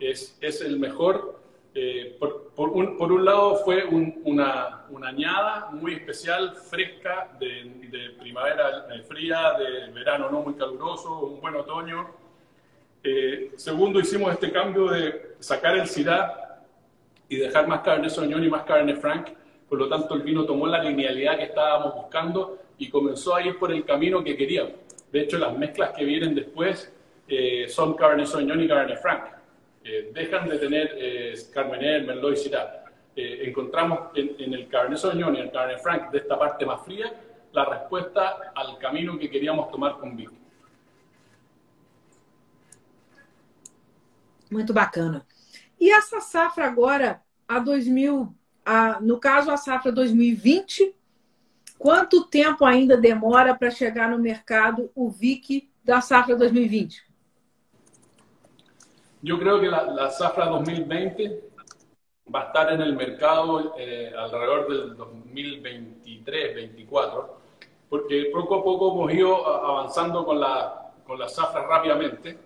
es, 0.00 0.36
es 0.40 0.60
el 0.62 0.80
mejor 0.80 1.40
Eh, 1.74 2.18
por, 2.18 2.68
un, 2.68 3.24
lado 3.24 3.56
fue 3.64 3.84
un, 3.84 4.20
una, 4.24 4.84
añada 5.04 5.70
muy 5.70 5.94
especial, 5.94 6.56
fresca, 6.56 7.30
de, 7.38 8.10
primavera 8.20 8.88
eh, 8.92 9.02
fría, 9.02 9.54
de 9.58 9.92
verano 9.92 10.28
no 10.28 10.42
muy 10.42 10.54
caluroso, 10.54 11.20
un 11.20 11.40
buen 11.40 11.54
otoño. 11.54 12.10
Eh, 13.04 13.52
segundo, 13.56 14.00
hicimos 14.00 14.32
este 14.32 14.50
cambio 14.50 14.88
de 14.88 15.36
sacar 15.38 15.78
el 15.78 15.86
Syrah 15.86 16.64
y 17.28 17.36
dejar 17.36 17.68
más 17.68 17.80
carne 17.82 18.10
Sauvignon 18.10 18.42
y 18.42 18.50
más 18.50 18.64
carne 18.64 18.96
Frank. 18.96 19.28
Por 19.68 19.78
lo 19.78 19.88
tanto, 19.88 20.14
el 20.14 20.22
vino 20.22 20.44
tomó 20.44 20.66
la 20.66 20.82
linealidad 20.82 21.38
que 21.38 21.44
estábamos 21.44 21.94
buscando 21.94 22.58
y 22.76 22.90
comenzó 22.90 23.36
a 23.36 23.42
ir 23.42 23.56
por 23.56 23.70
el 23.70 23.84
camino 23.84 24.24
que 24.24 24.36
queríamos. 24.36 24.82
De 25.12 25.20
hecho, 25.20 25.38
las 25.38 25.56
mezclas 25.56 25.90
que 25.90 26.04
vienen 26.04 26.34
después 26.34 26.90
eh, 27.28 27.66
son 27.68 27.94
Cabernet 27.94 28.26
Sauvignon 28.26 28.60
y 28.62 28.68
Cabernet 28.68 29.00
Franc. 29.00 29.24
Eh, 29.84 30.10
dejan 30.14 30.48
de 30.48 30.58
tener 30.58 30.94
eh, 30.96 31.34
Carmener, 31.52 32.06
Merlot 32.06 32.32
y 32.32 32.36
Syrah. 32.36 32.84
Eh, 33.14 33.42
encontramos 33.46 34.10
en, 34.14 34.54
el 34.54 34.68
Cabernet 34.68 34.98
Sauvignon 34.98 35.36
y 35.36 35.40
el 35.40 35.50
Cabernet 35.50 35.82
Franc 35.82 36.10
de 36.10 36.18
esta 36.18 36.38
parte 36.38 36.64
más 36.64 36.82
fría 36.84 37.12
la 37.52 37.64
respuesta 37.66 38.52
al 38.54 38.78
camino 38.78 39.18
que 39.18 39.30
queríamos 39.30 39.70
tomar 39.70 39.98
com 39.98 40.16
vinho. 40.16 40.32
Muito 44.50 44.72
bacana. 44.72 45.26
E 45.80 45.90
essa 45.90 46.20
safra 46.20 46.66
agora, 46.66 47.22
a 47.48 47.58
2000, 47.58 48.34
a, 48.64 49.00
no 49.00 49.18
caso 49.18 49.50
a 49.50 49.56
safra 49.56 49.90
2020, 49.90 50.94
quanto 51.82 52.24
tempo 52.28 52.64
ainda 52.64 52.96
demora 52.96 53.56
para 53.56 53.72
chegar 53.72 54.08
no 54.08 54.16
mercado 54.16 54.88
o 54.94 55.10
VIC 55.10 55.68
da 55.82 56.00
safra 56.00 56.36
2020? 56.36 57.02
Yo 59.20 59.36
creo 59.36 59.60
que 59.60 59.66
la, 59.66 59.82
la 59.82 60.08
zafra 60.10 60.46
2020 60.46 61.42
va 62.32 62.42
a 62.42 62.44
estar 62.46 62.72
en 62.72 62.82
el 62.82 62.94
mercado 62.94 63.74
eh, 63.76 64.12
alrededor 64.16 64.68
del 64.68 64.96
2023-2024, 64.96 67.26
porque 67.88 68.30
poco 68.32 68.54
a 68.54 68.62
poco 68.62 68.92
hemos 68.92 69.12
ido 69.12 69.44
avanzando 69.44 70.24
con 70.24 70.38
la, 70.38 70.92
con 71.04 71.18
la 71.18 71.28
zafra 71.28 71.66
rápidamente, 71.66 72.38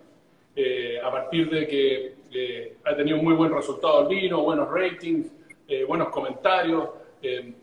eh, 0.55 0.99
a 0.99 1.11
partir 1.11 1.47
de 1.51 1.67
que 1.67 2.15
eh, 2.31 2.77
ha 2.83 2.95
tenido 2.95 3.17
muy 3.17 3.35
buen 3.35 3.53
resultado 3.53 4.01
el 4.01 4.07
vino, 4.07 4.41
buenos 4.41 4.67
ratings, 4.71 5.31
eh, 5.67 5.83
buenos 5.83 6.09
comentarios. 6.09 6.89
Eh, 7.21 7.53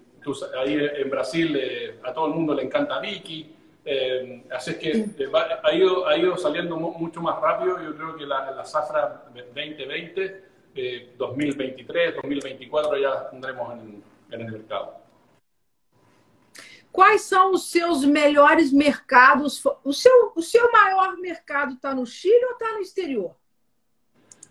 ahí 0.58 0.76
en 0.78 1.10
Brasil 1.10 1.56
eh, 1.56 1.98
a 2.02 2.12
todo 2.12 2.26
el 2.26 2.34
mundo 2.34 2.54
le 2.54 2.62
encanta 2.62 3.00
Vicky. 3.00 3.54
Eh, 3.84 4.44
así 4.50 4.70
es 4.70 4.76
que 4.78 4.90
eh, 4.90 5.26
va, 5.26 5.60
ha, 5.62 5.74
ido, 5.74 6.06
ha 6.06 6.16
ido 6.16 6.36
saliendo 6.36 6.76
mucho 6.76 7.20
más 7.20 7.40
rápido. 7.40 7.80
Yo 7.82 7.94
creo 7.94 8.16
que 8.16 8.26
la, 8.26 8.50
la 8.50 8.64
Zafra 8.64 9.24
2020, 9.34 10.44
eh, 10.74 11.14
2023, 11.16 12.16
2024 12.16 12.98
ya 12.98 13.30
tendremos 13.30 13.72
en, 13.74 14.02
en 14.30 14.40
el 14.40 14.52
mercado. 14.52 15.04
Quais 16.94 17.22
são 17.22 17.50
os 17.50 17.72
seus 17.72 18.04
melhores 18.04 18.72
mercados? 18.72 19.60
O 19.82 19.92
seu, 19.92 20.32
o 20.36 20.40
seu 20.40 20.70
maior 20.70 21.16
mercado 21.16 21.74
está 21.74 21.92
no 21.92 22.06
Chile 22.06 22.44
ou 22.44 22.52
está 22.52 22.72
no 22.72 22.78
exterior? 22.78 23.34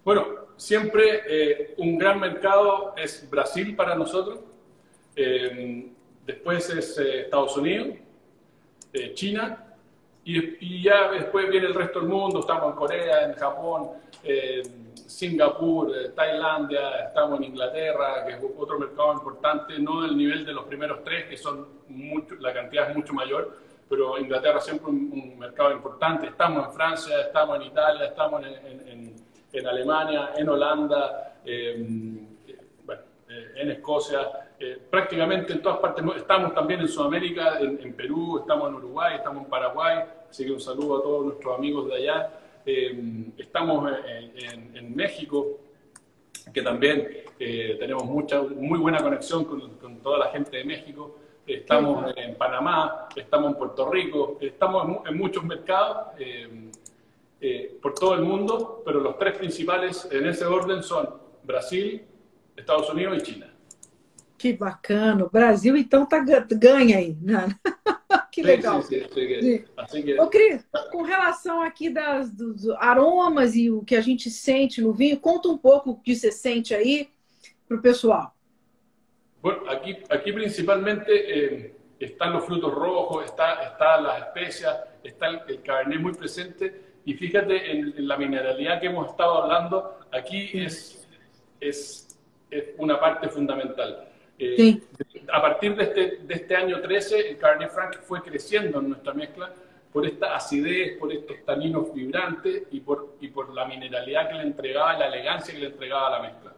Bueno, 0.03 0.49
siempre 0.57 1.23
eh, 1.25 1.73
un 1.77 1.97
gran 1.97 2.19
mercado 2.19 2.93
es 2.97 3.25
Brasil 3.29 3.73
para 3.77 3.95
nosotros, 3.95 4.41
eh, 5.15 5.91
después 6.25 6.69
es 6.69 6.97
eh, 6.97 7.21
Estados 7.21 7.57
Unidos, 7.57 7.97
de 8.91 9.13
China, 9.13 9.65
y, 10.25 10.37
y, 10.65 10.83
ya 10.83 11.11
después 11.11 11.49
viene 11.49 11.67
el 11.67 11.73
resto 11.73 11.99
del 11.99 12.07
mundo, 12.07 12.39
estamos 12.39 12.71
en 12.71 12.75
Corea, 12.77 13.25
en 13.25 13.33
Japón, 13.33 13.89
eh, 14.23 14.63
Singapur, 14.95 15.91
eh, 15.95 16.09
Tailandia, 16.15 17.07
estamos 17.07 17.39
en 17.39 17.45
Inglaterra, 17.45 18.25
que 18.25 18.33
es 18.33 18.39
otro 18.57 18.79
mercado 18.79 19.13
importante, 19.13 19.77
no 19.79 20.01
del 20.01 20.15
nivel 20.15 20.45
de 20.45 20.53
los 20.53 20.65
primeros 20.65 21.03
tres, 21.03 21.25
que 21.25 21.37
son 21.37 21.67
mucho, 21.89 22.35
la 22.35 22.53
cantidad 22.53 22.89
es 22.89 22.95
mucho 22.95 23.13
mayor, 23.13 23.57
pero 23.89 24.17
Inglaterra 24.17 24.61
siempre 24.61 24.89
un, 24.89 25.11
un 25.11 25.39
mercado 25.39 25.71
importante, 25.71 26.27
estamos 26.27 26.67
en 26.67 26.73
Francia, 26.73 27.21
estamos 27.21 27.57
en 27.57 27.63
Italia, 27.63 28.05
estamos 28.05 28.43
en, 28.45 28.87
en, 28.87 29.13
en 29.53 29.67
Alemania, 29.67 30.31
en 30.35 30.49
Holanda, 30.49 31.35
eh, 31.45 31.85
bueno, 32.85 33.01
eh, 33.29 33.51
en 33.57 33.71
Escocia, 33.71 34.52
eh, 34.65 34.77
prácticamente 34.89 35.51
en 35.51 35.61
todas 35.61 35.79
partes. 35.79 36.05
Estamos 36.15 36.53
también 36.53 36.79
en 36.79 36.87
Sudamérica, 36.87 37.59
en, 37.59 37.81
en, 37.83 37.93
Perú, 37.93 38.39
estamos 38.39 38.69
en 38.69 38.75
Uruguay, 38.75 39.15
estamos 39.17 39.43
en 39.43 39.49
Paraguay, 39.49 40.05
así 40.29 40.45
que 40.45 40.53
un 40.53 40.61
saludo 40.61 40.99
a 40.99 41.03
todos 41.03 41.25
nuestros 41.25 41.57
amigos 41.57 41.89
de 41.89 41.95
allá. 41.95 42.29
Eh, 42.65 43.25
estamos 43.37 43.91
en, 44.07 44.31
en, 44.37 44.77
en, 44.77 44.95
México, 44.95 45.59
que 46.53 46.61
también 46.61 47.09
eh, 47.37 47.75
tenemos 47.77 48.05
mucha, 48.05 48.41
muy 48.41 48.79
buena 48.79 48.99
conexión 48.99 49.43
con, 49.43 49.75
con, 49.79 49.97
toda 49.97 50.17
la 50.17 50.27
gente 50.27 50.55
de 50.55 50.63
México. 50.63 51.17
Estamos 51.45 52.13
en 52.15 52.35
Panamá, 52.35 53.09
estamos 53.17 53.51
en 53.51 53.57
Puerto 53.57 53.91
Rico, 53.91 54.37
estamos 54.39 55.05
en, 55.05 55.17
muchos 55.17 55.43
mercados. 55.43 56.13
por 57.81 57.93
todo 57.95 58.13
el 58.13 58.21
mundo, 58.21 58.81
pero 58.85 59.01
los 59.01 59.17
tres 59.17 59.37
principales 59.37 60.07
en 60.09 60.25
ese 60.25 60.45
orden 60.45 60.81
son 60.81 61.09
Brasil, 61.43 62.01
Estados 62.55 62.89
Unidos 62.89 63.17
y 63.17 63.21
China. 63.23 63.52
Que 64.37 64.53
bacana. 64.53 65.25
O 65.25 65.29
Brasil, 65.29 65.75
então, 65.77 66.05
tá, 66.05 66.19
ganha 66.19 66.97
aí. 66.97 67.17
Né? 67.21 67.47
que 68.31 68.41
legal. 68.41 68.81
Sim, 68.81 69.03
sim, 69.13 69.41
sim. 69.41 69.65
Assim 69.77 70.01
que... 70.01 70.19
Ô, 70.19 70.27
Cris, 70.27 70.65
com 70.91 71.03
relação 71.03 71.61
aqui 71.61 71.89
das, 71.89 72.31
dos 72.31 72.69
aromas 72.71 73.55
e 73.55 73.69
o 73.69 73.83
que 73.83 73.95
a 73.95 74.01
gente 74.01 74.29
sente 74.29 74.81
no 74.81 74.93
vinho, 74.93 75.19
conta 75.19 75.47
um 75.47 75.57
pouco 75.57 75.91
o 75.91 75.99
que 75.99 76.15
você 76.15 76.31
sente 76.31 76.73
aí 76.73 77.09
para 77.67 77.77
o 77.77 77.81
pessoal. 77.81 78.35
Bueno, 79.41 79.69
aquí, 79.69 79.97
aquí 80.09 80.31
principalmente 80.31 81.11
eh, 81.11 81.75
están 81.99 82.33
los 82.33 82.45
frutos 82.45 82.73
rojos, 82.73 83.25
está, 83.25 83.63
está 83.63 83.99
las 83.99 84.19
especias, 84.19 84.77
está 85.03 85.27
el, 85.27 85.41
el 85.47 85.61
cabernet 85.61 85.99
muy 85.99 86.13
presente 86.13 86.93
y 87.05 87.13
fíjate 87.13 87.71
en, 87.71 87.93
en, 87.97 88.07
la 88.07 88.17
mineralidad 88.17 88.79
que 88.79 88.87
hemos 88.87 89.09
estado 89.09 89.43
hablando, 89.43 89.99
aquí 90.11 90.49
es, 90.53 91.07
es, 91.59 92.17
es 92.49 92.69
una 92.77 92.99
parte 92.99 93.27
fundamental. 93.27 94.07
Eh, 94.37 94.55
sí. 94.57 94.83
A 95.31 95.41
partir 95.41 95.75
de 95.75 95.83
este, 95.83 96.17
de 96.17 96.33
este 96.33 96.55
año 96.55 96.81
13, 96.81 97.29
el 97.29 97.37
Cabernet 97.37 97.71
Franc 97.71 97.99
fue 98.01 98.21
creciendo 98.21 98.79
en 98.79 98.89
nuestra 98.89 99.13
mezcla 99.13 99.53
por 99.91 100.07
esta 100.07 100.35
acidez, 100.35 100.97
por 100.97 101.13
estos 101.13 101.37
taninos 101.45 101.93
vibrantes 101.93 102.63
y 102.71 102.79
por, 102.79 103.15
y 103.21 103.27
por 103.27 103.53
la 103.53 103.65
mineralidad 103.65 104.27
que 104.29 104.35
le 104.35 104.43
entregaba, 104.43 104.97
la 104.97 105.07
elegancia 105.07 105.53
que 105.53 105.59
le 105.59 105.67
entregaba 105.67 106.07
a 106.07 106.11
la 106.11 106.21
mezcla. 106.21 106.55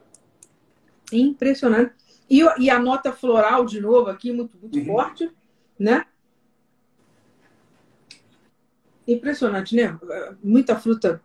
Impressionante. 1.11 1.93
E, 2.29 2.41
e 2.59 2.69
a 2.69 2.79
nota 2.79 3.11
floral, 3.11 3.65
de 3.65 3.79
novo, 3.79 4.09
aqui, 4.09 4.31
muito, 4.31 4.57
muito 4.57 4.79
uhum. 4.79 4.85
forte, 4.85 5.29
né? 5.77 6.05
Impressionante, 9.07 9.75
né? 9.75 9.99
Muita 10.41 10.75
fruta 10.77 11.21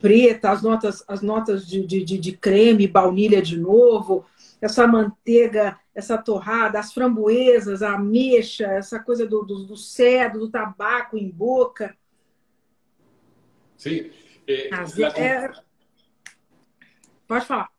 preta, 0.00 0.50
as 0.50 0.62
notas, 0.62 1.04
as 1.06 1.20
notas 1.20 1.66
de, 1.66 1.84
de, 1.84 2.18
de 2.18 2.32
creme, 2.32 2.88
baunilha 2.88 3.42
de 3.42 3.56
novo, 3.56 4.24
essa 4.60 4.86
manteiga, 4.86 5.78
essa 5.94 6.18
torrada, 6.18 6.78
as 6.78 6.92
framboesas, 6.92 7.82
a 7.82 7.94
ameixa, 7.94 8.66
essa 8.66 9.00
coisa 9.00 9.26
do, 9.26 9.42
do, 9.42 9.64
do 9.64 9.76
cedro, 9.76 10.40
do 10.40 10.50
tabaco 10.50 11.16
em 11.16 11.28
boca. 11.28 11.96
Sim. 13.76 14.10
É, 14.46 14.68
é... 15.16 15.50
Pode 17.26 17.46
falar. 17.46 17.70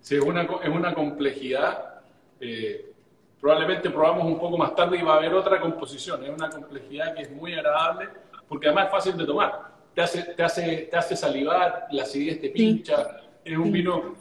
Sí, 0.00 0.16
es 0.16 0.22
una, 0.22 0.42
es 0.42 0.68
una 0.68 0.94
complejidad. 0.94 2.02
Eh, 2.38 2.92
probablemente 3.40 3.88
probamos 3.88 4.26
un 4.26 4.38
poco 4.38 4.58
más 4.58 4.74
tarde 4.74 4.98
y 4.98 5.02
va 5.02 5.14
a 5.14 5.16
haber 5.16 5.32
otra 5.32 5.58
composición. 5.60 6.22
Es 6.24 6.30
una 6.30 6.50
complejidad 6.50 7.14
que 7.14 7.22
es 7.22 7.30
muy 7.30 7.54
agradable 7.54 8.08
porque 8.46 8.66
además 8.66 8.86
es 8.86 8.90
fácil 8.90 9.16
de 9.16 9.24
tomar. 9.24 9.72
Te 9.94 10.02
hace, 10.02 10.22
te 10.34 10.42
hace, 10.42 10.88
te 10.90 10.96
hace 10.96 11.16
salivar, 11.16 11.86
la 11.90 12.02
acidez 12.02 12.40
te 12.40 12.50
pincha. 12.50 13.04
Sí. 13.04 13.52
Es 13.52 13.56
un 13.56 13.72
vino 13.72 14.14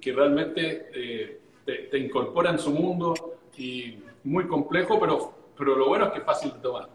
que 0.00 0.12
realmente 0.12 0.88
eh, 0.94 1.40
te, 1.64 1.74
te, 1.84 1.98
incorpora 1.98 2.50
en 2.50 2.58
su 2.58 2.70
mundo 2.70 3.14
y 3.56 3.98
muy 4.24 4.46
complejo, 4.46 4.98
pero, 5.00 5.34
pero 5.56 5.76
lo 5.76 5.88
bueno 5.88 6.06
es 6.06 6.12
que 6.12 6.18
es 6.18 6.24
fácil 6.24 6.52
de 6.52 6.58
tomar. 6.58 6.90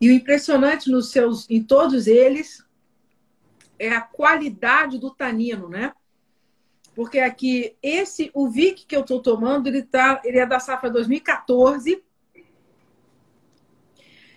E 0.00 0.08
o 0.08 0.12
impressionante 0.12 0.90
nos 0.90 1.10
seus, 1.10 1.48
em 1.50 1.62
todos 1.62 2.06
eles, 2.06 2.64
é 3.78 3.90
a 3.90 4.00
qualidade 4.00 4.98
do 4.98 5.12
tanino, 5.12 5.68
né? 5.68 5.92
Porque 6.94 7.18
aqui, 7.20 7.76
esse, 7.82 8.30
o 8.34 8.48
Vic 8.48 8.86
que 8.86 8.96
eu 8.96 9.00
estou 9.00 9.20
tomando, 9.20 9.68
ele, 9.68 9.82
tá, 9.82 10.20
ele 10.24 10.38
é 10.38 10.46
da 10.46 10.60
safra 10.60 10.90
2014. 10.90 12.02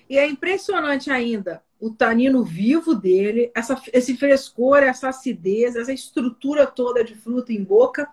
E 0.10 0.18
é 0.18 0.28
impressionante 0.28 1.10
ainda 1.10 1.64
o 1.82 1.90
tanino 1.90 2.44
vivo 2.44 2.94
dele, 2.94 3.52
essa, 3.56 3.82
esse 3.92 4.16
frescor, 4.16 4.78
essa 4.78 5.10
acidez, 5.10 5.76
essa 5.76 5.92
estrutura 5.92 6.68
toda 6.68 7.04
de 7.04 7.16
fruta 7.16 7.52
em 7.52 7.64
boca. 7.64 8.08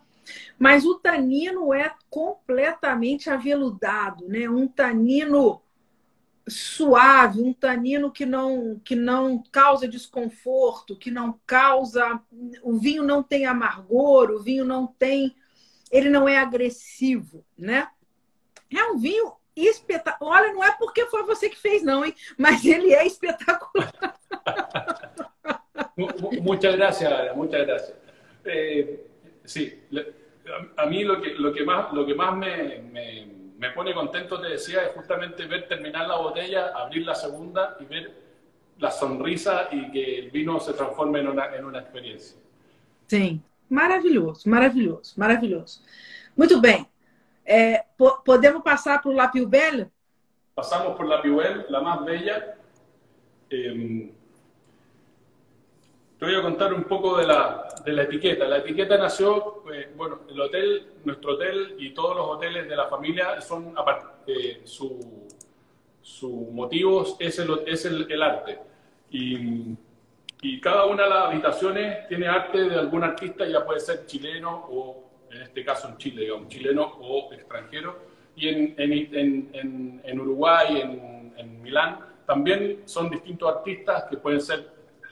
Mas 0.58 0.86
o 0.86 0.94
tanino 0.94 1.72
é 1.72 1.94
completamente 2.08 3.28
aveludado, 3.28 4.26
né? 4.26 4.48
Um 4.48 4.66
tanino 4.66 5.60
suave, 6.48 7.42
um 7.42 7.52
tanino 7.52 8.10
que 8.10 8.24
não 8.24 8.80
que 8.82 8.96
não 8.96 9.42
causa 9.52 9.86
desconforto, 9.86 10.96
que 10.96 11.10
não 11.10 11.38
causa 11.46 12.20
o 12.62 12.78
vinho 12.78 13.02
não 13.02 13.22
tem 13.22 13.44
amargor, 13.44 14.30
o 14.30 14.42
vinho 14.42 14.64
não 14.64 14.86
tem 14.86 15.36
ele 15.90 16.08
não 16.08 16.26
é 16.26 16.38
agressivo, 16.38 17.44
né? 17.56 17.88
É 18.70 18.82
um 18.84 18.98
vinho 18.98 19.32
espetacular. 19.66 20.42
Olha, 20.42 20.52
não 20.52 20.64
é 20.64 20.72
porque 20.72 21.06
foi 21.06 21.22
você 21.24 21.48
que 21.48 21.56
fez 21.56 21.82
não, 21.82 22.04
hein? 22.04 22.14
Mas 22.36 22.64
ele 22.64 22.94
é 22.94 23.06
espetacular. 23.06 23.92
muchas 26.40 26.76
gracias, 26.76 27.36
muchas 27.36 27.66
gracias. 27.66 27.96
Eh, 28.44 29.00
sí, 29.44 29.82
a 30.76 30.86
mí 30.86 31.04
lo 31.04 31.20
que 31.20 31.30
lo 31.34 31.52
que 31.52 31.64
más 31.64 31.92
lo 31.92 32.06
que 32.06 32.14
más 32.14 32.36
me, 32.36 32.78
me 32.78 33.38
me 33.58 33.70
pone 33.70 33.92
contento, 33.92 34.40
te 34.40 34.50
decía, 34.50 34.84
es 34.84 34.92
justamente 34.94 35.44
ver 35.46 35.66
terminar 35.66 36.06
la 36.06 36.16
botella, 36.16 36.68
abrir 36.68 37.04
la 37.04 37.14
segunda 37.14 37.76
y 37.80 37.84
ver 37.86 38.12
la 38.78 38.90
sonrisa 38.90 39.68
y 39.72 39.90
que 39.90 40.18
el 40.20 40.30
vino 40.30 40.60
se 40.60 40.72
transforme 40.72 41.18
en 41.18 41.28
una, 41.28 41.54
en 41.56 41.64
una 41.64 41.80
experiencia. 41.80 42.38
Sim, 43.08 43.40
maravilhoso, 43.68 44.48
maravilhoso, 44.48 45.14
maravilhoso. 45.16 45.82
Muito 46.36 46.60
bem. 46.60 46.86
É, 47.50 47.86
po 47.96 48.18
podemos 48.18 48.62
passar 48.62 49.00
para 49.00 49.10
o 49.10 49.14
La 49.14 49.30
Belle? 49.32 49.90
Passamos 50.54 50.94
por 50.96 51.06
La 51.06 51.22
Belle, 51.22 51.64
la 51.70 51.80
más 51.80 52.04
bella. 52.04 52.56
Eh, 53.50 54.12
Te 56.18 56.26
voy 56.26 56.34
a 56.34 56.42
contar 56.42 56.74
un 56.74 56.82
poco 56.82 57.16
de 57.16 57.26
la, 57.28 57.68
de 57.84 57.92
la 57.92 58.02
etiqueta. 58.02 58.48
La 58.48 58.58
etiqueta 58.58 58.98
nació, 58.98 59.62
eh, 59.72 59.92
bueno, 59.96 60.22
el 60.28 60.40
hotel, 60.40 60.94
nuestro 61.04 61.34
hotel 61.34 61.76
y 61.78 61.94
todos 61.94 62.16
los 62.16 62.26
hoteles 62.26 62.68
de 62.68 62.74
la 62.74 62.88
familia 62.88 63.40
son, 63.40 63.72
eh, 64.26 64.62
su, 64.64 65.28
su 66.02 66.28
motivo 66.28 67.06
es 67.20 67.38
el, 67.38 67.62
es 67.66 67.84
el, 67.84 68.10
el 68.10 68.22
arte. 68.22 68.58
Y, 69.12 69.76
y, 70.42 70.60
cada 70.60 70.86
una 70.86 71.04
de 71.04 71.08
las 71.10 71.26
habitaciones 71.26 72.08
tiene 72.08 72.26
arte 72.26 72.68
de 72.68 72.74
algún 72.74 73.04
artista, 73.04 73.46
ya 73.46 73.64
puede 73.64 73.78
ser 73.78 74.04
chileno 74.04 74.66
o, 74.70 75.07
en 75.30 75.42
este 75.42 75.64
caso 75.64 75.88
en 75.88 75.96
Chile, 75.98 76.22
digamos, 76.22 76.48
chileno 76.48 76.84
o 77.00 77.32
extranjero. 77.32 77.98
Y 78.36 78.48
en, 78.48 78.74
en, 78.78 79.50
en, 79.52 80.00
en 80.04 80.20
Uruguay, 80.20 80.80
en, 80.80 81.32
en 81.36 81.62
Milán, 81.62 81.98
también 82.26 82.82
son 82.84 83.08
distintos 83.08 83.48
artistas 83.56 84.04
que 84.04 84.16
pueden 84.16 84.40
ser 84.40 84.68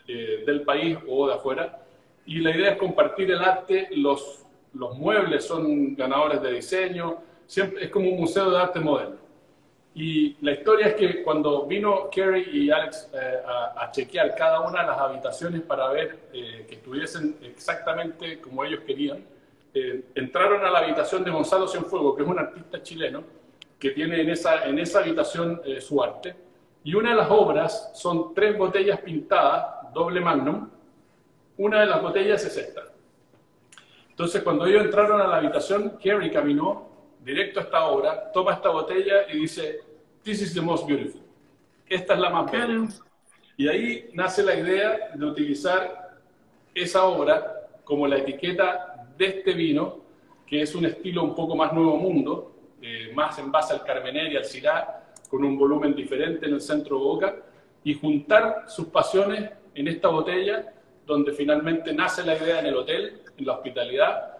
eh, 0.06 0.44
del 0.46 0.62
país 0.62 0.98
o 1.08 1.26
de 1.26 1.34
afuera. 1.34 1.80
Y 2.26 2.40
la 2.40 2.50
idea 2.50 2.72
es 2.72 2.78
compartir 2.78 3.30
el 3.30 3.40
arte, 3.40 3.88
los, 3.92 4.44
los 4.74 4.96
muebles 4.98 5.44
son 5.44 5.96
ganadores 5.96 6.42
de 6.42 6.52
diseño, 6.52 7.22
siempre 7.46 7.84
es 7.84 7.90
como 7.90 8.10
un 8.10 8.20
museo 8.20 8.50
de 8.50 8.58
arte 8.58 8.80
moderno. 8.80 9.16
Y 9.94 10.36
la 10.42 10.52
historia 10.52 10.88
es 10.88 10.94
que 10.94 11.22
cuando 11.22 11.64
vino 11.64 12.10
Kerry 12.10 12.50
y 12.52 12.70
Alex 12.70 13.10
eh, 13.14 13.38
a, 13.46 13.82
a, 13.82 13.90
chequear 13.90 14.34
cada 14.34 14.60
una 14.60 14.82
de 14.82 14.88
las 14.88 14.98
habitaciones 14.98 15.62
para 15.62 15.88
ver 15.88 16.18
eh, 16.34 16.66
que 16.68 16.74
estuviesen 16.74 17.36
exactamente 17.42 18.40
como 18.40 18.62
ellos 18.62 18.80
querían, 18.86 19.24
eh, 19.78 20.04
entraron 20.14 20.64
a 20.64 20.70
la 20.70 20.78
habitación 20.78 21.22
de 21.22 21.30
Gonzalo 21.30 21.68
Cienfuego, 21.68 22.16
que 22.16 22.22
es 22.22 22.28
un 22.28 22.38
artista 22.38 22.82
chileno, 22.82 23.22
que 23.78 23.90
tiene 23.90 24.22
en 24.22 24.30
esa, 24.30 24.64
en 24.64 24.78
esa 24.78 25.00
habitación 25.00 25.60
eh, 25.66 25.82
su 25.82 26.02
arte. 26.02 26.34
Y 26.82 26.94
una 26.94 27.10
de 27.10 27.16
las 27.16 27.30
obras 27.30 27.90
son 27.94 28.32
tres 28.32 28.56
botellas 28.56 29.00
pintadas 29.02 29.92
doble 29.92 30.22
magnum, 30.22 30.70
una 31.58 31.80
de 31.80 31.86
las 31.86 32.00
botellas 32.00 32.42
es 32.46 32.56
esta. 32.56 32.84
Entonces, 34.08 34.42
cuando 34.42 34.64
ellos 34.64 34.82
entraron 34.82 35.20
a 35.20 35.26
la 35.26 35.36
habitación, 35.36 35.98
Kerry 35.98 36.30
caminó 36.30 36.88
directo 37.22 37.60
a 37.60 37.64
esta 37.64 37.84
obra, 37.84 38.32
toma 38.32 38.54
esta 38.54 38.70
botella 38.70 39.30
y 39.30 39.40
dice, 39.40 39.80
This 40.22 40.40
is 40.40 40.54
the 40.54 40.62
most 40.62 40.86
beautiful. 40.86 41.20
Esta 41.86 42.14
es 42.14 42.20
la 42.20 42.30
más 42.30 42.50
bella. 42.50 42.88
Y 43.58 43.68
ahí 43.68 44.08
nace 44.14 44.42
la 44.42 44.54
idea 44.54 45.10
de 45.14 45.26
utilizar 45.26 46.18
esa 46.74 47.04
obra 47.04 47.68
como 47.84 48.06
la 48.06 48.16
etiqueta 48.16 48.95
de 49.16 49.26
este 49.26 49.52
vino, 49.52 50.00
que 50.46 50.62
es 50.62 50.74
un 50.74 50.86
estilo 50.86 51.24
un 51.24 51.34
poco 51.34 51.56
más 51.56 51.72
nuevo 51.72 51.96
mundo, 51.96 52.52
eh, 52.80 53.12
más 53.14 53.38
en 53.38 53.50
base 53.50 53.74
al 53.74 53.82
Carmener 53.82 54.32
y 54.32 54.36
al 54.36 54.44
Syrah, 54.44 55.12
con 55.28 55.44
un 55.44 55.58
volumen 55.58 55.94
diferente 55.94 56.46
en 56.46 56.54
el 56.54 56.60
centro 56.60 56.98
boca, 56.98 57.36
y 57.82 57.94
juntar 57.94 58.64
sus 58.68 58.86
pasiones 58.86 59.50
en 59.74 59.88
esta 59.88 60.08
botella, 60.08 60.72
donde 61.06 61.32
finalmente 61.32 61.92
nace 61.92 62.24
la 62.24 62.36
idea 62.36 62.60
en 62.60 62.66
el 62.66 62.76
hotel, 62.76 63.22
en 63.36 63.46
la 63.46 63.54
hospitalidad, 63.54 64.38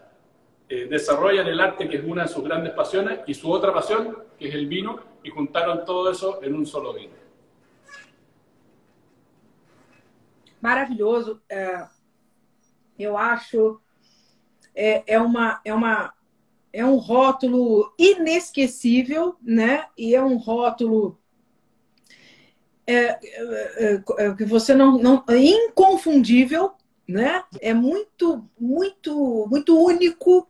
eh, 0.69 0.85
desarrollan 0.89 1.47
el 1.47 1.59
arte, 1.59 1.87
que 1.87 1.97
es 1.97 2.03
una 2.03 2.23
de 2.23 2.27
sus 2.27 2.43
grandes 2.43 2.73
pasiones, 2.73 3.19
y 3.25 3.33
su 3.33 3.49
otra 3.51 3.73
pasión, 3.73 4.17
que 4.37 4.49
es 4.49 4.53
el 4.53 4.67
vino, 4.67 4.99
y 5.23 5.29
juntaron 5.29 5.85
todo 5.85 6.11
eso 6.11 6.41
en 6.43 6.55
un 6.55 6.65
solo 6.65 6.93
vino. 6.93 7.13
Maravilhoso. 10.61 11.39
É, 11.47 11.87
eu 12.97 13.15
acho 13.15 13.79
é, 14.77 15.03
é, 15.07 15.19
uma, 15.19 15.59
é, 15.65 15.73
uma, 15.73 16.13
é 16.71 16.85
um 16.85 16.97
rótulo 16.97 17.91
inesquecível, 17.97 19.35
né? 19.41 19.87
E 19.97 20.13
é 20.13 20.21
um 20.21 20.37
rótulo 20.37 21.19
é, 22.85 22.93
é, 22.95 24.03
é, 24.19 24.33
que 24.35 24.45
você 24.45 24.75
não, 24.75 24.99
não 24.99 25.23
é 25.27 25.37
inconfundível, 25.37 26.73
né? 27.07 27.43
É 27.59 27.73
muito, 27.73 28.47
muito, 28.59 29.47
muito 29.49 29.83
único, 29.83 30.47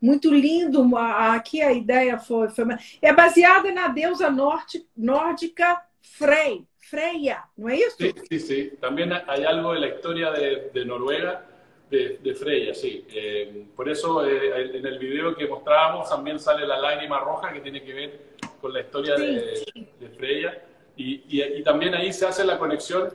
muito 0.00 0.30
lindo. 0.30 0.94
Aqui 0.94 1.62
a 1.62 1.72
ideia 1.72 2.18
foi, 2.18 2.50
foi 2.50 2.66
é 3.00 3.10
baseada 3.10 3.72
na 3.72 3.88
deusa 3.88 4.30
norte, 4.30 4.86
nórdica 4.94 5.82
Frey, 6.02 6.66
Freya, 6.76 7.48
¿no 7.56 7.70
es 7.70 7.80
eso? 7.80 7.96
Sí, 7.98 8.14
sí, 8.28 8.40
sí. 8.40 8.72
También 8.80 9.12
hay 9.12 9.44
algo 9.44 9.72
de 9.72 9.80
la 9.80 9.88
historia 9.88 10.30
de, 10.30 10.70
de 10.74 10.84
Noruega 10.84 11.46
de, 11.92 12.18
de, 12.22 12.34
Freya, 12.34 12.74
sí. 12.74 13.04
Eh, 13.12 13.66
por 13.76 13.86
eso 13.86 14.24
eh, 14.24 14.78
en 14.78 14.86
el 14.86 14.98
video 14.98 15.36
que 15.36 15.46
mostrábamos 15.46 16.08
también 16.08 16.40
sale 16.40 16.66
la 16.66 16.78
lágrima 16.78 17.18
roja 17.20 17.52
que 17.52 17.60
tiene 17.60 17.82
que 17.82 17.92
ver 17.92 18.20
con 18.62 18.72
la 18.72 18.80
historia 18.80 19.16
sí, 19.18 19.26
de, 19.26 19.56
sí. 19.56 19.88
de, 20.00 20.08
Freya. 20.08 20.64
Y, 20.96 21.22
y, 21.28 21.42
y, 21.42 21.62
también 21.62 21.94
ahí 21.94 22.10
se 22.10 22.26
hace 22.26 22.44
la 22.44 22.58
conexión 22.58 23.12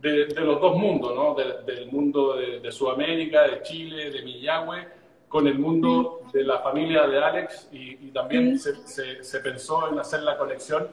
de, 0.00 0.26
los 0.34 0.60
dos 0.60 0.76
mundos, 0.76 1.14
¿no? 1.14 1.34
del 1.64 1.86
mundo 1.92 2.34
de, 2.36 2.72
Sudamérica, 2.72 3.42
de 3.42 3.62
Chile, 3.62 4.10
de 4.10 4.22
Millahue, 4.22 4.86
con 5.28 5.46
el 5.46 5.58
mundo 5.58 6.22
de 6.32 6.42
la 6.42 6.58
familia 6.58 7.06
de 7.06 7.18
Alex 7.18 7.68
y, 7.70 8.10
también 8.10 8.58
se, 8.58 8.74
se, 8.86 9.22
se 9.22 9.40
pensó 9.40 9.92
en 9.92 9.98
hacer 9.98 10.22
la 10.22 10.36
conexión 10.36 10.88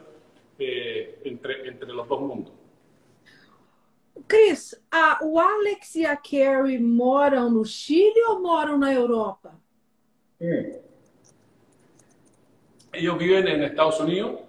eh, 0.59 1.19
entre, 1.23 1.67
entre 1.67 1.91
los 1.91 2.07
dos 2.07 2.21
mundos. 2.21 2.53
Cris, 4.28 4.74
a, 4.91 5.20
o 5.24 5.39
Alex 5.39 5.95
e 5.95 6.05
a 6.05 6.16
Carrie 6.16 6.80
moram 6.80 7.49
no 7.49 7.66
Chile 7.66 8.22
ou 8.30 8.41
moram 8.41 8.78
na 8.78 8.93
Europa? 8.93 9.53
Mm. 10.39 10.80
Ellos 12.93 13.18
viven 13.18 13.47
en 13.47 13.63
Estados 13.63 13.99
Unidos 13.99 14.39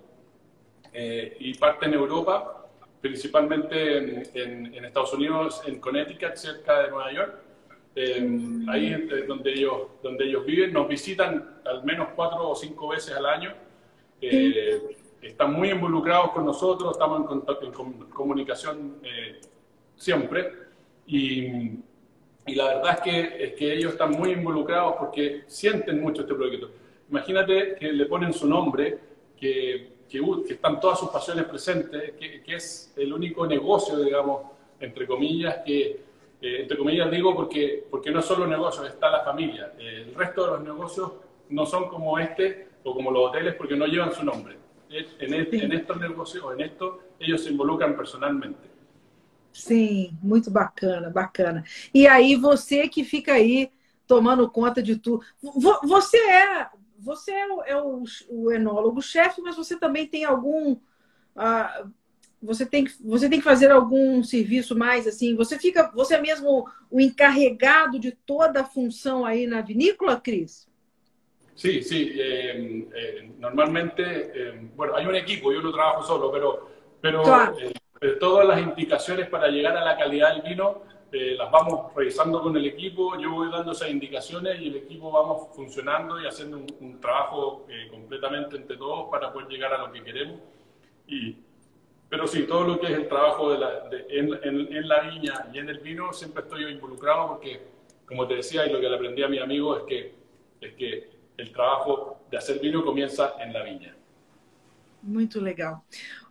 eh, 0.92 1.36
y 1.40 1.54
parte 1.54 1.86
en 1.86 1.94
Europa, 1.94 2.68
principalmente 3.00 3.98
en, 3.98 4.22
en, 4.34 4.74
en, 4.74 4.84
Estados 4.84 5.12
Unidos, 5.12 5.62
en 5.66 5.80
Connecticut, 5.80 6.36
cerca 6.36 6.82
de 6.82 6.90
Nueva 6.90 7.12
York. 7.12 7.34
Eh, 7.96 8.20
mm. 8.20 8.68
Ahí 8.68 8.92
es 8.92 9.26
donde 9.26 9.52
ellos, 9.52 9.88
donde 10.02 10.26
ellos 10.26 10.46
viven. 10.46 10.72
Nos 10.72 10.86
visitan 10.86 11.58
al 11.64 11.82
menos 11.84 12.08
cuatro 12.14 12.50
o 12.50 12.54
cinco 12.54 12.88
veces 12.88 13.14
al 13.16 13.26
año. 13.26 13.52
Eh, 14.20 14.96
están 15.22 15.52
muy 15.52 15.70
involucrados 15.70 16.30
con 16.30 16.44
nosotros, 16.44 16.92
estamos 16.92 17.30
en, 17.30 17.66
en 17.66 17.72
comunicación 18.10 18.98
eh, 19.02 19.40
siempre. 19.96 20.52
Y, 21.06 21.46
y, 22.46 22.54
la 22.54 22.74
verdad 22.74 22.94
es 22.94 23.00
que, 23.00 23.44
es 23.44 23.54
que 23.54 23.72
ellos 23.74 23.92
están 23.92 24.12
muy 24.12 24.32
involucrados 24.32 24.94
porque 24.98 25.42
sienten 25.46 26.00
mucho 26.00 26.22
este 26.22 26.34
proyecto. 26.34 26.70
Imagínate 27.10 27.76
que 27.76 27.92
le 27.92 28.06
ponen 28.06 28.32
su 28.32 28.48
nombre, 28.48 28.98
que, 29.36 29.96
que, 30.08 30.20
que 30.46 30.54
están 30.54 30.80
todas 30.80 30.98
sus 30.98 31.10
pasiones 31.10 31.44
presentes, 31.44 32.12
que, 32.12 32.42
que, 32.42 32.56
es 32.56 32.92
el 32.96 33.12
único 33.12 33.46
negocio, 33.46 33.98
digamos, 33.98 34.42
entre 34.80 35.06
comillas, 35.06 35.58
que, 35.64 36.00
eh, 36.40 36.62
entre 36.62 36.76
comillas 36.76 37.10
digo 37.10 37.34
porque, 37.34 37.84
porque 37.90 38.10
no 38.10 38.20
es 38.20 38.24
solo 38.24 38.46
negocios, 38.46 38.88
está 38.88 39.10
la 39.10 39.20
familia. 39.20 39.72
el 39.78 40.14
resto 40.14 40.44
de 40.44 40.50
los 40.52 40.62
negocios 40.62 41.12
no 41.50 41.64
son 41.64 41.88
como 41.88 42.18
este 42.18 42.68
o 42.82 42.94
como 42.94 43.10
los 43.10 43.30
hoteles 43.30 43.54
porque 43.54 43.76
no 43.76 43.86
llevan 43.86 44.12
su 44.12 44.24
nombre. 44.24 44.56
En, 44.88 45.34
en 45.34 45.72
estos 45.72 46.00
negócios, 46.00 46.44
en 46.52 46.60
esto, 46.60 47.00
ellos 47.18 47.42
se 47.42 47.50
involucram 47.50 47.96
personalmente. 47.96 48.75
Sim, 49.56 50.16
muito 50.22 50.50
bacana, 50.50 51.08
bacana. 51.08 51.64
E 51.92 52.06
aí 52.06 52.36
você 52.36 52.88
que 52.88 53.02
fica 53.02 53.32
aí 53.32 53.70
tomando 54.06 54.48
conta 54.50 54.82
de 54.82 54.96
tudo. 54.96 55.24
Você 55.82 56.18
é, 56.18 56.68
você 56.98 57.32
é 57.32 57.46
o, 57.48 57.62
é 57.62 57.82
o, 57.82 58.04
o 58.28 58.52
enólogo-chefe, 58.52 59.40
mas 59.40 59.56
você 59.56 59.74
também 59.78 60.06
tem 60.06 60.26
algum. 60.26 60.72
Uh, 60.72 61.90
você 62.40 62.66
tem, 62.66 62.84
que, 62.84 62.92
você 63.02 63.30
tem 63.30 63.38
que 63.38 63.44
fazer 63.44 63.70
algum 63.70 64.22
serviço 64.22 64.76
mais 64.76 65.06
assim. 65.06 65.34
Você 65.34 65.58
fica, 65.58 65.90
você 65.94 66.16
é 66.16 66.20
mesmo 66.20 66.68
o 66.90 67.00
encarregado 67.00 67.98
de 67.98 68.12
toda 68.12 68.60
a 68.60 68.64
função 68.64 69.24
aí 69.24 69.46
na 69.46 69.62
vinícola, 69.62 70.20
Cris? 70.20 70.68
Sí, 71.54 71.82
sí. 71.82 72.12
Eh, 72.14 72.86
eh, 72.94 73.30
normalmente, 73.38 74.02
eh, 74.02 74.68
bueno, 74.76 74.94
hay 74.94 75.06
un 75.06 75.14
equipo, 75.14 75.50
yo 75.50 75.62
no 75.62 75.72
trabajo 75.72 76.02
solo, 76.02 76.30
pero, 76.30 76.68
pero 77.00 77.22
claro. 77.22 77.56
Todas 78.20 78.46
las 78.46 78.60
indicaciones 78.60 79.28
para 79.28 79.48
llegar 79.48 79.76
a 79.76 79.84
la 79.84 79.96
calidad 79.96 80.34
del 80.34 80.42
vino 80.42 80.82
las 81.12 81.50
vamos 81.50 81.94
revisando 81.94 82.42
con 82.42 82.56
el 82.56 82.66
equipo. 82.66 83.18
Yo 83.18 83.32
voy 83.32 83.50
dando 83.50 83.72
esas 83.72 83.90
indicaciones 83.90 84.60
y 84.60 84.68
el 84.68 84.76
equipo 84.76 85.10
vamos 85.10 85.48
funcionando 85.54 86.20
y 86.20 86.26
haciendo 86.26 86.58
un, 86.58 86.66
un 86.80 87.00
trabajo 87.00 87.66
completamente 87.90 88.56
entre 88.56 88.76
todos 88.76 89.08
para 89.10 89.32
poder 89.32 89.48
llegar 89.48 89.72
a 89.72 89.78
lo 89.78 89.92
que 89.92 90.02
queremos. 90.02 90.40
Y, 91.06 91.36
pero 92.08 92.26
sí, 92.26 92.46
todo 92.46 92.64
lo 92.64 92.80
que 92.80 92.86
es 92.86 92.92
el 92.92 93.08
trabajo 93.08 93.50
de 93.50 93.58
la, 93.58 93.88
de, 93.88 94.06
en, 94.10 94.32
en, 94.42 94.76
en, 94.76 94.88
la 94.88 95.00
viña 95.00 95.48
y 95.52 95.58
en 95.58 95.68
el 95.68 95.78
vino 95.78 96.12
siempre 96.12 96.42
estoy 96.42 96.64
involucrado 96.64 97.28
porque, 97.28 97.60
como 98.06 98.26
te 98.26 98.36
decía 98.36 98.66
y 98.66 98.72
lo 98.72 98.80
que 98.80 98.88
le 98.88 98.94
aprendí 98.94 99.22
a 99.22 99.28
mi 99.28 99.38
amigo 99.38 99.76
es 99.76 99.82
que, 99.84 100.14
es 100.60 100.74
que 100.74 101.10
el 101.36 101.52
trabajo 101.52 102.20
de 102.30 102.38
hacer 102.38 102.60
vino 102.60 102.84
comienza 102.84 103.34
en 103.40 103.52
la 103.52 103.62
viña. 103.62 103.95
Muito 105.06 105.40
legal. 105.40 105.84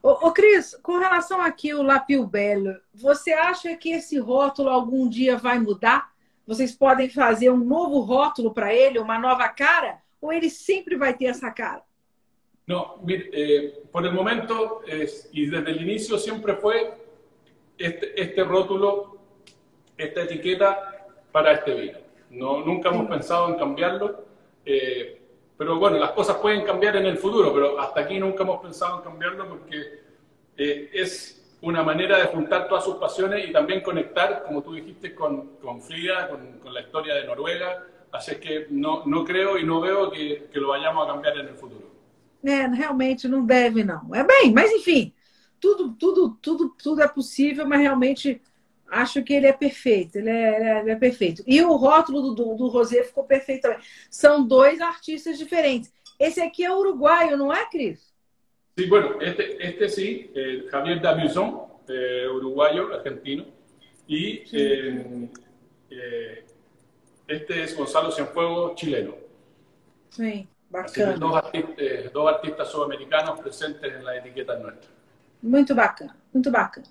Ô, 0.03 0.27
ô 0.27 0.31
Cris, 0.33 0.77
com 0.83 0.99
relação 0.99 1.41
aqui 1.41 1.71
ao 1.71 1.81
Lapio 1.81 2.27
Belo, 2.27 2.75
você 2.93 3.31
acha 3.31 3.73
que 3.77 3.91
esse 3.91 4.19
rótulo 4.19 4.69
algum 4.69 5.07
dia 5.07 5.37
vai 5.37 5.57
mudar? 5.57 6.13
Vocês 6.45 6.75
podem 6.75 7.09
fazer 7.09 7.49
um 7.49 7.57
novo 7.57 8.01
rótulo 8.01 8.53
para 8.53 8.73
ele, 8.73 8.99
uma 8.99 9.17
nova 9.17 9.47
cara? 9.47 9.99
Ou 10.19 10.33
ele 10.33 10.49
sempre 10.49 10.97
vai 10.97 11.13
ter 11.13 11.25
essa 11.25 11.49
cara? 11.51 11.81
No, 12.67 12.99
mire, 13.03 13.29
eh, 13.31 13.83
por 13.91 14.05
el 14.05 14.11
momento 14.11 14.81
es, 14.87 15.29
y 15.31 15.45
desde 15.45 15.71
el 15.71 15.81
inicio 15.83 16.17
siempre 16.17 16.55
fue 16.55 16.97
este, 17.77 18.19
este 18.19 18.43
rótulo, 18.43 19.17
esta 19.97 20.23
etiqueta 20.23 21.07
para 21.31 21.53
este 21.53 21.73
vino. 21.73 21.99
No, 22.29 22.65
nunca 22.65 22.89
hemos 22.89 23.07
pensado 23.07 23.49
en 23.49 23.55
cambiarlo. 23.55 24.25
Eh, 24.65 25.21
pero 25.57 25.79
bueno, 25.79 25.97
las 25.97 26.11
cosas 26.11 26.37
pueden 26.37 26.63
cambiar 26.63 26.95
en 26.97 27.05
el 27.05 27.17
futuro, 27.17 27.53
pero 27.53 27.79
hasta 27.79 28.01
aquí 28.01 28.19
nunca 28.19 28.43
hemos 28.43 28.61
pensado 28.61 28.97
en 28.97 29.03
cambiarlo 29.03 29.47
porque 29.47 30.03
eh, 30.57 30.89
es 30.93 31.57
una 31.61 31.81
manera 31.81 32.17
de 32.19 32.25
juntar 32.25 32.67
todas 32.67 32.83
sus 32.83 32.95
pasiones 32.95 33.47
y 33.47 33.51
también 33.51 33.81
conectar, 33.81 34.43
como 34.43 34.61
tú 34.61 34.73
dijiste, 34.73 35.15
con, 35.15 35.57
con 35.61 35.81
Frida, 35.81 36.29
con, 36.29 36.59
con, 36.59 36.73
la 36.73 36.81
historia 36.81 37.15
de 37.15 37.25
Noruega. 37.25 37.83
Así 38.11 38.35
que 38.35 38.67
no, 38.69 39.03
no 39.05 39.25
creo 39.25 39.57
y 39.57 39.63
no 39.63 39.81
veo 39.81 40.11
que, 40.11 40.47
que 40.51 40.59
lo 40.59 40.69
vayamos 40.69 41.07
a 41.07 41.13
cambiar 41.13 41.37
en 41.37 41.47
el 41.47 41.55
futuro. 41.55 41.95
É, 42.43 42.67
realmente 42.67 43.27
não 43.27 43.43
deve, 43.43 43.83
não. 43.83 44.13
É 44.13 44.23
bem, 44.23 44.53
mas 44.53 44.71
enfim, 44.71 45.11
tudo, 45.59 45.93
tudo, 45.93 46.37
tudo, 46.39 46.75
tudo 46.81 47.01
é 47.01 47.07
possível, 47.07 47.67
mas 47.67 47.79
realmente 47.79 48.39
acho 48.89 49.23
que 49.23 49.33
ele 49.33 49.47
é 49.47 49.53
perfeito, 49.53 50.17
ele 50.17 50.29
é, 50.29 50.79
ele 50.79 50.91
é 50.91 50.95
perfeito. 50.95 51.43
E 51.45 51.61
o 51.61 51.75
rótulo 51.75 52.33
do, 52.33 52.55
do 52.55 52.67
Rosé 52.67 53.03
ficou 53.03 53.23
perfeito 53.23 53.63
também. 53.63 53.79
São 54.09 54.45
dois 54.45 54.79
artistas 54.81 55.37
diferentes. 55.37 55.91
Esse 56.19 56.41
aqui 56.41 56.63
é 56.63 56.73
uruguaio, 56.73 57.37
não 57.37 57.53
é, 57.53 57.65
Cris? 57.69 58.13
Sí, 58.77 58.87
bueno, 58.87 59.21
este, 59.21 59.57
este 59.61 59.87
sí, 59.89 60.31
eh, 60.35 60.65
Javier 60.69 60.99
Davison, 61.01 61.79
eh, 61.87 62.27
uruguayo, 62.29 62.93
argentino, 62.93 63.45
y 64.07 64.43
eh, 64.51 65.29
eh, 65.89 66.45
este 67.27 67.63
es 67.63 67.75
Gonzalo 67.75 68.11
Cienfuegos, 68.11 68.75
chileno. 68.75 69.15
Sí, 70.09 70.47
bacana. 70.69 71.13
Dos 71.13 71.35
artistas, 71.35 71.75
eh, 71.77 72.09
dos 72.13 72.27
artistas 72.27 72.69
sudamericanos 72.69 73.39
presentes 73.39 73.93
en 73.93 74.03
la 74.03 74.17
etiqueta 74.17 74.59
nuestra. 74.59 74.89
Muito 75.41 75.73
bacana, 75.73 76.15
muito 76.33 76.51
bacana. 76.51 76.87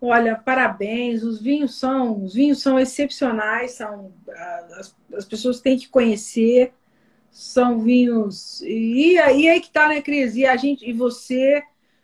Olha, 0.00 0.36
parabéns, 0.36 1.22
os 1.22 1.40
vinhos 1.40 1.78
são, 1.78 2.22
os 2.22 2.34
vinhos 2.34 2.60
são 2.60 2.78
excepcionais, 2.78 3.72
são 3.72 4.12
as, 4.78 4.94
as 5.14 5.24
pessoas 5.24 5.60
têm 5.60 5.78
que 5.78 5.88
conhecer, 5.88 6.72
são 7.30 7.80
vinhos 7.80 8.60
e, 8.62 9.14
e 9.14 9.18
aí 9.18 9.60
que 9.60 9.70
tá, 9.70 9.88
né, 9.88 10.02
Cris? 10.02 10.36
E 10.36 10.44
a 10.44 10.56
gente 10.56 10.88
e 10.88 10.92
você 10.92 11.62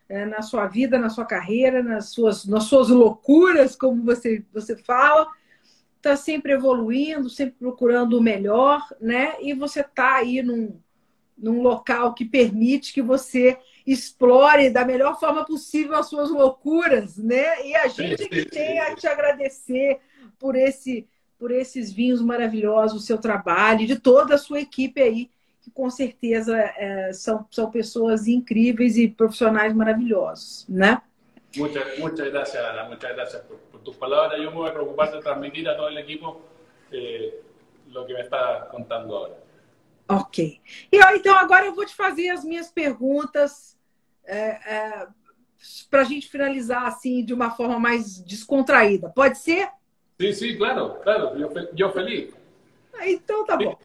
é, 0.08 0.24
na 0.24 0.42
sua 0.42 0.66
vida, 0.66 0.98
na 0.98 1.10
sua 1.10 1.24
carreira, 1.24 1.82
nas 1.82 2.10
suas, 2.10 2.46
nas 2.46 2.64
suas 2.64 2.88
loucuras, 2.88 3.76
como 3.76 4.02
você 4.02 4.42
você 4.52 4.76
fala, 4.76 5.26
está 5.96 6.16
sempre 6.16 6.52
evoluindo, 6.52 7.30
sempre 7.30 7.56
procurando 7.58 8.18
o 8.18 8.22
melhor, 8.22 8.86
né? 9.00 9.34
E 9.40 9.54
você 9.54 9.80
está 9.80 10.16
aí 10.16 10.42
num, 10.42 10.78
num 11.38 11.62
local 11.62 12.14
que 12.14 12.24
permite 12.24 12.92
que 12.92 13.00
você 13.00 13.58
explore 13.86 14.70
da 14.70 14.84
melhor 14.84 15.18
forma 15.18 15.44
possível 15.44 15.94
as 15.94 16.08
suas 16.08 16.30
loucuras, 16.30 17.16
né? 17.16 17.66
E 17.66 17.74
a 17.74 17.88
gente 17.88 18.28
que 18.28 18.44
tem 18.44 18.78
a 18.78 18.94
te 18.94 19.06
agradecer 19.06 20.00
por 20.38 20.56
esse 20.56 21.08
por 21.38 21.50
esses 21.50 21.92
vinhos 21.92 22.22
maravilhosos, 22.22 23.02
o 23.02 23.04
seu 23.04 23.18
trabalho, 23.18 23.84
de 23.84 23.98
toda 23.98 24.36
a 24.36 24.38
sua 24.38 24.60
equipe 24.60 25.02
aí, 25.02 25.28
que 25.60 25.72
com 25.72 25.90
certeza 25.90 26.56
é, 26.56 27.12
são, 27.12 27.44
são 27.50 27.68
pessoas 27.68 28.28
incríveis 28.28 28.96
e 28.96 29.08
profissionais 29.08 29.74
maravilhosos, 29.74 30.64
né? 30.68 31.02
Muchas, 31.56 31.98
muchas 31.98 32.30
gracias, 32.30 32.64
Ana. 32.64 32.84
Muchas 32.84 33.12
gracias 33.12 33.42
por, 33.42 33.56
por 33.58 33.80
tus 33.80 33.96
palabras. 33.96 34.40
Yo 34.40 34.52
me 34.52 34.56
voy 34.56 34.70
a 34.70 34.72
preocupar 34.72 35.10
de 35.10 35.20
transmitir 35.20 35.68
a 35.68 35.76
todo 35.76 35.88
el 35.88 35.98
equipo 35.98 36.42
eh, 36.92 37.40
lo 37.88 38.06
que 38.06 38.14
me 38.14 38.20
está 38.20 38.68
contando 38.70 39.16
ahora. 39.16 39.36
Ok. 40.08 40.60
E 40.90 41.04
ó, 41.04 41.10
então 41.14 41.36
agora 41.36 41.66
eu 41.66 41.74
vou 41.74 41.84
te 41.84 41.94
fazer 41.94 42.30
as 42.30 42.44
minhas 42.44 42.70
perguntas 42.70 43.71
é, 44.24 44.36
é, 44.36 45.06
para 45.90 46.02
a 46.02 46.04
gente 46.04 46.28
finalizar 46.28 46.86
assim 46.86 47.24
de 47.24 47.32
uma 47.32 47.50
forma 47.50 47.78
mais 47.78 48.18
descontraída. 48.22 49.10
Pode 49.10 49.38
ser? 49.38 49.68
Sim, 50.20 50.32
sim, 50.32 50.56
claro, 50.56 50.96
claro. 51.02 51.38
Eu, 51.38 51.52
eu 51.76 51.92
feliz. 51.92 52.34
Então 53.02 53.44
tá 53.44 53.56
bom. 53.56 53.78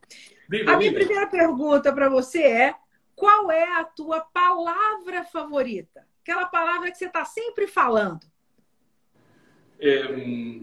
Diga, 0.49 0.73
a 0.73 0.77
minha 0.77 0.91
diga. 0.91 1.03
primeira 1.03 1.27
pergunta 1.27 1.91
para 1.93 2.09
você 2.09 2.43
é: 2.43 2.75
qual 3.15 3.51
é 3.51 3.79
a 3.79 3.83
tua 3.83 4.21
palavra 4.21 5.23
favorita? 5.23 6.05
Aquela 6.21 6.45
palavra 6.45 6.91
que 6.91 6.97
você 6.97 7.05
está 7.05 7.25
sempre 7.25 7.67
falando. 7.67 8.25
Eh, 9.79 10.61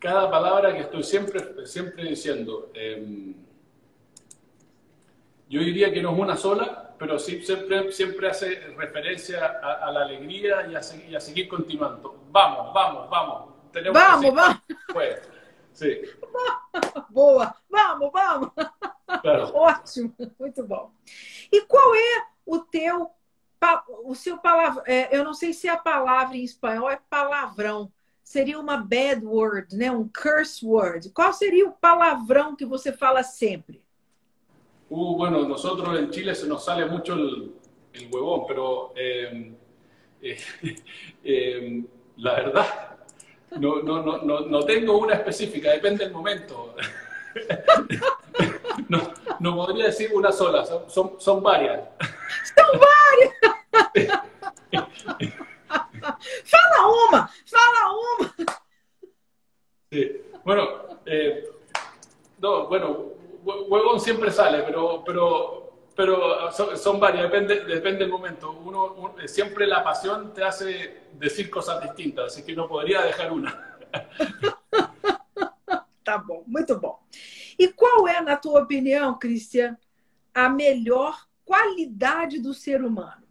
cada 0.00 0.28
palabra 0.28 0.72
que 0.74 0.80
estoy 0.80 1.02
siempre, 1.02 1.66
siempre 1.66 2.04
diciendo. 2.04 2.70
Eh, 2.74 3.34
yo 5.48 5.60
diría 5.60 5.92
que 5.92 6.00
no 6.00 6.14
es 6.14 6.18
una 6.18 6.36
sola, 6.36 6.91
pero 7.02 7.18
sí 7.18 7.42
siempre, 7.42 7.90
siempre 7.90 8.28
hace 8.28 8.60
referencia 8.76 9.44
a, 9.60 9.88
a 9.88 9.90
la 9.90 10.02
alegría 10.02 10.68
y 10.68 10.76
a, 10.76 10.80
y 11.08 11.16
a, 11.16 11.20
seguir 11.20 11.48
continuando. 11.48 12.16
Vamos, 12.30 12.72
vamos, 12.72 13.10
vamos. 13.10 13.54
Tenemos 13.72 14.00
vamos, 14.00 14.32
vamos. 14.32 14.58
Pues, 14.92 15.20
sí. 15.72 16.00
Boa, 17.10 17.60
vamos, 17.68 18.12
vamos. 18.12 18.52
Claro. 19.20 19.50
Ótimo, 19.52 20.14
muito 20.38 20.64
bom. 20.64 20.92
E 21.50 21.62
qual 21.62 21.92
é 21.92 22.26
o 22.46 22.60
teu, 22.60 23.10
o 24.04 24.14
seu 24.14 24.38
palavra? 24.38 24.84
É, 24.86 25.16
eu 25.16 25.24
não 25.24 25.34
sei 25.34 25.52
se 25.52 25.68
a 25.68 25.76
palavra 25.76 26.36
em 26.36 26.44
espanhol 26.44 26.88
é 26.88 27.00
palavrão. 27.10 27.92
Seria 28.22 28.60
uma 28.60 28.76
bad 28.76 29.26
word, 29.26 29.76
né? 29.76 29.90
Um 29.90 30.08
curse 30.08 30.64
word. 30.64 31.10
Qual 31.10 31.32
seria 31.32 31.68
o 31.68 31.72
palavrão 31.72 32.54
que 32.54 32.64
você 32.64 32.92
fala 32.92 33.24
sempre? 33.24 33.82
Uh, 34.94 35.16
bueno, 35.16 35.48
nosotros 35.48 35.98
en 35.98 36.10
Chile 36.10 36.34
se 36.34 36.46
nos 36.46 36.66
sale 36.66 36.84
mucho 36.84 37.14
el, 37.14 37.50
el 37.94 38.08
huevón, 38.12 38.44
pero 38.46 38.92
eh, 38.96 39.54
eh, 40.20 40.38
eh, 41.24 41.82
la 42.18 42.34
verdad, 42.34 42.98
no, 43.52 43.82
no, 43.82 44.02
no, 44.02 44.40
no, 44.40 44.64
tengo 44.66 44.98
una 44.98 45.14
específica, 45.14 45.70
depende 45.70 46.04
del 46.04 46.12
momento. 46.12 46.76
no, 48.90 49.14
no 49.40 49.56
podría 49.56 49.86
decir 49.86 50.10
una 50.12 50.30
sola, 50.30 50.62
son, 50.66 50.90
son, 50.90 51.18
son 51.18 51.42
varias. 51.42 51.88
Son 52.54 52.78
varias. 52.78 54.20
fala 56.44 56.86
uma, 57.08 57.30
fala 57.46 57.92
uma. 57.94 58.34
Sí. 59.90 60.20
Bueno, 60.44 61.00
eh, 61.06 61.48
no, 62.40 62.66
bueno, 62.68 63.21
huevón 63.44 64.00
siempre 64.00 64.30
sale, 64.30 64.62
pero, 64.62 65.02
pero, 65.04 65.72
pero 65.94 66.50
son, 66.52 67.00
varias, 67.00 67.24
depende, 67.24 67.64
depende 67.64 68.00
del 68.00 68.10
momento. 68.10 68.52
Uno, 68.52 69.14
siempre 69.26 69.66
la 69.66 69.82
pasión 69.82 70.32
te 70.32 70.44
hace 70.44 71.02
decir 71.14 71.50
cosas 71.50 71.82
distintas, 71.82 72.32
así 72.32 72.44
que 72.44 72.54
no 72.54 72.68
podría 72.68 73.02
dejar 73.02 73.32
una. 73.32 73.78
tá 76.04 76.18
bom, 76.18 76.44
muito 76.46 76.78
bom. 76.78 76.98
E 77.58 77.68
qual 77.68 78.08
é, 78.08 78.20
na 78.20 78.36
tua 78.36 78.62
opinião, 78.62 79.18
Cristian, 79.18 79.76
a 80.34 80.48
melhor 80.48 81.26
qualidade 81.44 82.40
do 82.40 82.54
ser 82.54 82.82
humano? 82.82 83.22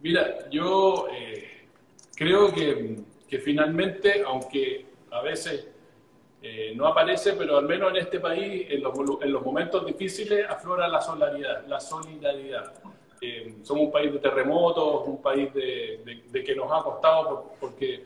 Mira, 0.00 0.48
yo 0.50 1.08
eh, 1.08 1.66
creo 2.16 2.52
que, 2.52 2.96
que 3.28 3.38
finalmente, 3.38 4.22
aunque 4.22 4.86
a 5.10 5.22
veces 5.22 5.68
Eh, 6.42 6.72
no 6.74 6.86
aparece, 6.86 7.34
pero 7.34 7.58
al 7.58 7.66
menos 7.66 7.90
en 7.90 7.96
este 7.98 8.18
país, 8.18 8.66
en 8.70 8.82
los, 8.82 8.94
en 9.20 9.30
los 9.30 9.44
momentos 9.44 9.84
difíciles, 9.84 10.46
aflora 10.48 10.88
la 10.88 11.00
solidaridad. 11.00 11.66
La 11.66 11.78
solidaridad. 11.78 12.72
Eh, 13.20 13.56
somos 13.62 13.84
un 13.84 13.92
país 13.92 14.10
de 14.10 14.18
terremotos, 14.18 15.02
un 15.06 15.20
país 15.20 15.52
de, 15.52 16.22
de, 16.26 16.42
que 16.42 16.56
nos 16.56 16.72
ha 16.72 16.82
costado 16.82 17.52
porque 17.60 18.02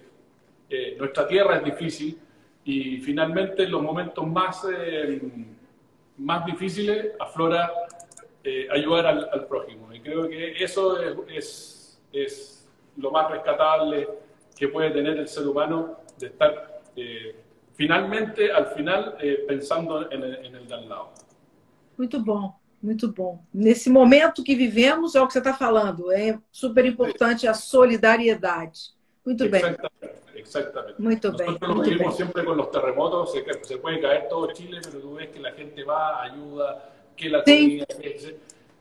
eh, 0.68 0.96
nuestra 0.98 1.28
tierra 1.28 1.58
es 1.58 1.64
difícil 1.64 2.18
y 2.64 2.96
finalmente 2.96 3.62
en 3.62 3.70
los 3.70 3.80
momentos 3.80 4.26
más, 4.26 4.66
más 6.18 6.46
difíciles 6.46 7.12
aflora 7.20 7.70
ayudar 8.72 9.06
al, 9.06 9.28
al, 9.32 9.46
prójimo. 9.46 9.92
Y 9.94 10.00
creo 10.00 10.28
que 10.28 10.62
eso 10.62 11.00
es, 11.00 11.16
es, 11.28 12.00
es, 12.12 12.68
lo 12.96 13.10
más 13.12 13.30
rescatable 13.30 14.08
que 14.56 14.68
puede 14.68 14.90
tener 14.90 15.18
el 15.18 15.28
ser 15.28 15.46
humano 15.46 15.98
de 16.18 16.26
estar 16.26 16.80
finalmente, 17.74 18.50
al 18.50 18.66
final, 18.74 19.16
eh, 19.20 19.44
pensando 19.46 20.10
en 20.10 20.22
el, 20.22 20.44
en 20.44 20.88
lado. 20.88 21.10
Muito 21.96 22.20
bom, 22.20 22.54
muito 22.82 23.12
bom. 23.12 23.40
Nesse 23.52 23.88
momento 23.88 24.42
que 24.42 24.54
vivemos, 24.54 25.14
é 25.14 25.20
o 25.20 25.26
que 25.26 25.32
você 25.32 25.38
está 25.38 25.54
falando, 25.54 26.10
é 26.10 26.38
super 26.50 26.84
importante 26.84 27.46
a 27.46 27.54
solidariedade. 27.54 28.94
Muito 29.24 29.44
exactamente, 29.44 29.90
bem. 30.00 30.10
Exactamente. 30.34 31.00
Muito 31.00 31.32
Nosotros 31.32 31.58
bem. 31.58 31.68
Lo 31.68 31.82
vivimos 31.82 32.16
siempre 32.16 32.44
con 32.44 32.56
los 32.56 32.70
terremotos, 32.70 33.32
se, 33.32 33.44
se, 33.62 33.78
puede 33.78 34.00
caer 34.00 34.28
todo 34.28 34.52
Chile, 34.52 34.80
pero 34.84 35.00
tú 35.00 35.14
ves 35.14 35.28
que 35.28 35.40
la 35.40 35.52
gente 35.52 35.82
va, 35.84 36.22
ayuda, 36.22 36.90
que 37.16 37.30
la 37.30 37.42
comida, 37.42 37.86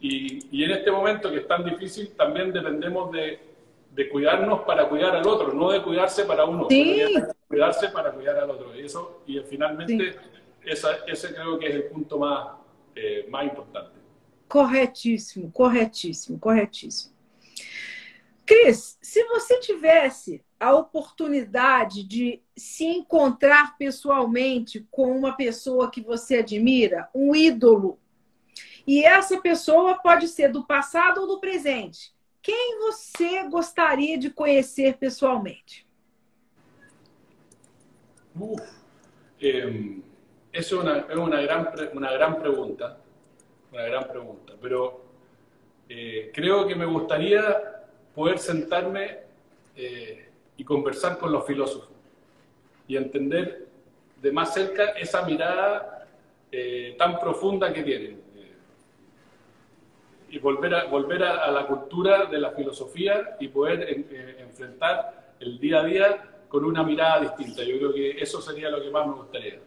y, 0.02 0.40
y 0.52 0.64
en 0.66 0.72
este 0.72 0.92
momento 0.92 1.32
que 1.32 1.38
es 1.38 1.48
tan 1.48 1.64
difícil, 1.64 2.10
también 2.18 2.52
dependemos 2.52 3.10
de, 3.12 3.40
de 3.96 4.10
cuidarnos 4.10 4.62
para 4.62 4.90
cuidar 4.90 5.16
al 5.16 5.26
otro, 5.26 5.54
no 5.54 5.72
de 5.72 5.82
cuidarse 5.82 6.26
para 6.26 6.46
uno. 6.46 6.68
Sí. 6.70 7.16
Cuidarse 7.54 7.88
para 7.90 8.12
cuidar 8.12 8.38
al 8.38 8.50
otro. 8.50 8.76
Y 8.76 8.86
eso, 8.86 9.22
y 9.26 9.40
finalmente, 9.42 10.14
sí. 10.14 10.20
esa, 10.66 10.98
ese 11.08 11.34
creo 11.34 11.60
que 11.60 11.68
es 11.68 11.76
el 11.76 11.84
punto 11.86 12.20
más, 12.20 12.56
eh, 12.96 13.26
más 13.30 13.46
importante. 13.46 13.92
Corretíssimo, 14.48 15.52
corretíssimo, 15.52 16.40
corretíssimo. 16.40 17.14
Cris, 18.46 18.98
se 19.02 19.24
você 19.26 19.60
tivesse 19.60 20.44
a 20.60 20.76
oportunidade 20.76 22.04
de 22.04 22.42
se 22.56 22.86
encontrar 22.86 23.78
pessoalmente 23.78 24.86
com 24.92 25.18
uma 25.18 25.36
pessoa 25.36 25.90
que 25.90 26.02
você 26.02 26.38
admira, 26.38 27.10
um 27.16 27.34
ídolo, 27.34 28.00
e 28.86 29.04
essa 29.04 29.40
pessoa 29.40 29.96
pode 29.96 30.28
ser 30.28 30.50
do 30.52 30.66
passado 30.66 31.22
ou 31.22 31.28
do 31.28 31.40
presente, 31.40 32.14
quem 32.42 32.78
você 32.80 33.44
gostaria 33.44 34.18
de 34.18 34.30
conhecer 34.30 34.98
pessoalmente? 34.98 35.88
Uf, 38.36 38.62
eh, 39.40 40.00
es, 40.52 40.72
una, 40.72 41.06
es 41.10 41.16
una, 41.16 41.42
gran, 41.42 41.70
una 41.94 42.12
gran 42.12 42.40
pregunta, 42.40 42.98
una 43.72 43.84
gran 43.84 44.08
pregunta, 44.08 44.54
pero 44.62 45.04
eh, 45.90 46.32
creo 46.34 46.66
que 46.66 46.76
me 46.76 46.86
gustaría 46.86 47.84
poder 48.16 48.40
sentarme 48.40 49.20
eh, 49.76 50.30
y 50.58 50.64
conversar 50.64 51.18
con 51.18 51.32
los 51.32 51.46
filósofos 51.46 51.90
y 52.88 52.96
entender 52.98 53.68
de 54.22 54.32
más 54.32 54.54
cerca 54.54 54.92
esa 54.92 55.24
mirada 55.24 56.08
eh, 56.52 56.96
tan 56.98 57.20
profunda 57.20 57.74
que 57.74 57.84
tienen 57.84 58.24
y 60.30 60.40
volver 60.40 60.74
a, 60.74 60.86
volver 60.86 61.24
a, 61.24 61.52
la 61.52 61.68
cultura 61.68 62.26
de 62.26 62.40
la 62.40 62.52
filosofía 62.52 63.38
y 63.40 63.50
poder 63.50 63.88
enfrentar 64.40 65.36
el 65.40 65.60
día 65.60 65.82
a 65.82 65.84
día 65.84 66.33
con 66.54 66.64
una 66.66 66.84
mirada 66.84 67.22
distinta. 67.22 67.64
Yo 67.64 67.80
creo 67.80 67.92
que 67.92 68.12
eso 68.22 68.40
sería 68.40 68.70
lo 68.70 68.80
que 68.80 68.92
más 68.92 69.08
me 69.08 69.16
gustaría. 69.16 69.60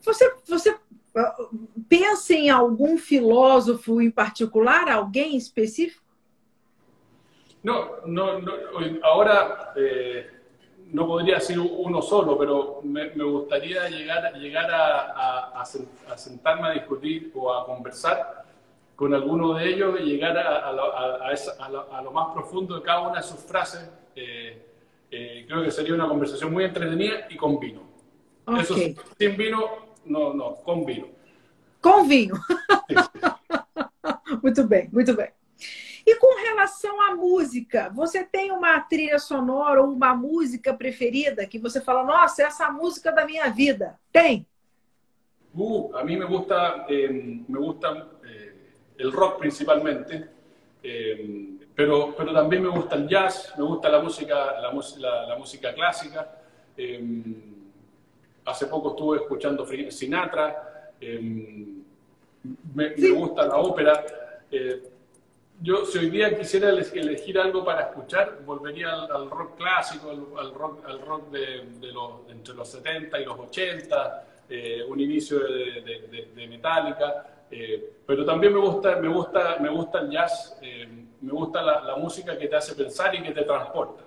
Você, 0.00 0.34
você 0.48 0.76
pensa 1.88 2.34
em 2.34 2.50
algum 2.50 2.98
filósofo 2.98 4.00
em 4.00 4.10
particular, 4.10 4.88
alguém 4.88 5.36
específico? 5.36 6.02
No, 7.62 8.04
no, 8.04 8.40
no 8.40 8.52
ahora 9.04 9.72
eh, 9.76 10.28
no 10.88 11.06
podría 11.06 11.38
ser 11.38 11.60
uno 11.60 12.02
solo, 12.02 12.36
pero 12.36 12.80
me, 12.82 13.10
me 13.14 13.22
gustaría 13.22 13.88
llegar, 13.88 14.34
llegar 14.34 14.68
a, 14.72 15.52
a, 15.52 15.62
a, 15.62 16.18
sentarme 16.18 16.66
a 16.66 16.70
discutir 16.72 17.30
o 17.36 17.54
a 17.54 17.64
conversar 17.64 18.44
con 18.96 19.14
alguno 19.14 19.54
de 19.54 19.68
ellos 19.68 20.00
y 20.00 20.02
llegar 20.02 20.36
a, 20.36 21.32
esa, 21.32 21.68
lo, 21.68 21.92
a, 21.94 22.02
lo, 22.02 22.10
más 22.10 22.34
profundo 22.34 22.74
de 22.74 22.82
cada 22.82 23.02
una 23.02 23.18
de 23.18 23.22
sus 23.22 23.38
frases. 23.38 23.88
Eh, 24.16 24.71
eh, 25.12 25.44
creo 25.46 25.62
que 25.62 25.70
sería 25.70 25.94
una 25.94 26.08
conversación 26.08 26.52
muy 26.52 26.64
entretenida 26.64 27.26
y 27.28 27.36
con 27.36 27.60
vino. 27.60 27.82
Okay. 28.46 28.62
Eso 28.62 28.74
sin 29.18 29.36
vino, 29.36 29.98
no, 30.06 30.32
no, 30.32 30.56
con 30.56 30.84
vino. 30.84 31.06
Com 31.80 32.08
vinho. 32.08 32.34
muito 34.42 34.66
bem, 34.66 34.88
muito 34.90 35.14
bem. 35.14 35.28
E 36.04 36.16
com 36.16 36.40
relação 36.40 37.00
à 37.02 37.14
música, 37.14 37.90
você 37.94 38.24
tem 38.24 38.50
uma 38.50 38.80
trilha 38.80 39.18
sonora 39.18 39.82
ou 39.82 39.92
uma 39.92 40.14
música 40.14 40.74
preferida 40.74 41.46
que 41.46 41.58
você 41.58 41.80
fala, 41.80 42.04
nossa, 42.04 42.42
essa 42.42 42.64
é 42.64 42.66
a 42.66 42.72
música 42.72 43.12
da 43.12 43.24
minha 43.24 43.48
vida? 43.50 43.98
Tem? 44.10 44.46
Uh, 45.54 45.94
a 45.96 46.02
mí 46.02 46.16
me 46.16 46.24
gusta, 46.24 46.86
eh, 46.88 47.08
me 47.08 47.58
gusta 47.58 48.08
eh, 48.24 48.52
el 48.98 49.12
rock 49.12 49.38
principalmente. 49.38 50.28
Eh, 50.82 51.61
Pero, 51.74 52.14
pero 52.16 52.32
también 52.32 52.62
me 52.62 52.68
gusta 52.68 52.96
el 52.96 53.08
jazz, 53.08 53.54
me 53.56 53.64
gusta 53.64 53.88
la 53.88 54.00
música, 54.00 54.34
la, 54.60 54.72
la, 54.98 55.26
la 55.26 55.36
música 55.36 55.72
clásica. 55.72 56.38
Eh, 56.76 57.02
hace 58.44 58.66
poco 58.66 58.90
estuve 58.90 59.18
escuchando 59.18 59.66
Sinatra. 59.90 60.90
Eh, 61.00 61.20
me, 62.74 62.90
me, 62.96 63.10
gusta 63.10 63.46
la 63.46 63.56
ópera. 63.56 64.04
Eh, 64.50 64.82
yo 65.62 65.86
si 65.86 65.98
hoy 65.98 66.10
día 66.10 66.36
quisiera 66.36 66.70
elegir 66.70 67.38
algo 67.38 67.64
para 67.64 67.82
escuchar, 67.82 68.40
volvería 68.44 68.92
al, 68.92 69.30
rock 69.30 69.56
clásico, 69.56 70.10
al, 70.10 70.52
rock, 70.52 70.84
al 70.86 71.00
rock 71.00 71.30
de, 71.30 71.92
los, 71.92 72.28
entre 72.28 72.54
los 72.54 72.68
70 72.68 73.20
y 73.20 73.24
los 73.24 73.38
80, 73.38 74.24
eh, 74.50 74.82
un 74.86 74.98
inicio 75.00 75.38
de, 75.38 76.26
de 76.34 76.46
Metallica, 76.48 77.32
eh, 77.54 77.96
pero 78.06 78.24
también 78.24 78.54
me 78.54 78.60
gusta, 78.60 78.96
me 78.96 79.08
gusta, 79.08 79.58
me 79.60 79.68
gusta 79.68 80.00
el 80.00 80.10
jazz, 80.10 80.56
eh, 80.62 80.88
me 81.22 81.32
gusta 81.32 81.62
la, 81.62 81.96
música 81.96 82.36
que 82.36 82.48
te 82.48 82.56
hace 82.56 82.74
pensar 82.74 83.14
y 83.14 83.22
que 83.22 83.30
te 83.32 83.42
transporta. 83.42 84.02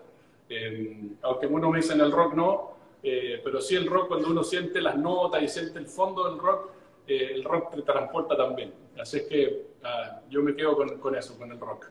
aunque 1.23 1.47
uno 1.47 1.71
me 1.71 1.77
dice 1.77 1.93
en 1.93 2.01
el 2.01 2.11
rock 2.11 2.33
no, 2.35 2.71
pero 3.01 3.61
sí 3.61 3.75
el 3.75 3.87
rock 3.87 4.09
cuando 4.09 4.29
uno 4.29 4.43
siente 4.43 4.81
las 4.81 4.97
notas 4.97 5.41
y 5.41 5.47
siente 5.47 5.79
el 5.79 5.87
fondo 5.87 6.29
del 6.29 6.39
rock, 6.39 6.69
el 7.07 7.43
rock 7.43 7.75
te 7.75 7.81
transporta 7.81 8.35
también. 8.35 8.73
Así 8.99 9.17
es 9.17 9.23
que 9.23 9.67
ah, 9.83 10.21
yo 10.29 10.41
me 10.41 10.55
quedo 10.55 10.75
con, 10.75 10.97
con, 10.99 11.15
eso, 11.15 11.37
con 11.37 11.51
el 11.51 11.59
rock. 11.59 11.87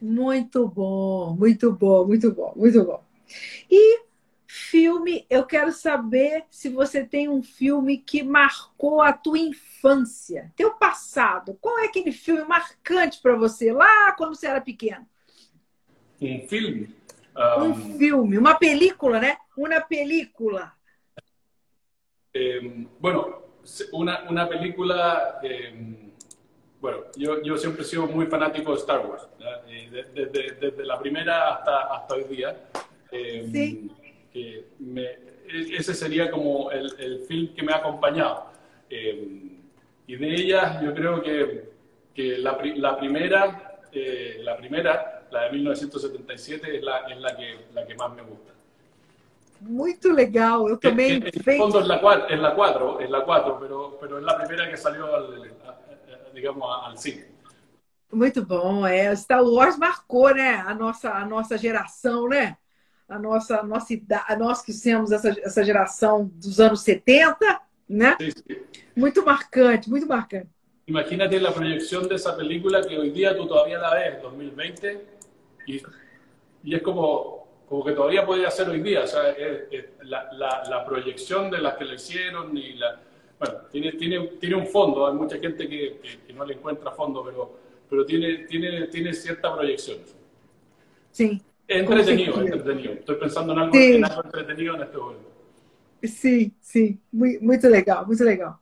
Muito 0.00 0.68
bom, 0.68 1.34
muito 1.36 1.72
bom, 1.72 2.06
muito 2.06 2.32
bom, 2.32 2.52
muito 2.54 2.84
bom. 2.84 3.02
E 3.70 4.07
filme, 4.70 5.26
eu 5.30 5.44
quero 5.44 5.72
saber 5.72 6.44
se 6.50 6.68
você 6.68 7.04
tem 7.04 7.28
um 7.28 7.42
filme 7.42 7.98
que 7.98 8.22
marcou 8.22 9.00
a 9.00 9.12
tua 9.12 9.38
infância, 9.38 10.52
teu 10.54 10.72
passado. 10.72 11.56
Qual 11.60 11.78
é 11.78 11.86
aquele 11.86 12.12
filme 12.12 12.44
marcante 12.44 13.20
para 13.20 13.34
você 13.34 13.72
lá 13.72 14.12
quando 14.12 14.34
você 14.34 14.46
era 14.46 14.60
pequeno? 14.60 15.06
Um 16.20 16.46
filme? 16.46 16.94
Um, 17.36 17.62
um 17.62 17.98
filme, 17.98 18.36
uma 18.36 18.56
película, 18.56 19.18
né? 19.18 19.38
Uma 19.56 19.80
película. 19.80 20.74
Eh, 22.34 22.86
bueno, 23.00 23.42
una, 23.92 24.28
una 24.28 24.46
película 24.46 25.40
eh, 25.42 26.04
Bueno, 26.80 26.98
yo, 27.16 27.42
yo, 27.42 27.56
siempre 27.56 27.82
he 27.82 27.84
sido 27.84 28.06
muy 28.06 28.26
fanático 28.26 28.70
de 28.70 28.78
Star 28.78 29.04
Wars, 29.04 29.26
desde, 29.66 30.04
desde, 30.12 30.52
desde, 30.54 30.84
la 30.84 30.96
primera 30.96 31.54
hasta, 31.54 31.96
hasta 31.96 32.14
hoy 32.14 32.24
día. 32.24 32.56
Eh, 33.10 33.48
sí. 33.50 33.90
Que 34.32 34.66
me, 34.78 35.18
ese 35.48 35.94
sería 35.94 36.30
como 36.30 36.70
el, 36.70 36.92
el, 36.98 37.20
film 37.20 37.54
que 37.54 37.62
me 37.62 37.72
ha 37.72 37.76
acompañado. 37.76 38.50
Eh, 38.90 39.56
y 40.06 40.16
de 40.16 40.34
ellas 40.34 40.82
yo 40.82 40.94
creo 40.94 41.22
que, 41.22 41.70
que 42.14 42.38
la, 42.38 42.58
la, 42.76 42.98
primera, 42.98 43.80
eh, 43.92 44.40
la 44.42 44.56
primera, 44.56 45.26
la 45.30 45.44
de 45.44 45.52
1977, 45.52 46.76
es 46.76 46.82
la, 46.82 46.98
es 47.08 47.18
la, 47.18 47.36
que, 47.36 47.56
la 47.74 47.86
que 47.86 47.94
más 47.94 48.14
me 48.14 48.22
gusta. 48.22 48.52
Muito 49.60 50.12
legal, 50.12 50.68
eu 50.68 50.76
também. 50.76 51.16
En, 51.16 51.26
en 51.26 51.58
fondo 51.58 51.80
es 51.80 51.86
la 51.88 52.00
4, 52.00 52.28
es 52.28 52.38
la 52.38 52.54
4, 52.54 53.00
es 53.00 53.10
la 53.10 53.24
4 53.24 53.58
pero, 53.58 53.98
pero 54.00 54.18
es 54.18 54.24
la 54.24 54.38
primera 54.38 54.70
que 54.70 54.76
salió 54.76 55.12
al, 55.12 55.50
digamos, 56.32 56.86
al 56.86 56.96
cine. 56.96 57.26
Muito 58.10 58.44
bom, 58.44 58.86
é. 58.86 59.12
Star 59.12 59.42
Wars 59.42 59.76
marcou, 59.76 60.32
né, 60.32 60.62
a 60.66 60.74
nossa, 60.74 61.10
a 61.12 61.26
nossa 61.26 61.58
geração, 61.58 62.28
né? 62.28 62.56
A 63.08 63.18
nossa, 63.18 63.60
a 63.60 63.62
nossa 63.62 63.92
idade, 63.94 64.36
nós 64.38 64.60
que 64.60 64.72
temos 64.72 65.10
essa, 65.12 65.30
essa 65.40 65.64
geração 65.64 66.30
dos 66.34 66.60
anos 66.60 66.82
70, 66.82 67.60
né? 67.88 68.16
Sí, 68.20 68.32
sí. 68.32 68.62
Muito 68.94 69.24
marcante, 69.24 69.88
muito 69.88 70.06
marcante. 70.06 70.48
Imagínate 70.86 71.38
la 71.38 71.52
proyección 71.52 72.08
de 72.08 72.14
esa 72.16 72.36
película 72.36 72.82
que 72.82 72.98
hoy 72.98 73.10
día 73.10 73.36
tú 73.36 73.46
todavía 73.46 73.78
la 73.78 73.94
ves, 73.94 74.22
2020, 74.22 75.06
y, 75.66 75.82
y 76.64 76.74
es 76.74 76.82
como, 76.82 77.46
como 77.68 77.84
que 77.84 77.92
todavía 77.92 78.24
podría 78.24 78.50
ser 78.50 78.68
hoy 78.70 78.80
día. 78.80 79.02
O 79.04 79.06
sea, 79.06 79.30
es, 79.30 79.64
es 79.70 79.84
la, 80.02 80.32
la, 80.32 80.64
la, 80.68 80.84
proyección 80.84 81.50
de 81.50 81.58
las 81.58 81.76
que 81.76 81.84
le 81.84 81.94
hicieron 81.94 82.56
y 82.56 82.74
la, 82.74 83.00
bueno, 83.38 83.54
tiene, 83.70 83.92
tiene, 83.92 84.26
tiene 84.40 84.56
un 84.56 84.66
fondo, 84.66 85.06
hay 85.06 85.14
mucha 85.14 85.38
gente 85.38 85.68
que, 85.68 86.00
que, 86.02 86.18
que, 86.26 86.32
no 86.32 86.44
le 86.44 86.54
encuentra 86.54 86.90
fondo, 86.90 87.22
pero, 87.24 87.58
pero 87.88 88.04
tiene, 88.04 88.46
tiene, 88.46 88.86
tiene 88.88 89.12
cierta 89.12 89.54
proyección. 89.54 89.98
Sí. 91.12 91.40
Es 91.68 91.80
entretenido, 91.80 92.32
es 92.32 92.52
entretenido. 92.52 92.92
Estoy 92.94 93.16
pensando 93.16 93.52
en 93.52 93.58
algo, 93.58 93.74
sí. 93.74 93.92
en 93.96 94.04
algo 94.04 94.22
entretenido 94.24 94.74
en 94.74 94.82
este 94.82 94.96
momento. 94.96 95.28
Sim, 96.02 96.52
sim, 96.60 97.00
muito 97.12 97.68
legal, 97.68 98.06
muito 98.06 98.24
legal. 98.24 98.58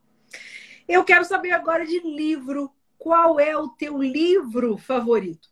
Eu 0.88 1.04
quero 1.04 1.24
saber 1.24 1.52
agora 1.52 1.86
de 1.86 2.00
livro. 2.00 2.72
Qual 2.98 3.38
é 3.38 3.56
o 3.56 3.68
teu 3.68 4.02
livro 4.02 4.76
favorito? 4.76 5.48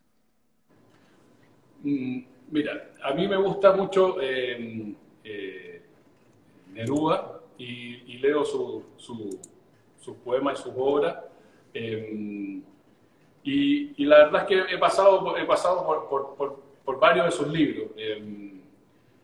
Mm, 1.85 2.25
mira, 2.51 2.91
a 3.03 3.15
mí 3.15 3.29
me 3.29 3.37
gusta 3.37 3.73
mucho 3.73 4.21
eh, 4.21 4.93
eh, 5.23 5.83
Neruda, 6.73 7.41
y, 7.57 8.15
y 8.15 8.19
leo 8.19 8.45
su, 8.45 8.83
su 8.97 10.17
poemas 10.25 10.59
y 10.59 10.63
sus 10.65 10.73
obras. 10.77 11.17
Eh, 11.73 12.61
y, 13.43 13.93
y, 13.97 14.05
la 14.07 14.19
verdad 14.25 14.43
es 14.43 14.49
que 14.49 14.75
he 14.75 14.79
pasado, 14.79 15.37
he 15.37 15.45
pasado 15.45 15.85
por, 15.85 16.09
por, 16.09 16.35
por, 16.37 16.63
por 16.85 16.99
varios 16.99 17.27
de 17.27 17.33
sus 17.33 17.49
libros. 17.49 17.91
Eh, 17.97 18.53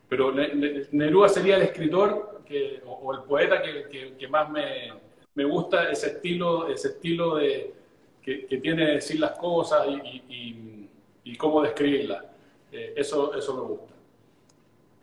pero 0.09 0.32
Neruda 0.32 1.28
sería 1.28 1.57
el 1.57 1.62
escritor 1.62 2.43
que, 2.45 2.82
o, 2.85 2.93
o, 2.93 3.15
el 3.15 3.23
poeta 3.23 3.62
que, 3.62 3.89
que, 3.89 4.15
que 4.16 4.28
más 4.28 4.51
me, 4.51 4.93
me, 5.35 5.45
gusta, 5.45 5.91
ese 5.91 6.09
estilo, 6.09 6.69
ese 6.69 6.89
estilo 6.89 7.37
de, 7.37 7.73
que, 8.20 8.59
tiene 8.61 8.87
de 8.87 8.93
decir 8.95 9.20
las 9.20 9.39
cosas 9.39 9.87
y, 9.89 10.89
y 11.24 11.37
cómo 11.37 11.62
describirlas. 11.62 12.24
Eh, 12.73 12.95
eso, 12.97 13.35
eso 13.35 13.55
me 13.55 13.62
gusta. 13.62 13.95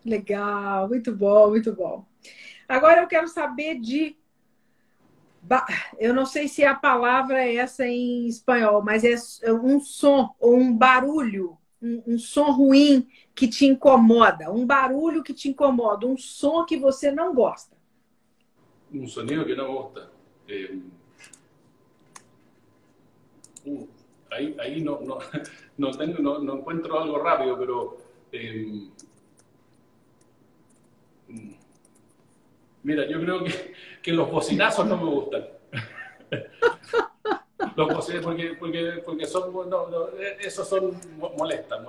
Legal, 0.03 0.87
muito 0.87 1.15
bom, 1.15 1.49
muito 1.49 1.73
bom. 1.73 2.05
Agora 2.67 3.01
eu 3.01 3.07
quero 3.07 3.27
saber 3.27 3.79
de. 3.79 4.17
Eu 5.97 6.13
não 6.13 6.25
sei 6.25 6.47
se 6.47 6.65
a 6.65 6.75
palavra 6.75 7.41
é 7.41 7.55
essa 7.55 7.85
em 7.85 8.27
espanhol, 8.27 8.81
mas 8.83 9.03
é 9.03 9.51
um 9.51 9.79
som 9.79 10.35
ou 10.39 10.57
um 10.57 10.75
barulho, 10.75 11.57
um, 11.81 12.03
um 12.07 12.19
som 12.19 12.51
ruim 12.51 13.07
que 13.35 13.47
te 13.47 13.65
incomoda, 13.65 14.51
um 14.51 14.65
barulho 14.65 15.23
que 15.23 15.33
te 15.33 15.49
incomoda, 15.49 16.05
um 16.07 16.17
som 16.17 16.65
que 16.65 16.77
você 16.77 17.11
não 17.11 17.33
gosta. 17.33 17.75
Um 18.93 19.07
sonido 19.07 19.45
que 19.45 19.55
não 19.55 19.73
gosta. 19.73 20.09
Eh, 20.47 20.77
uh, 23.65 23.89
ahí, 24.31 24.55
ahí 24.59 24.81
no, 24.81 25.01
no, 25.01 25.19
no, 25.77 25.91
tengo, 25.91 26.21
no, 26.21 26.39
no 26.39 26.57
encuentro 26.57 26.97
algo 26.97 27.17
rápido, 27.17 27.57
pero 27.57 27.97
eh, 28.31 28.87
Mira, 32.83 33.05
yo 33.05 33.19
creo 33.19 33.43
que, 33.43 33.73
que 34.01 34.13
los 34.13 34.31
bocinazos 34.31 34.87
no 34.87 34.95
me 34.95 35.03
gustan. 35.03 35.45
los 37.77 37.93
bocinazos, 37.93 38.25
porque, 38.25 38.55
porque, 38.55 39.01
porque 39.05 39.25
son, 39.27 39.53
no, 39.53 39.87
no, 39.87 40.09
esos 40.39 40.67
son 40.67 40.99
molestas. 41.37 41.79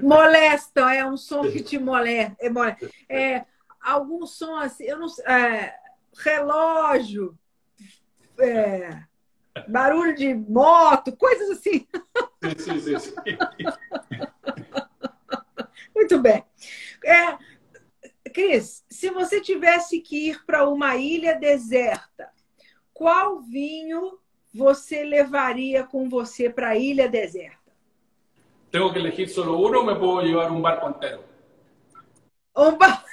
Molesta, 0.00 0.94
é 0.94 1.04
um 1.04 1.16
som 1.16 1.42
que 1.42 1.62
te 1.62 1.78
molesta. 1.78 2.36
É, 2.40 2.48
molesta. 2.48 2.90
é 3.08 3.44
algum 3.80 4.26
som 4.26 4.56
assim, 4.56 4.84
eu 4.84 4.98
não 4.98 5.08
sei, 5.08 5.24
é, 5.26 5.74
relógio, 6.16 7.38
é, 8.38 9.02
barulho 9.68 10.14
de 10.14 10.34
moto, 10.34 11.14
coisas 11.16 11.50
assim. 11.50 11.86
Sim, 12.56 12.80
sim, 12.80 12.98
sim. 12.98 13.14
Muito 15.94 16.18
bem. 16.20 16.44
É, 17.04 17.36
Cris, 18.32 18.84
se 18.88 19.10
você 19.10 19.40
tivesse 19.40 20.00
que 20.00 20.30
ir 20.30 20.44
para 20.46 20.66
uma 20.68 20.96
ilha 20.96 21.34
deserta, 21.34 22.30
qual 22.94 23.40
vinho 23.42 24.18
você 24.52 25.04
levaria 25.04 25.84
com 25.84 26.08
você 26.08 26.48
para 26.50 26.70
a 26.70 26.76
ilha 26.76 27.08
deserta? 27.08 27.58
Tenho 28.70 28.92
que 28.92 28.98
elegir 28.98 29.28
só 29.28 29.42
um 29.42 29.50
ou 29.50 29.84
me 29.84 29.94
posso 29.94 30.26
levar 30.26 30.50
um 30.50 30.60
barco 30.60 30.90
inteiro? 30.90 31.24
Um, 32.56 32.76
bar... 32.76 33.04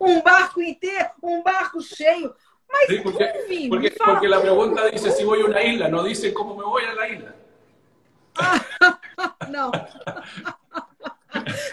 um 0.00 0.20
barco 0.20 0.60
inteiro? 0.62 1.10
Um 1.22 1.42
barco 1.42 1.80
cheio? 1.80 2.34
Mas 2.70 2.86
sí, 2.86 3.00
porque, 3.00 3.24
vinho? 3.48 3.70
Porque, 3.70 3.90
porque 3.90 4.26
a 4.26 4.40
pergunta 4.40 4.90
diz 4.90 5.02
se 5.02 5.24
vou 5.24 5.34
a 5.34 5.38
uma 5.46 5.62
ilha, 5.62 5.88
não 5.90 6.04
diz 6.04 6.32
como 6.32 6.54
me 6.54 6.62
vou 6.62 6.78
a 6.78 7.08
ilha. 7.08 7.34
não. 9.48 9.70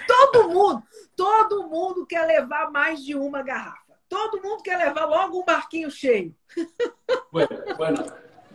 Todo 0.08 0.50
mundo, 0.50 0.84
todo 1.16 1.68
mundo 1.68 2.06
quer 2.06 2.26
levar 2.26 2.72
mais 2.72 3.04
de 3.04 3.16
uma 3.16 3.42
garrafa. 3.42 3.87
Todo 4.10 4.42
mundo 4.42 4.64
quer 4.64 4.78
levar 4.78 5.06
logo 5.08 5.40
um 5.40 5.46
barquinho 5.46 5.92
cheio. 5.92 6.34
Bueno, 7.32 7.50
bueno 7.78 8.06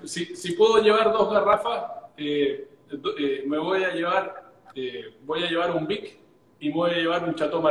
si, 0.05 0.37
si 0.37 0.53
puedo 0.53 0.83
llevar 0.83 1.13
dos 1.13 1.31
garrafas, 1.31 1.85
eh, 2.17 2.69
eh, 2.91 3.45
me 3.47 3.59
voy 3.59 3.85
a 3.85 3.91
llevar, 3.93 4.53
eh, 4.75 5.17
voy 5.23 5.45
a 5.45 5.49
llevar 5.49 5.75
un 5.77 5.87
Vic 5.87 6.19
y 6.61 6.71
voy 6.71 6.91
a 6.91 6.95
llevar 6.95 7.25
un 7.29 7.35
Chateau. 7.35 7.63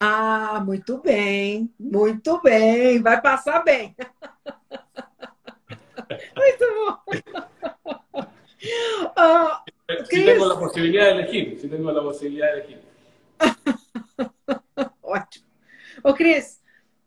Ah, 0.00 0.60
muito 0.64 0.98
bem, 0.98 1.72
muito 1.78 2.40
bem, 2.42 3.00
vai 3.00 3.20
passar 3.20 3.62
bem. 3.62 3.94
Muito 6.36 6.64
bom. 6.74 6.98
Uh, 9.16 10.04
si 10.10 10.24
tengo 10.24 10.46
la 10.46 10.58
posibilidad 10.58 11.04
de 11.06 11.10
elegir, 11.12 11.58
si 11.58 11.68
tengo 11.68 11.90
la 11.90 12.02
posibilidad 12.02 12.52
de 12.52 12.58
elegir. 12.58 12.80
Ótimo. 15.02 15.46
Ô, 16.02 16.14
Cris, 16.14 16.61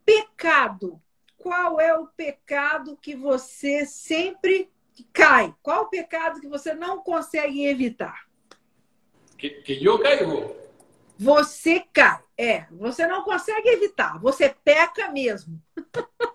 pecado. 0.05 1.01
Qual 1.37 1.79
é 1.79 1.93
o 1.93 2.07
pecado 2.07 2.97
que 3.01 3.15
você 3.15 3.85
sempre 3.85 4.71
cai? 5.11 5.53
Qual 5.61 5.83
o 5.83 5.89
pecado 5.89 6.39
que 6.39 6.47
você 6.47 6.73
não 6.73 6.99
consegue 6.99 7.65
evitar? 7.65 8.25
Que, 9.37 9.49
que 9.49 9.73
yo 9.73 9.99
caigo. 9.99 10.55
Você 11.17 11.83
cai. 11.93 12.19
É, 12.37 12.65
você 12.71 13.07
não 13.07 13.23
consegue 13.23 13.69
evitar. 13.69 14.19
Você 14.19 14.55
peca 14.63 15.09
mesmo. 15.11 15.61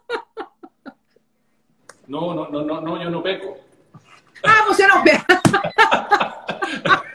No, 2.10 2.34
no, 2.34 2.50
no, 2.50 2.80
no 2.80 2.96
yo 3.00 3.08
no 3.08 3.22
peco. 3.22 3.56
Ah, 4.42 4.64
você 4.64 4.84
não 4.84 5.04
peca. 5.04 5.24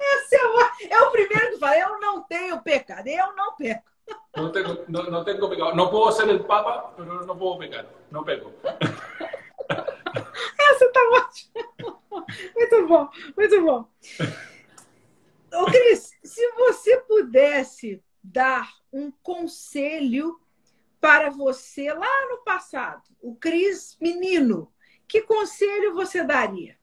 Esse 0.00 0.34
é 0.34 0.44
o, 0.44 0.60
é 0.90 1.02
o 1.02 1.10
primeiro 1.12 1.50
que 1.52 1.58
fala, 1.58 1.78
eu 1.78 2.00
não 2.00 2.18
tenho 2.30 2.62
pecado, 2.62 3.08
eu 3.08 3.34
não 3.34 3.56
peco. 3.56 3.90
No 4.36 4.52
tengo, 4.52 4.84
no, 4.88 5.10
no 5.10 5.24
tengo 5.24 5.48
pecado. 5.50 5.74
No 5.74 5.90
puedo 5.90 6.12
ser 6.12 6.28
el 6.28 6.44
papa, 6.44 6.94
pero 6.96 7.26
no 7.26 7.36
puedo 7.36 7.58
pecar. 7.58 7.86
No 8.12 8.24
peco. 8.24 8.52
Essa 10.60 10.92
tá 10.92 11.00
ótima. 11.12 11.98
Muito 12.54 12.86
bom, 12.86 13.10
muito 13.36 13.62
bom. 13.62 13.88
Ô, 15.52 15.64
Cris, 15.66 16.16
se 16.22 16.52
você 16.52 16.98
pudesse 16.98 18.00
dar 18.22 18.70
um 18.92 19.10
conselho 19.22 20.40
para 21.00 21.30
você 21.30 21.92
lá 21.92 22.28
no 22.28 22.44
passado, 22.44 23.02
o 23.20 23.34
Cris 23.34 23.98
menino, 24.00 24.72
que 25.08 25.22
conselho 25.22 25.94
você 25.94 26.22
daria? 26.22 26.78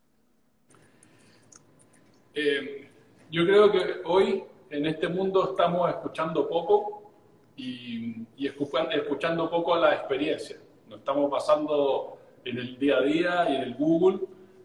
Eh, 2.36 2.90
yo 3.32 3.45
creo 3.45 3.72
que 3.72 4.02
hoy 4.03 4.45
en 4.69 4.85
este 4.85 5.07
mundo 5.07 5.52
estamos 5.52 5.89
escuchando 5.89 6.48
poco 6.48 7.11
y, 7.56 8.23
y 8.38 8.49
escu- 8.49 8.88
escuchando 8.91 9.49
poco 9.49 9.76
la 9.76 9.94
experiencia. 9.94 10.57
Nos 10.88 10.99
estamos 10.99 11.30
basando 11.30 12.18
en 12.44 12.57
el 12.57 12.77
día 12.77 12.98
a 12.98 13.02
día 13.02 13.49
y 13.49 13.56
en 13.56 13.61
el 13.61 13.76
Google 13.76 14.19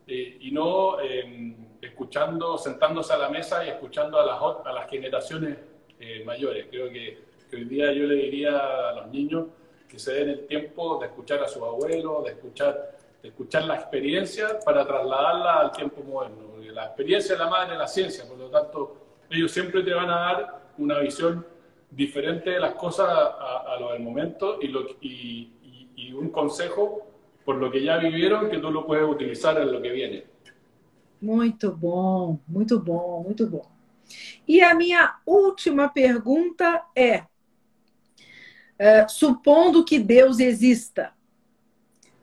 eh, 0.06 0.38
y 0.40 0.50
no 0.50 1.00
eh, 1.00 1.54
escuchando, 1.80 2.58
sentándose 2.58 3.12
a 3.12 3.18
la 3.18 3.28
mesa 3.28 3.64
y 3.64 3.68
escuchando 3.70 4.18
a 4.18 4.26
las, 4.26 4.66
a 4.66 4.72
las 4.72 4.88
generaciones 4.88 5.58
eh, 5.98 6.22
mayores. 6.24 6.66
Creo 6.70 6.88
que, 6.90 7.18
que 7.50 7.56
hoy 7.56 7.64
día 7.64 7.92
yo 7.92 8.04
le 8.04 8.16
diría 8.16 8.88
a 8.90 8.92
los 8.94 9.08
niños 9.08 9.46
que 9.88 9.98
se 9.98 10.14
den 10.14 10.28
el 10.30 10.46
tiempo 10.46 10.98
de 10.98 11.06
escuchar 11.06 11.42
a 11.42 11.48
sus 11.48 11.62
abuelos, 11.62 12.24
de 12.24 12.30
escuchar, 12.30 12.98
de 13.22 13.28
escuchar 13.28 13.64
la 13.64 13.74
experiencia 13.76 14.58
para 14.64 14.86
trasladarla 14.86 15.60
al 15.60 15.72
tiempo 15.72 16.02
moderno. 16.02 16.52
La 16.72 16.86
experiencia 16.86 17.34
es 17.34 17.38
la 17.38 17.48
madre 17.48 17.72
de 17.72 17.78
la 17.78 17.86
ciencia, 17.86 18.24
por 18.26 18.38
lo 18.38 18.48
tanto, 18.48 18.96
ellos 19.32 19.50
siempre 19.52 19.82
te 19.82 19.92
van 19.94 20.10
a 20.10 20.16
dar 20.16 20.62
una 20.78 20.98
visión 21.00 21.46
diferente 21.90 22.50
de 22.50 22.60
las 22.60 22.74
cosas 22.74 23.09
a, 23.09 23.64
a 23.74 23.80
lo 23.80 23.92
del 23.92 24.02
momento 24.02 24.59
y, 24.60 24.68
lo, 24.68 24.88
y, 25.00 25.52
y- 25.62 25.88
y 25.96 26.12
un 26.12 26.30
consejo 26.30 27.06
por 27.44 27.56
lo 27.56 27.70
que 27.70 27.82
ya 27.82 27.98
vivieron 27.98 28.48
que 28.50 28.59
tú 28.59 28.70
lo 28.70 28.86
puedes 28.86 29.06
utilizar 29.09 29.60
en 29.60 29.72
lo 29.72 29.82
que 29.82 29.90
viene. 29.90 30.24
Muito 31.20 31.72
bom, 31.76 32.38
muito 32.48 32.80
bom, 32.80 33.22
muito 33.24 33.46
bom. 33.46 33.70
E 34.46 34.60
a 34.60 34.74
minha 34.74 35.16
última 35.24 35.88
pergunta 35.88 36.84
é, 36.96 37.24
é, 38.78 39.06
supondo 39.09 39.84
que 39.84 39.98
Deus 39.98 40.38
exista, 40.40 41.12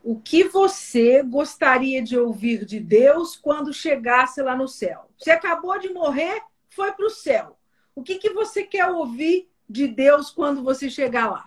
o 0.02 0.18
que 0.20 0.44
você 0.44 1.22
gostaria 1.22 2.02
de 2.02 2.18
ouvir 2.18 2.64
de 2.64 2.80
Deus 2.80 3.36
quando 3.36 3.72
chegasse 3.72 4.42
lá 4.42 4.56
no 4.56 4.66
céu? 4.68 5.10
Você 5.18 5.30
acabou 5.30 5.78
de 5.78 5.90
morrer, 5.92 6.40
foi 6.80 6.92
para 6.92 7.06
o 7.06 7.10
céu. 7.10 7.58
O 7.94 8.02
que, 8.02 8.16
que 8.16 8.30
você 8.30 8.64
quer 8.64 8.86
ouvir 8.86 9.50
de 9.68 9.86
Deus 9.86 10.30
quando 10.30 10.62
você 10.62 10.88
chegar 10.88 11.30
lá? 11.30 11.44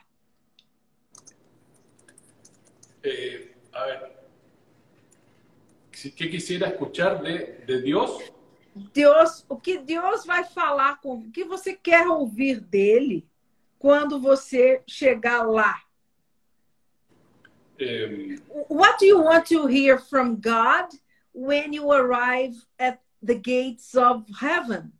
Eh, 3.04 3.48
a 3.74 3.86
ver, 3.86 4.14
¿qué 5.92 6.28
quisiera 6.28 6.70
escuchar 6.70 7.20
de, 7.24 7.66
de 7.66 7.82
Dios? 7.82 8.32
Deus, 8.76 9.44
o 9.50 9.58
que 9.58 9.80
Deus 9.80 10.24
vai 10.24 10.44
falar 10.44 11.02
com, 11.02 11.16
o 11.16 11.32
que 11.32 11.44
você 11.44 11.74
quer 11.74 12.08
ouvir 12.08 12.60
dele 12.60 13.28
quando 13.80 14.20
você 14.20 14.84
chegar 14.88 15.42
lá? 15.42 15.82
Eh, 17.80 18.38
What 18.70 19.00
do 19.00 19.06
you 19.06 19.20
want 19.24 19.48
to 19.48 19.66
hear 19.66 19.98
from 19.98 20.36
God 20.36 20.94
when 21.34 21.74
you 21.74 21.92
arrive 21.92 22.54
at 22.78 23.00
the 23.24 23.36
gates 23.36 23.96
of 23.96 24.26
heaven? 24.40 24.94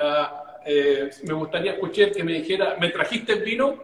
Ah, 0.00 0.58
eh, 0.66 1.10
me 1.24 1.34
gustaría 1.34 1.72
escuchar 1.72 2.12
que 2.12 2.22
me 2.24 2.32
dijera, 2.34 2.76
¿me 2.80 2.90
trajiste 2.90 3.32
el 3.32 3.42
vino? 3.42 3.82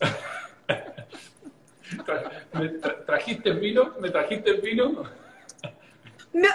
Tra- 2.04 2.30
¿Me 2.54 2.68
tra- 2.80 3.04
trajiste 3.06 3.48
el 3.50 3.60
vino? 3.60 3.94
¿Me 4.00 4.10
trajiste 4.10 4.50
el 4.50 4.60
vino? 4.60 5.04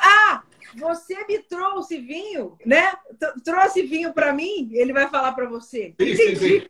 Ah, 0.01 0.43
você 0.75 1.25
me 1.27 1.39
trouxe 1.39 1.97
vinho, 1.99 2.57
né? 2.65 2.91
Trouxe 3.43 3.81
vinho 3.83 4.13
para 4.13 4.31
mim? 4.33 4.69
Ele 4.73 4.93
vai 4.93 5.09
falar 5.09 5.33
para 5.33 5.47
você. 5.49 5.93
Sí, 5.99 6.15
sí, 6.15 6.35
sí. 6.35 6.67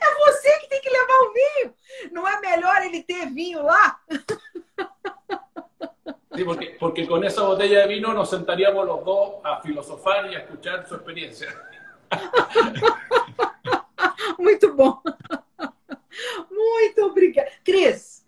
É 0.00 0.14
você 0.26 0.58
que 0.60 0.68
tem 0.68 0.80
que 0.80 0.90
levar 0.90 1.18
o 1.28 1.32
vinho. 1.32 1.74
Não 2.12 2.28
é 2.28 2.40
melhor 2.40 2.82
ele 2.82 3.02
ter 3.02 3.26
vinho 3.26 3.62
lá? 3.62 3.98
Sí, 6.34 6.44
porque, 6.44 6.76
porque 6.80 7.06
con 7.06 7.22
esa 7.24 7.42
botella 7.42 7.82
de 7.82 7.88
vino 7.88 8.14
nos 8.14 8.30
sentaríamos 8.30 8.86
los 8.86 9.04
dos 9.04 9.32
a 9.44 9.60
filosofar 9.60 10.30
y 10.30 10.34
a 10.34 10.38
escuchar 10.38 10.88
su 10.88 10.94
experiencia. 10.94 11.48
Muito 14.38 14.74
bom. 14.74 15.02
Muito 16.50 17.04
obrigada. 17.04 17.50
Cris, 17.62 18.24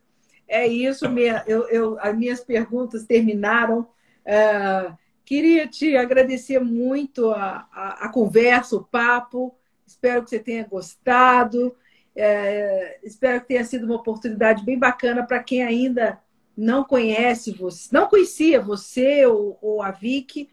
é 0.46 0.66
isso. 0.66 1.08
Minha, 1.08 1.44
eu, 1.46 1.66
eu, 1.68 1.98
as 1.98 2.14
minhas 2.14 2.44
perguntas 2.44 3.06
terminaram. 3.06 3.88
Ah, 4.26 4.98
queria 5.24 5.66
te 5.66 5.96
agradecer 5.96 6.60
muito 6.60 7.30
a, 7.30 7.66
a, 7.72 8.04
a 8.04 8.08
conversa, 8.10 8.76
o 8.76 8.84
papo. 8.84 9.56
Espero 9.86 10.22
que 10.22 10.28
você 10.28 10.38
tenha 10.38 10.66
gostado. 10.66 11.74
É, 12.16 12.98
espero 13.02 13.40
que 13.40 13.48
tenha 13.48 13.64
sido 13.64 13.84
uma 13.84 13.96
oportunidade 13.96 14.64
bem 14.64 14.78
bacana 14.78 15.26
para 15.26 15.42
quem 15.42 15.62
ainda 15.62 16.20
não 16.56 16.84
conhece 16.84 17.50
você, 17.50 17.88
não 17.90 18.06
conhecia 18.06 18.60
você 18.60 19.26
ou, 19.26 19.58
ou 19.60 19.82
a 19.82 19.90
Vicky. 19.90 20.48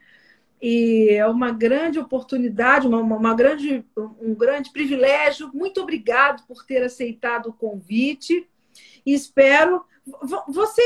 E 0.62 1.10
é 1.12 1.26
uma 1.26 1.52
grande 1.52 1.98
oportunidade, 1.98 2.86
uma, 2.88 3.00
uma 3.00 3.34
grande, 3.34 3.84
um 4.20 4.36
grande 4.36 4.72
privilégio. 4.72 5.50
Muito 5.54 5.82
obrigado 5.82 6.46
por 6.48 6.64
ter 6.66 6.84
aceitado 6.84 7.48
o 7.48 7.54
convite. 7.54 8.48
E 9.04 9.14
espero. 9.14 9.84
Vo- 10.22 10.44
Você 10.48 10.84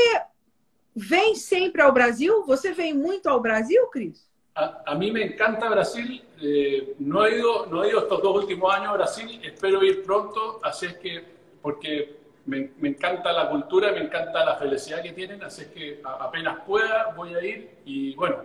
vem 0.94 1.34
sempre 1.34 1.82
ao 1.82 1.92
Brasil? 1.92 2.44
Você 2.46 2.72
vem 2.72 2.94
muito 2.94 3.26
ao 3.28 3.40
Brasil, 3.40 3.86
Cris? 3.88 4.26
A, 4.56 4.82
a 4.86 4.94
mí 4.94 5.10
me 5.12 5.22
encanta 5.22 5.68
Brasil. 5.68 6.22
eh, 6.42 6.94
no, 6.98 7.24
he 7.26 7.36
ido, 7.38 7.66
no 7.66 7.84
he 7.84 7.88
ido 7.90 8.00
estos 8.00 8.22
dos 8.22 8.36
últimos 8.42 8.74
años 8.74 8.88
a 8.88 8.94
Brasil. 8.94 9.40
Espero 9.44 9.82
ir 9.84 10.02
pronto. 10.02 10.60
Así 10.62 10.86
es 10.86 10.94
que, 10.98 11.24
porque 11.62 12.16
me, 12.46 12.70
me 12.78 12.88
encanta 12.90 13.32
la 13.32 13.48
cultura, 13.50 13.92
me 13.92 13.98
encanta 14.00 14.44
la 14.44 14.56
felicidad 14.56 15.02
que 15.02 15.12
tienen. 15.12 15.42
Así 15.42 15.62
es 15.62 15.68
que 15.68 16.00
apenas 16.04 16.60
pueda 16.66 17.12
voy 17.16 17.34
a 17.34 17.44
ir. 17.44 17.70
Y 17.84 18.14
bueno, 18.14 18.36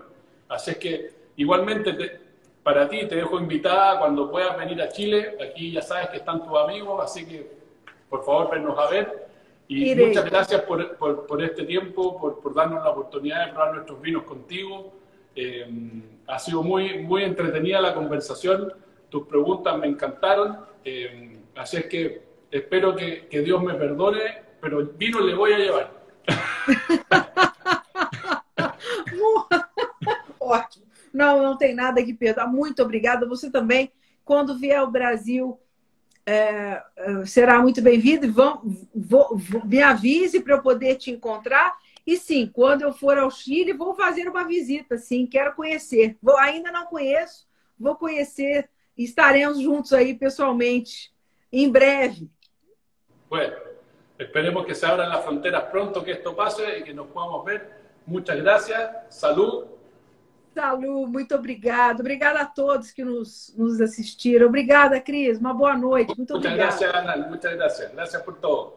así 0.50 0.72
es 0.72 0.78
que 0.78 1.12
igualmente 1.38 1.94
te- 1.94 2.20
para 2.62 2.88
ti 2.90 3.08
te 3.08 3.16
dejo 3.16 3.40
invitada 3.40 3.98
cuando 4.00 4.30
puedas 4.30 4.58
venir 4.58 4.82
a 4.82 4.90
Chile. 4.90 5.38
Aquí 5.42 5.72
ya 5.72 5.82
sabes 5.82 6.10
que 6.10 6.18
están 6.18 6.44
tus 6.46 6.58
amigos. 6.58 7.02
Así 7.04 7.26
que 7.26 7.50
por 8.10 8.26
favor, 8.26 8.52
vennos 8.52 8.78
a 8.78 8.90
ver. 8.90 9.28
Y 9.70 9.92
Iré. 9.92 10.08
muchas 10.08 10.26
gracias 10.26 10.62
por, 10.64 10.98
por- 10.98 11.26
por 11.26 11.42
este 11.42 11.64
tiempo, 11.64 12.20
por, 12.20 12.42
por 12.42 12.54
darnos 12.54 12.84
la 12.84 12.90
oportunidad 12.90 13.46
de 13.46 13.54
probar 13.54 13.74
nuestros 13.76 14.02
vinos 14.02 14.24
contigo. 14.24 14.94
Eh, 15.36 15.68
ha 16.28 16.40
sido 16.40 16.64
muy, 16.64 17.00
muy 17.00 17.24
entretenida 17.24 17.82
la 17.82 17.94
conversación, 17.94 18.74
tus 19.10 19.28
preguntas 19.28 19.78
me 19.78 19.88
encantaron, 19.88 20.60
eh, 20.84 21.40
así 21.56 21.78
es 21.78 21.86
que 21.86 22.22
espero 22.50 22.96
que, 22.96 23.28
que 23.28 23.42
Dios 23.42 23.62
me 23.62 23.74
perdone, 23.74 24.42
pero 24.62 24.86
vino 24.98 25.20
le 25.20 25.36
voy 25.36 25.54
a 25.54 25.58
llevar. 25.58 25.92
Ótimo. 30.40 30.86
Não, 31.14 31.44
não 31.44 31.58
tem 31.58 31.76
nada 31.76 32.04
que 32.04 32.14
perdoar. 32.14 32.48
Muito 32.48 32.82
obrigada. 32.82 33.28
Você 33.28 33.50
também, 33.52 33.92
quando 34.24 34.58
vier 34.58 34.78
ao 34.78 34.90
Brasil, 34.90 35.60
é, 36.26 36.82
é, 36.96 37.26
será 37.26 37.62
muito 37.62 37.82
bem-vindo. 37.82 38.28
Me 39.66 39.82
avise 39.82 40.40
para 40.40 40.56
eu 40.56 40.62
poder 40.62 40.96
te 40.96 41.12
encontrar. 41.12 41.76
E 42.12 42.18
sim, 42.18 42.46
quando 42.46 42.82
eu 42.82 42.92
for 42.92 43.18
ao 43.18 43.32
Chile, 43.32 43.72
vou 43.72 43.96
fazer 43.96 44.28
uma 44.28 44.44
visita, 44.44 44.98
sim, 44.98 45.26
quero 45.26 45.56
conhecer. 45.56 46.18
Vou, 46.22 46.38
ainda 46.38 46.70
não 46.70 46.86
conheço, 46.86 47.48
vou 47.80 47.96
conhecer. 47.96 48.70
Estaremos 48.98 49.62
juntos 49.62 49.94
aí 49.94 50.14
pessoalmente 50.14 51.10
em 51.50 51.72
breve. 51.72 52.30
Bueno, 53.30 53.56
esperemos 54.20 54.66
que 54.66 54.76
se 54.76 54.86
abran 54.86 55.08
las 55.08 55.24
fronteras 55.24 55.64
pronto, 55.72 56.04
que 56.04 56.12
esto 56.12 56.36
pase 56.36 56.80
y 56.80 56.84
que 56.84 56.94
nos 56.94 57.08
podamos 57.08 57.46
ver. 57.46 57.62
Muchas 58.06 58.36
gracias. 58.36 58.92
Salud. 59.08 59.68
Salud, 60.54 61.08
muito 61.08 61.34
obrigado. 61.34 62.02
Obrigada 62.02 62.42
a 62.42 62.46
todos 62.46 62.92
que 62.92 63.06
nos, 63.06 63.56
nos 63.58 63.80
assistiram. 63.80 64.48
Obrigada, 64.48 65.00
Cris. 65.00 65.40
Uma 65.40 65.54
boa 65.54 65.78
noite. 65.78 66.14
Muito 66.18 66.34
Muchas 66.34 66.52
obrigada. 66.52 66.78
gracias, 66.78 66.94
Ana. 66.94 67.28
Muchas 67.30 67.56
gracias. 67.56 67.92
Gracias 67.94 68.22
por 68.22 68.36
todo. 68.36 68.70